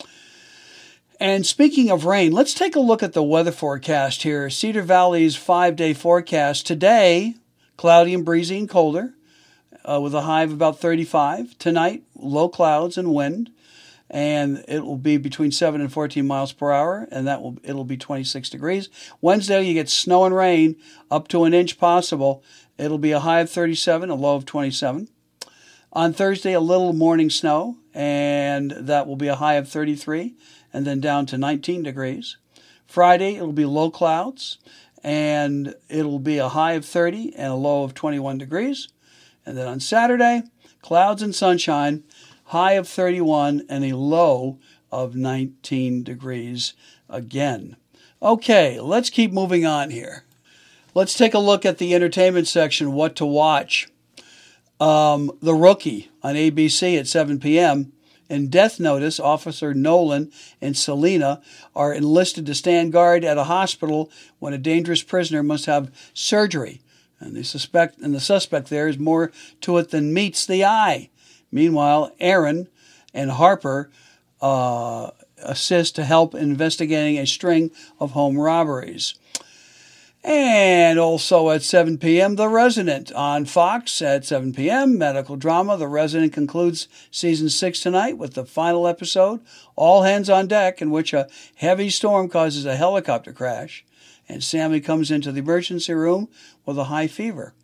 And 1.20 1.44
speaking 1.44 1.90
of 1.90 2.04
rain, 2.04 2.30
let's 2.30 2.54
take 2.54 2.76
a 2.76 2.80
look 2.80 3.02
at 3.02 3.12
the 3.12 3.24
weather 3.24 3.50
forecast 3.50 4.22
here. 4.22 4.48
Cedar 4.48 4.82
Valley's 4.82 5.34
five 5.34 5.74
day 5.74 5.92
forecast. 5.92 6.64
Today, 6.64 7.34
cloudy 7.76 8.14
and 8.14 8.24
breezy 8.24 8.56
and 8.56 8.68
colder, 8.68 9.14
uh, 9.84 10.00
with 10.00 10.14
a 10.14 10.22
high 10.22 10.44
of 10.44 10.52
about 10.52 10.78
35. 10.78 11.58
Tonight, 11.58 12.04
low 12.14 12.48
clouds 12.48 12.96
and 12.96 13.12
wind, 13.12 13.50
and 14.08 14.64
it 14.68 14.84
will 14.84 14.96
be 14.96 15.16
between 15.16 15.50
7 15.50 15.80
and 15.80 15.92
14 15.92 16.24
miles 16.24 16.52
per 16.52 16.70
hour, 16.70 17.08
and 17.10 17.26
that 17.26 17.42
will 17.42 17.58
it'll 17.64 17.82
be 17.82 17.96
26 17.96 18.48
degrees. 18.48 18.88
Wednesday, 19.20 19.64
you 19.64 19.74
get 19.74 19.88
snow 19.88 20.24
and 20.24 20.36
rain, 20.36 20.76
up 21.10 21.26
to 21.28 21.42
an 21.42 21.52
inch 21.52 21.80
possible. 21.80 22.44
It'll 22.78 22.96
be 22.96 23.10
a 23.10 23.18
high 23.18 23.40
of 23.40 23.50
37, 23.50 24.08
a 24.08 24.14
low 24.14 24.36
of 24.36 24.46
27. 24.46 25.08
On 25.92 26.12
Thursday, 26.12 26.52
a 26.52 26.60
little 26.60 26.92
morning 26.92 27.28
snow, 27.28 27.76
and 27.92 28.70
that 28.70 29.08
will 29.08 29.16
be 29.16 29.26
a 29.26 29.34
high 29.34 29.54
of 29.54 29.68
33 29.68 30.36
and 30.72 30.86
then 30.86 31.00
down 31.00 31.26
to 31.26 31.38
19 31.38 31.82
degrees. 31.82 32.36
Friday, 32.86 33.36
it'll 33.36 33.52
be 33.52 33.64
low 33.64 33.90
clouds 33.90 34.58
and 35.02 35.74
it'll 35.88 36.18
be 36.18 36.38
a 36.38 36.48
high 36.48 36.72
of 36.72 36.84
30 36.84 37.34
and 37.36 37.52
a 37.52 37.56
low 37.56 37.84
of 37.84 37.94
21 37.94 38.38
degrees. 38.38 38.88
And 39.46 39.56
then 39.56 39.68
on 39.68 39.80
Saturday, 39.80 40.42
clouds 40.82 41.22
and 41.22 41.34
sunshine, 41.34 42.04
high 42.46 42.72
of 42.72 42.88
31 42.88 43.62
and 43.68 43.84
a 43.84 43.96
low 43.96 44.58
of 44.90 45.14
19 45.14 46.02
degrees 46.02 46.74
again. 47.08 47.76
Okay, 48.20 48.80
let's 48.80 49.10
keep 49.10 49.32
moving 49.32 49.64
on 49.64 49.90
here. 49.90 50.24
Let's 50.94 51.14
take 51.14 51.34
a 51.34 51.38
look 51.38 51.64
at 51.64 51.78
the 51.78 51.94
entertainment 51.94 52.48
section, 52.48 52.92
what 52.92 53.14
to 53.16 53.26
watch. 53.26 53.88
Um, 54.80 55.30
the 55.40 55.54
Rookie 55.54 56.10
on 56.22 56.34
ABC 56.34 56.98
at 56.98 57.06
7 57.06 57.38
p.m. 57.38 57.92
In 58.28 58.48
Death 58.48 58.78
Notice, 58.78 59.18
Officer 59.18 59.72
Nolan 59.72 60.30
and 60.60 60.76
Celina 60.76 61.40
are 61.74 61.94
enlisted 61.94 62.44
to 62.46 62.54
stand 62.54 62.92
guard 62.92 63.24
at 63.24 63.38
a 63.38 63.44
hospital 63.44 64.10
when 64.38 64.52
a 64.52 64.58
dangerous 64.58 65.02
prisoner 65.02 65.42
must 65.42 65.66
have 65.66 65.90
surgery. 66.12 66.82
And 67.20 67.34
the 67.34 67.42
suspect 67.42 67.98
and 67.98 68.14
the 68.14 68.20
suspect 68.20 68.68
there 68.68 68.88
is 68.88 68.98
more 68.98 69.32
to 69.62 69.78
it 69.78 69.90
than 69.90 70.14
meets 70.14 70.46
the 70.46 70.64
eye. 70.64 71.10
Meanwhile, 71.50 72.12
Aaron 72.20 72.68
and 73.14 73.30
Harper 73.30 73.90
uh, 74.40 75.10
assist 75.38 75.96
to 75.96 76.04
help 76.04 76.34
investigating 76.34 77.18
a 77.18 77.26
string 77.26 77.70
of 77.98 78.12
home 78.12 78.38
robberies. 78.38 79.14
And 80.24 80.98
also 80.98 81.50
at 81.50 81.62
7 81.62 81.98
p.m., 81.98 82.34
The 82.34 82.48
Resident 82.48 83.12
on 83.12 83.44
Fox 83.44 84.02
at 84.02 84.24
7 84.24 84.52
p.m. 84.52 84.98
Medical 84.98 85.36
drama. 85.36 85.76
The 85.76 85.86
Resident 85.86 86.32
concludes 86.32 86.88
season 87.10 87.48
six 87.48 87.80
tonight 87.80 88.18
with 88.18 88.34
the 88.34 88.44
final 88.44 88.88
episode, 88.88 89.40
All 89.76 90.02
Hands 90.02 90.28
on 90.28 90.48
Deck, 90.48 90.82
in 90.82 90.90
which 90.90 91.12
a 91.14 91.28
heavy 91.56 91.88
storm 91.88 92.28
causes 92.28 92.66
a 92.66 92.76
helicopter 92.76 93.32
crash, 93.32 93.84
and 94.28 94.42
Sammy 94.42 94.80
comes 94.80 95.10
into 95.10 95.30
the 95.30 95.38
emergency 95.38 95.94
room 95.94 96.28
with 96.66 96.78
a 96.78 96.84
high 96.84 97.06
fever. 97.06 97.54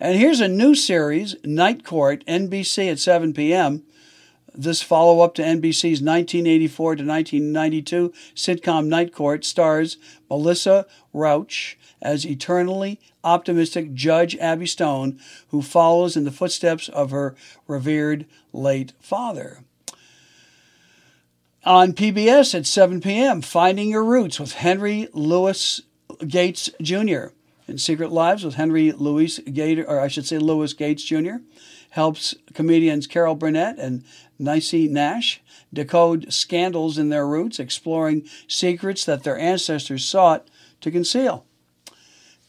And 0.00 0.16
here's 0.16 0.40
a 0.40 0.48
new 0.48 0.74
series, 0.74 1.36
Night 1.44 1.84
Court, 1.84 2.24
NBC 2.26 2.90
at 2.90 2.98
7 2.98 3.34
p.m. 3.34 3.82
This 4.58 4.82
follow 4.82 5.20
up 5.20 5.36
to 5.36 5.42
NBC's 5.42 6.02
1984 6.02 6.96
to 6.96 7.04
1992 7.04 8.12
sitcom 8.34 8.86
Night 8.86 9.14
Court 9.14 9.44
stars 9.44 9.98
Melissa 10.28 10.84
Rauch 11.14 11.76
as 12.02 12.26
eternally 12.26 13.00
optimistic 13.22 13.94
Judge 13.94 14.36
Abby 14.38 14.66
Stone, 14.66 15.20
who 15.50 15.62
follows 15.62 16.16
in 16.16 16.24
the 16.24 16.32
footsteps 16.32 16.88
of 16.88 17.12
her 17.12 17.36
revered 17.68 18.26
late 18.52 18.94
father. 18.98 19.60
On 21.64 21.92
PBS 21.92 22.52
at 22.56 22.66
7 22.66 23.00
p.m., 23.00 23.42
Finding 23.42 23.90
Your 23.90 24.04
Roots 24.04 24.40
with 24.40 24.54
Henry 24.54 25.06
Louis 25.12 25.82
Gates 26.26 26.68
Jr. 26.82 27.26
in 27.68 27.78
Secret 27.78 28.10
Lives 28.10 28.42
with 28.42 28.54
Henry 28.54 28.90
Louis 28.90 29.38
Gates, 29.38 29.82
or 29.86 30.00
I 30.00 30.08
should 30.08 30.26
say 30.26 30.38
Louis 30.38 30.72
Gates 30.72 31.04
Jr 31.04 31.36
helps 31.90 32.34
comedians 32.54 33.06
Carol 33.06 33.34
Burnett 33.34 33.78
and 33.78 34.04
Niecy 34.40 34.88
Nash 34.88 35.40
decode 35.72 36.32
scandals 36.32 36.98
in 36.98 37.08
their 37.08 37.26
roots, 37.26 37.58
exploring 37.58 38.26
secrets 38.46 39.04
that 39.04 39.22
their 39.22 39.38
ancestors 39.38 40.04
sought 40.04 40.48
to 40.80 40.90
conceal. 40.90 41.44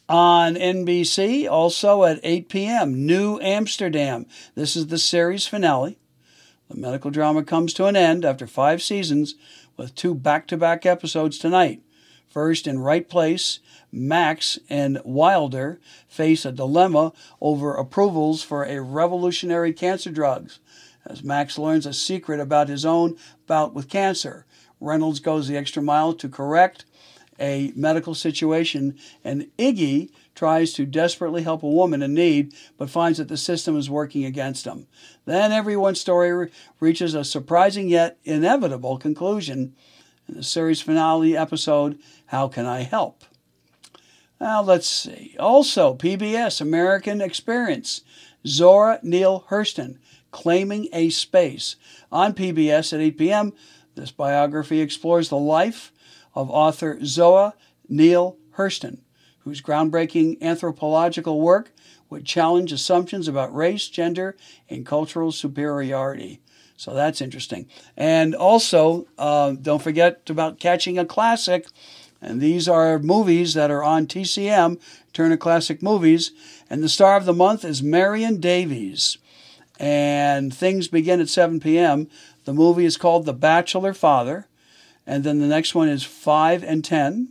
On 0.07 0.55
NBC, 0.55 1.49
also 1.49 2.03
at 2.03 2.19
8 2.23 2.49
p.m., 2.49 3.05
New 3.05 3.39
Amsterdam. 3.41 4.25
This 4.55 4.75
is 4.75 4.87
the 4.87 4.97
series 4.97 5.45
finale. 5.45 5.99
The 6.69 6.77
medical 6.77 7.11
drama 7.11 7.43
comes 7.43 7.73
to 7.75 7.85
an 7.85 7.95
end 7.95 8.25
after 8.25 8.47
five 8.47 8.81
seasons 8.81 9.35
with 9.77 9.95
two 9.95 10.13
back 10.13 10.47
to 10.47 10.57
back 10.57 10.85
episodes 10.85 11.37
tonight. 11.37 11.81
First, 12.29 12.67
in 12.67 12.79
Right 12.79 13.09
Place, 13.09 13.59
Max 13.91 14.59
and 14.69 15.01
Wilder 15.03 15.79
face 16.07 16.45
a 16.45 16.51
dilemma 16.51 17.11
over 17.41 17.73
approvals 17.73 18.43
for 18.43 18.63
a 18.63 18.81
revolutionary 18.81 19.73
cancer 19.73 20.11
drugs. 20.11 20.59
As 21.09 21.23
Max 21.23 21.57
learns 21.57 21.87
a 21.87 21.93
secret 21.93 22.39
about 22.39 22.69
his 22.69 22.85
own 22.85 23.17
bout 23.47 23.73
with 23.73 23.89
cancer, 23.89 24.45
Reynolds 24.79 25.19
goes 25.19 25.47
the 25.47 25.57
extra 25.57 25.81
mile 25.81 26.13
to 26.13 26.29
correct 26.29 26.85
a 27.39 27.71
medical 27.75 28.13
situation, 28.13 28.97
and 29.23 29.49
Iggy 29.57 30.11
tries 30.35 30.73
to 30.73 30.85
desperately 30.85 31.43
help 31.43 31.63
a 31.63 31.69
woman 31.69 32.01
in 32.01 32.13
need, 32.13 32.53
but 32.77 32.89
finds 32.89 33.17
that 33.17 33.27
the 33.27 33.37
system 33.37 33.77
is 33.77 33.89
working 33.89 34.25
against 34.25 34.65
him. 34.65 34.87
Then 35.25 35.51
everyone's 35.51 35.99
story 35.99 36.51
reaches 36.79 37.15
a 37.15 37.23
surprising 37.23 37.87
yet 37.87 38.17
inevitable 38.23 38.97
conclusion 38.97 39.73
In 40.27 40.35
the 40.35 40.43
series 40.43 40.81
finale 40.81 41.35
episode, 41.35 41.97
How 42.27 42.47
Can 42.49 42.65
I 42.65 42.83
Help? 42.83 43.23
Now, 44.39 44.61
let's 44.61 44.87
see. 44.87 45.35
Also, 45.39 45.95
PBS 45.95 46.61
American 46.61 47.19
Experience, 47.19 48.01
Zora 48.45 48.99
Neale 49.01 49.45
Hurston, 49.49 49.97
Claiming 50.31 50.89
a 50.93 51.09
Space. 51.09 51.75
On 52.11 52.33
PBS 52.33 52.93
at 52.93 52.99
8 52.99 53.17
p.m., 53.17 53.53
this 53.95 54.11
biography 54.11 54.81
explores 54.81 55.29
the 55.29 55.37
life 55.37 55.91
of 56.33 56.49
author 56.49 56.99
Zora 57.03 57.53
Neale 57.87 58.37
Hurston, 58.55 58.99
whose 59.39 59.61
groundbreaking 59.61 60.41
anthropological 60.41 61.41
work 61.41 61.71
would 62.09 62.25
challenge 62.25 62.71
assumptions 62.71 63.27
about 63.27 63.53
race, 63.53 63.87
gender, 63.87 64.35
and 64.69 64.85
cultural 64.85 65.31
superiority. 65.31 66.39
So 66.75 66.93
that's 66.93 67.21
interesting. 67.21 67.67
And 67.97 68.33
also, 68.33 69.05
uh, 69.17 69.51
don't 69.61 69.81
forget 69.81 70.29
about 70.29 70.59
catching 70.59 70.97
a 70.97 71.05
classic. 71.05 71.67
And 72.21 72.39
these 72.39 72.67
are 72.67 72.99
movies 72.99 73.53
that 73.53 73.69
are 73.69 73.83
on 73.83 74.07
TCM, 74.07 74.79
Turner 75.13 75.37
Classic 75.37 75.83
Movies. 75.83 76.31
And 76.69 76.81
the 76.81 76.89
star 76.89 77.17
of 77.17 77.25
the 77.25 77.33
month 77.33 77.65
is 77.65 77.83
Marion 77.83 78.39
Davies. 78.39 79.17
And 79.79 80.53
things 80.53 80.89
begin 80.89 81.21
at 81.21 81.29
7 81.29 81.59
p.m. 81.61 82.09
The 82.43 82.53
movie 82.53 82.85
is 82.85 82.97
called 82.97 83.25
The 83.25 83.33
Bachelor 83.33 83.93
Father. 83.93 84.47
And 85.07 85.23
then 85.23 85.39
the 85.39 85.47
next 85.47 85.73
one 85.73 85.87
is 85.87 86.03
5 86.03 86.63
and 86.63 86.83
10. 86.83 87.29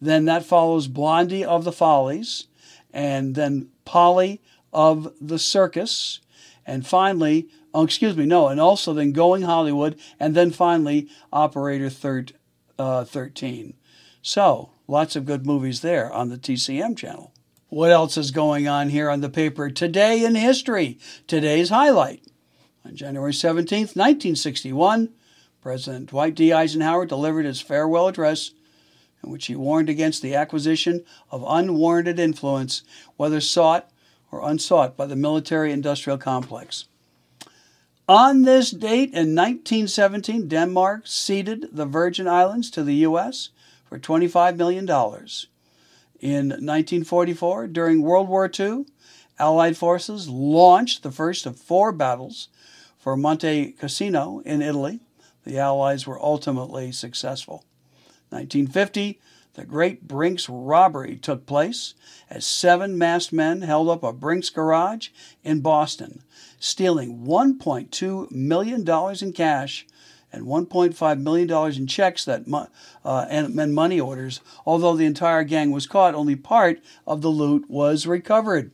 Then 0.00 0.26
that 0.26 0.44
follows 0.44 0.88
Blondie 0.88 1.44
of 1.44 1.64
the 1.64 1.72
Follies. 1.72 2.46
And 2.92 3.34
then 3.34 3.70
Polly 3.84 4.40
of 4.72 5.12
the 5.20 5.38
Circus. 5.38 6.20
And 6.66 6.86
finally, 6.86 7.48
oh, 7.72 7.84
excuse 7.84 8.16
me, 8.16 8.26
no, 8.26 8.48
and 8.48 8.60
also 8.60 8.92
then 8.92 9.12
Going 9.12 9.42
Hollywood. 9.42 9.98
And 10.18 10.34
then 10.34 10.50
finally, 10.50 11.08
Operator 11.32 11.88
thir- 11.88 12.26
uh, 12.78 13.04
13. 13.04 13.74
So, 14.22 14.70
lots 14.86 15.16
of 15.16 15.24
good 15.24 15.46
movies 15.46 15.80
there 15.80 16.12
on 16.12 16.28
the 16.28 16.36
TCM 16.36 16.96
channel. 16.96 17.32
What 17.70 17.92
else 17.92 18.16
is 18.16 18.32
going 18.32 18.66
on 18.66 18.88
here 18.88 19.08
on 19.08 19.20
the 19.20 19.28
paper? 19.28 19.70
Today 19.70 20.24
in 20.24 20.34
history. 20.34 20.98
Today's 21.28 21.68
highlight. 21.68 22.24
On 22.84 22.96
January 22.96 23.32
17th, 23.32 23.94
1961, 23.94 25.10
President 25.62 26.10
Dwight 26.10 26.34
D. 26.34 26.52
Eisenhower 26.52 27.06
delivered 27.06 27.44
his 27.44 27.60
farewell 27.60 28.08
address 28.08 28.50
in 29.22 29.30
which 29.30 29.46
he 29.46 29.54
warned 29.54 29.88
against 29.88 30.20
the 30.20 30.34
acquisition 30.34 31.04
of 31.30 31.44
unwarranted 31.46 32.18
influence, 32.18 32.82
whether 33.16 33.40
sought 33.40 33.88
or 34.32 34.42
unsought 34.42 34.96
by 34.96 35.06
the 35.06 35.14
military 35.14 35.70
industrial 35.70 36.18
complex. 36.18 36.86
On 38.08 38.42
this 38.42 38.72
date 38.72 39.10
in 39.10 39.36
1917, 39.36 40.48
Denmark 40.48 41.02
ceded 41.04 41.68
the 41.70 41.86
Virgin 41.86 42.26
Islands 42.26 42.68
to 42.72 42.82
the 42.82 42.96
U.S. 42.96 43.50
for 43.88 43.96
$25 43.96 44.56
million. 44.56 44.88
In 46.20 46.50
1944, 46.50 47.68
during 47.68 48.02
World 48.02 48.28
War 48.28 48.50
II, 48.58 48.84
Allied 49.38 49.78
forces 49.78 50.28
launched 50.28 51.02
the 51.02 51.10
first 51.10 51.46
of 51.46 51.58
four 51.58 51.92
battles 51.92 52.48
for 52.98 53.16
Monte 53.16 53.72
Cassino 53.72 54.40
in 54.44 54.60
Italy. 54.60 55.00
The 55.44 55.58
Allies 55.58 56.06
were 56.06 56.22
ultimately 56.22 56.92
successful. 56.92 57.64
1950, 58.28 59.18
the 59.54 59.64
Great 59.64 60.06
Brinks 60.06 60.46
robbery 60.46 61.16
took 61.16 61.46
place 61.46 61.94
as 62.28 62.44
seven 62.44 62.98
masked 62.98 63.32
men 63.32 63.62
held 63.62 63.88
up 63.88 64.02
a 64.02 64.12
Brinks 64.12 64.50
garage 64.50 65.08
in 65.42 65.60
Boston, 65.60 66.22
stealing 66.58 67.24
$1.2 67.24 68.30
million 68.30 68.86
in 69.22 69.32
cash 69.32 69.86
and 70.32 70.44
$1.5 70.44 71.20
million 71.20 71.72
in 71.76 71.86
checks 71.86 72.24
that 72.24 72.44
uh, 73.04 73.26
and, 73.28 73.58
and 73.58 73.74
money 73.74 74.00
orders. 74.00 74.40
Although 74.64 74.96
the 74.96 75.06
entire 75.06 75.44
gang 75.44 75.70
was 75.70 75.86
caught, 75.86 76.14
only 76.14 76.36
part 76.36 76.80
of 77.06 77.22
the 77.22 77.28
loot 77.28 77.68
was 77.68 78.06
recovered. 78.06 78.72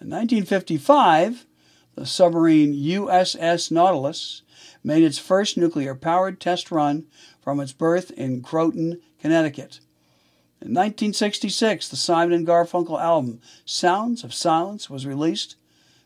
In 0.00 0.08
1955, 0.08 1.46
the 1.94 2.06
submarine 2.06 2.72
USS 2.72 3.70
Nautilus 3.70 4.42
made 4.82 5.02
its 5.02 5.18
first 5.18 5.56
nuclear 5.56 5.94
powered 5.94 6.40
test 6.40 6.70
run 6.70 7.06
from 7.42 7.60
its 7.60 7.72
berth 7.72 8.10
in 8.12 8.40
Groton, 8.40 9.00
Connecticut. 9.20 9.80
In 10.62 10.74
1966, 10.74 11.88
the 11.88 11.96
Simon 11.96 12.34
and 12.34 12.46
Garfunkel 12.46 13.00
album 13.00 13.40
Sounds 13.64 14.24
of 14.24 14.34
Silence 14.34 14.88
was 14.88 15.06
released 15.06 15.56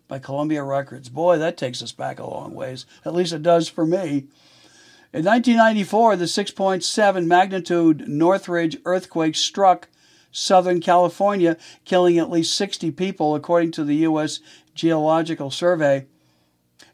by 0.07 0.19
Columbia 0.19 0.63
Records. 0.63 1.09
Boy, 1.09 1.39
that 1.39 1.57
takes 1.57 1.83
us 1.83 1.93
back 1.93 2.19
a 2.19 2.27
long 2.29 2.55
ways. 2.55 2.87
At 3.05 3.15
least 3.15 3.33
it 3.33 3.43
does 3.43 3.69
for 3.69 3.87
me. 3.87 4.29
In 5.15 5.25
1994, 5.25 6.17
the 6.17 6.25
6.7 6.25 7.27
magnitude 7.27 8.09
Northridge 8.09 8.79
earthquake 8.85 9.37
struck 9.37 9.89
Southern 10.33 10.81
California, 10.81 11.57
killing 11.85 12.19
at 12.19 12.31
least 12.31 12.57
60 12.57 12.91
people, 12.91 13.37
according 13.37 13.71
to 13.73 13.85
the 13.85 13.95
U.S. 14.09 14.41
Geological 14.75 15.53
Survey. 15.53 16.07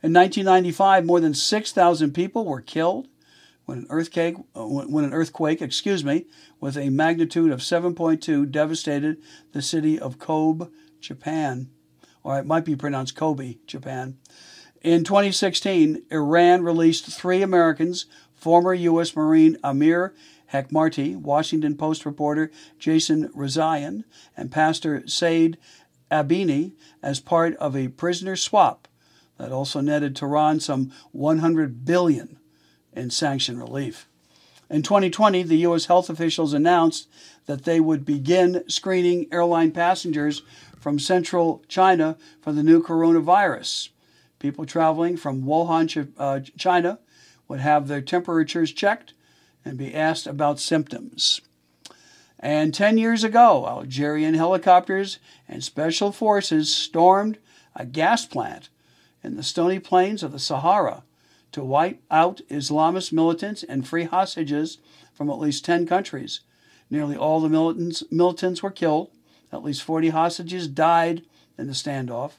In 0.03 0.13
1995, 0.13 1.07
more 1.07 1.19
than 1.19 1.33
6,000 1.33 2.13
people 2.13 2.45
were 2.45 2.61
killed 2.61 3.09
when 3.65 3.79
an 3.79 3.87
earthquake, 3.89 4.37
uh, 4.55 4.67
when 4.67 5.05
an 5.05 5.15
earthquake, 5.15 5.63
excuse 5.63 6.05
me, 6.05 6.27
with 6.61 6.77
a 6.77 6.91
magnitude 6.91 7.51
of 7.51 7.61
7.2 7.61 8.51
devastated 8.51 9.17
the 9.53 9.63
city 9.63 9.99
of 9.99 10.19
Kobe, 10.19 10.67
Japan, 11.01 11.71
or 12.23 12.39
it 12.39 12.45
might 12.45 12.67
be 12.67 12.77
pronounced 12.77 13.17
Kobe, 13.17 13.57
Japan. 13.67 14.19
In 14.83 15.05
2016, 15.05 16.05
Iran 16.11 16.63
released 16.63 17.05
three 17.05 17.43
Americans, 17.43 18.07
former 18.35 18.73
U.S. 18.73 19.15
Marine 19.15 19.59
Amir 19.63 20.15
Hekmati, 20.55 21.17
Washington 21.17 21.77
Post 21.77 22.07
reporter 22.07 22.51
Jason 22.79 23.29
Rezaian, 23.37 24.05
and 24.35 24.51
Pastor 24.51 25.07
Saeed 25.07 25.59
Abedini, 26.11 26.73
as 27.03 27.21
part 27.21 27.57
of 27.57 27.77
a 27.77 27.89
prisoner 27.89 28.37
swap 28.37 28.89
that 29.37 29.53
also 29.53 29.83
netted 29.83 30.17
Tehran 30.17 30.61
some 30.61 30.91
100 31.13 31.85
billion 31.85 32.39
in 32.95 33.11
sanction 33.11 33.59
relief. 33.59 34.09
In 34.71 34.81
2020, 34.81 35.43
the 35.43 35.57
U.S. 35.57 35.87
health 35.87 36.09
officials 36.09 36.55
announced 36.55 37.07
that 37.45 37.65
they 37.65 37.81
would 37.81 38.07
begin 38.07 38.65
screening 38.67 39.27
airline 39.31 39.73
passengers 39.73 40.41
from 40.79 40.99
central 40.99 41.63
China 41.69 42.17
for 42.41 42.53
the 42.53 42.63
new 42.63 42.83
coronavirus. 42.83 43.91
People 44.41 44.67
traveling 44.67 45.17
from 45.17 45.43
Wuhan, 45.43 46.13
uh, 46.19 46.41
China, 46.59 46.99
would 47.47 47.61
have 47.61 47.87
their 47.87 48.01
temperatures 48.01 48.73
checked 48.73 49.13
and 49.65 49.79
be 49.79 49.95
asked 49.95 50.27
about 50.27 50.59
symptoms. 50.59 51.43
And 52.39 52.73
10 52.73 52.97
years 52.97 53.23
ago, 53.23 53.67
Algerian 53.67 54.35
helicopters 54.35 55.19
and 55.47 55.63
special 55.63 56.11
forces 56.11 56.75
stormed 56.75 57.39
a 57.77 57.85
gas 57.85 58.25
plant 58.25 58.71
in 59.23 59.37
the 59.37 59.43
stony 59.43 59.79
plains 59.79 60.23
of 60.23 60.33
the 60.33 60.39
Sahara 60.39 61.05
to 61.53 61.63
wipe 61.63 62.01
out 62.11 62.41
Islamist 62.49 63.13
militants 63.13 63.63
and 63.63 63.87
free 63.87 64.05
hostages 64.05 64.79
from 65.13 65.29
at 65.29 65.39
least 65.39 65.67
10 65.67 65.87
countries. 65.87 66.41
Nearly 66.89 67.15
all 67.17 67.41
the 67.41 67.49
militants, 67.51 68.03
militants 68.11 68.63
were 68.63 68.71
killed. 68.71 69.11
At 69.53 69.63
least 69.63 69.83
40 69.83 70.09
hostages 70.09 70.67
died 70.67 71.23
in 71.59 71.67
the 71.67 71.75
standoff. 71.75 72.33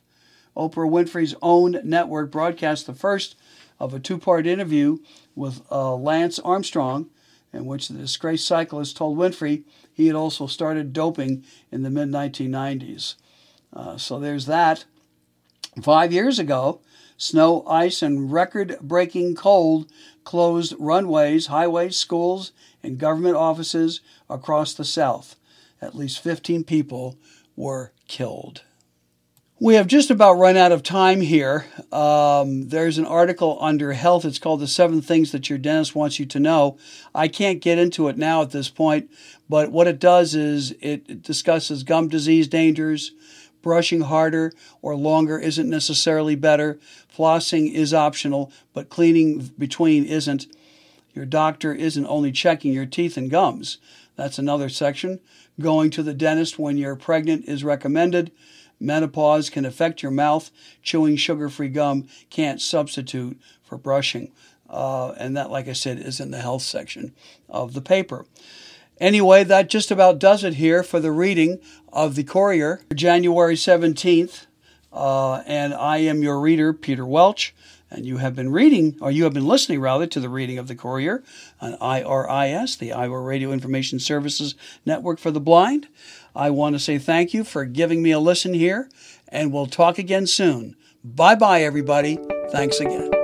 Oprah 0.56 0.90
Winfrey's 0.90 1.36
own 1.42 1.78
network 1.84 2.32
broadcast 2.32 2.86
the 2.86 2.94
first 2.94 3.36
of 3.80 3.94
a 3.94 4.00
two 4.00 4.18
part 4.18 4.46
interview 4.46 5.00
with 5.36 5.62
uh, 5.72 5.96
Lance 5.96 6.40
Armstrong, 6.40 7.10
in 7.54 7.66
which 7.66 7.88
the 7.88 7.98
disgraced 7.98 8.46
cyclist 8.46 8.98
told 8.98 9.18
Winfrey 9.18 9.64
he 9.92 10.08
had 10.08 10.16
also 10.16 10.48
started 10.48 10.94
doping 10.94 11.44
in 11.72 11.84
the 11.84 11.90
mid 11.90 12.10
1990s. 12.10 13.16
Uh, 13.74 13.98
so 13.98 14.20
there's 14.20 14.46
that. 14.46 14.86
Five 15.82 16.12
years 16.12 16.38
ago, 16.38 16.82
snow, 17.18 17.64
ice, 17.66 18.02
and 18.02 18.32
record 18.32 18.78
breaking 18.82 19.36
cold 19.36 19.90
closed 20.24 20.74
runways, 20.78 21.48
highways, 21.48 21.96
schools, 21.98 22.52
and 22.84 22.98
government 22.98 23.36
offices 23.36 24.02
across 24.30 24.74
the 24.74 24.86
South. 24.86 25.36
At 25.82 25.96
least 25.96 26.20
15 26.20 26.64
people 26.66 27.18
were 27.56 27.94
killed. 28.08 28.64
We 29.64 29.76
have 29.76 29.86
just 29.86 30.10
about 30.10 30.40
run 30.40 30.58
out 30.58 30.72
of 30.72 30.82
time 30.82 31.22
here. 31.22 31.68
Um, 31.92 32.70
there's 32.70 32.98
an 32.98 33.06
article 33.06 33.60
under 33.62 33.94
health. 33.94 34.26
It's 34.26 34.40
called 34.40 34.60
The 34.60 34.68
Seven 34.68 35.04
Things 35.04 35.32
That 35.32 35.52
Your 35.52 35.60
Dentist 35.60 35.94
Wants 35.94 36.20
You 36.20 36.26
to 36.26 36.40
Know. 36.40 36.80
I 37.14 37.28
can't 37.28 37.62
get 37.62 37.78
into 37.78 38.08
it 38.08 38.18
now 38.18 38.42
at 38.42 38.50
this 38.50 38.70
point, 38.70 39.12
but 39.48 39.72
what 39.72 39.86
it 39.86 40.00
does 40.00 40.34
is 40.34 40.74
it 40.82 41.22
discusses 41.22 41.84
gum 41.84 42.08
disease 42.08 42.48
dangers. 42.48 43.12
Brushing 43.62 44.02
harder 44.02 44.52
or 44.82 44.96
longer 44.96 45.38
isn't 45.38 45.70
necessarily 45.70 46.34
better. 46.36 46.80
Flossing 47.16 47.72
is 47.72 47.94
optional, 47.94 48.52
but 48.74 48.90
cleaning 48.90 49.52
between 49.60 50.06
isn't. 50.06 50.48
Your 51.14 51.26
doctor 51.26 51.72
isn't 51.72 52.08
only 52.08 52.32
checking 52.32 52.74
your 52.74 52.88
teeth 52.88 53.16
and 53.16 53.30
gums. 53.30 53.78
That's 54.16 54.40
another 54.40 54.70
section. 54.70 55.20
Going 55.60 55.92
to 55.92 56.02
the 56.02 56.16
dentist 56.16 56.58
when 56.58 56.78
you're 56.78 56.96
pregnant 56.96 57.46
is 57.46 57.64
recommended. 57.64 58.32
Menopause 58.82 59.50
can 59.50 59.66
affect 59.66 60.02
your 60.02 60.12
mouth. 60.12 60.52
Chewing 60.82 61.16
sugar 61.16 61.50
free 61.50 61.70
gum 61.70 62.08
can't 62.30 62.60
substitute 62.60 63.40
for 63.64 63.78
brushing. 63.78 64.32
uh, 64.70 65.12
and 65.18 65.36
that, 65.36 65.52
like 65.52 65.68
I 65.68 65.74
said, 65.74 66.00
is 66.00 66.20
in 66.20 66.32
the 66.32 66.40
health 66.40 66.62
section 66.62 67.14
of 67.50 67.74
the 67.74 67.82
paper. 67.82 68.26
Anyway, 69.00 69.44
that 69.44 69.70
just 69.70 69.92
about 69.92 70.18
does 70.20 70.44
it 70.44 70.54
here 70.56 70.82
for 70.84 71.00
the 71.00 71.12
reading 71.12 71.60
of 71.92 72.16
the 72.16 72.24
Courier, 72.24 72.82
January 72.96 73.56
17th. 73.56 74.46
Uh, 74.94 75.38
and 75.46 75.74
I 75.74 75.98
am 75.98 76.22
your 76.24 76.40
reader, 76.40 76.72
Peter 76.74 77.06
Welch. 77.06 77.54
And 77.90 78.06
you 78.06 78.18
have 78.18 78.36
been 78.36 78.54
reading, 78.54 78.96
or 79.02 79.12
you 79.12 79.26
have 79.26 79.34
been 79.34 79.48
listening 79.48 79.82
rather, 79.82 80.08
to 80.08 80.22
the 80.22 80.30
reading 80.30 80.58
of 80.58 80.70
the 80.70 80.76
Courier 80.76 81.24
on 81.60 81.76
IRIS, 81.82 82.78
the 82.78 82.94
Iowa 82.94 83.20
Radio 83.20 83.52
Information 83.52 84.00
Services 84.00 84.56
Network 84.86 85.20
for 85.20 85.32
the 85.32 85.42
Blind. 85.42 85.90
I 86.36 86.50
want 86.50 86.76
to 86.76 86.80
say 86.80 86.98
thank 86.98 87.34
you 87.34 87.44
for 87.44 87.66
giving 87.66 88.02
me 88.02 88.12
a 88.12 88.20
listen 88.20 88.54
here, 88.54 88.90
and 89.28 89.52
we'll 89.52 89.68
talk 89.68 89.98
again 89.98 90.28
soon. 90.28 90.76
Bye 91.04 91.36
bye, 91.36 91.64
everybody. 91.64 92.20
Thanks 92.52 92.80
again. 92.80 93.21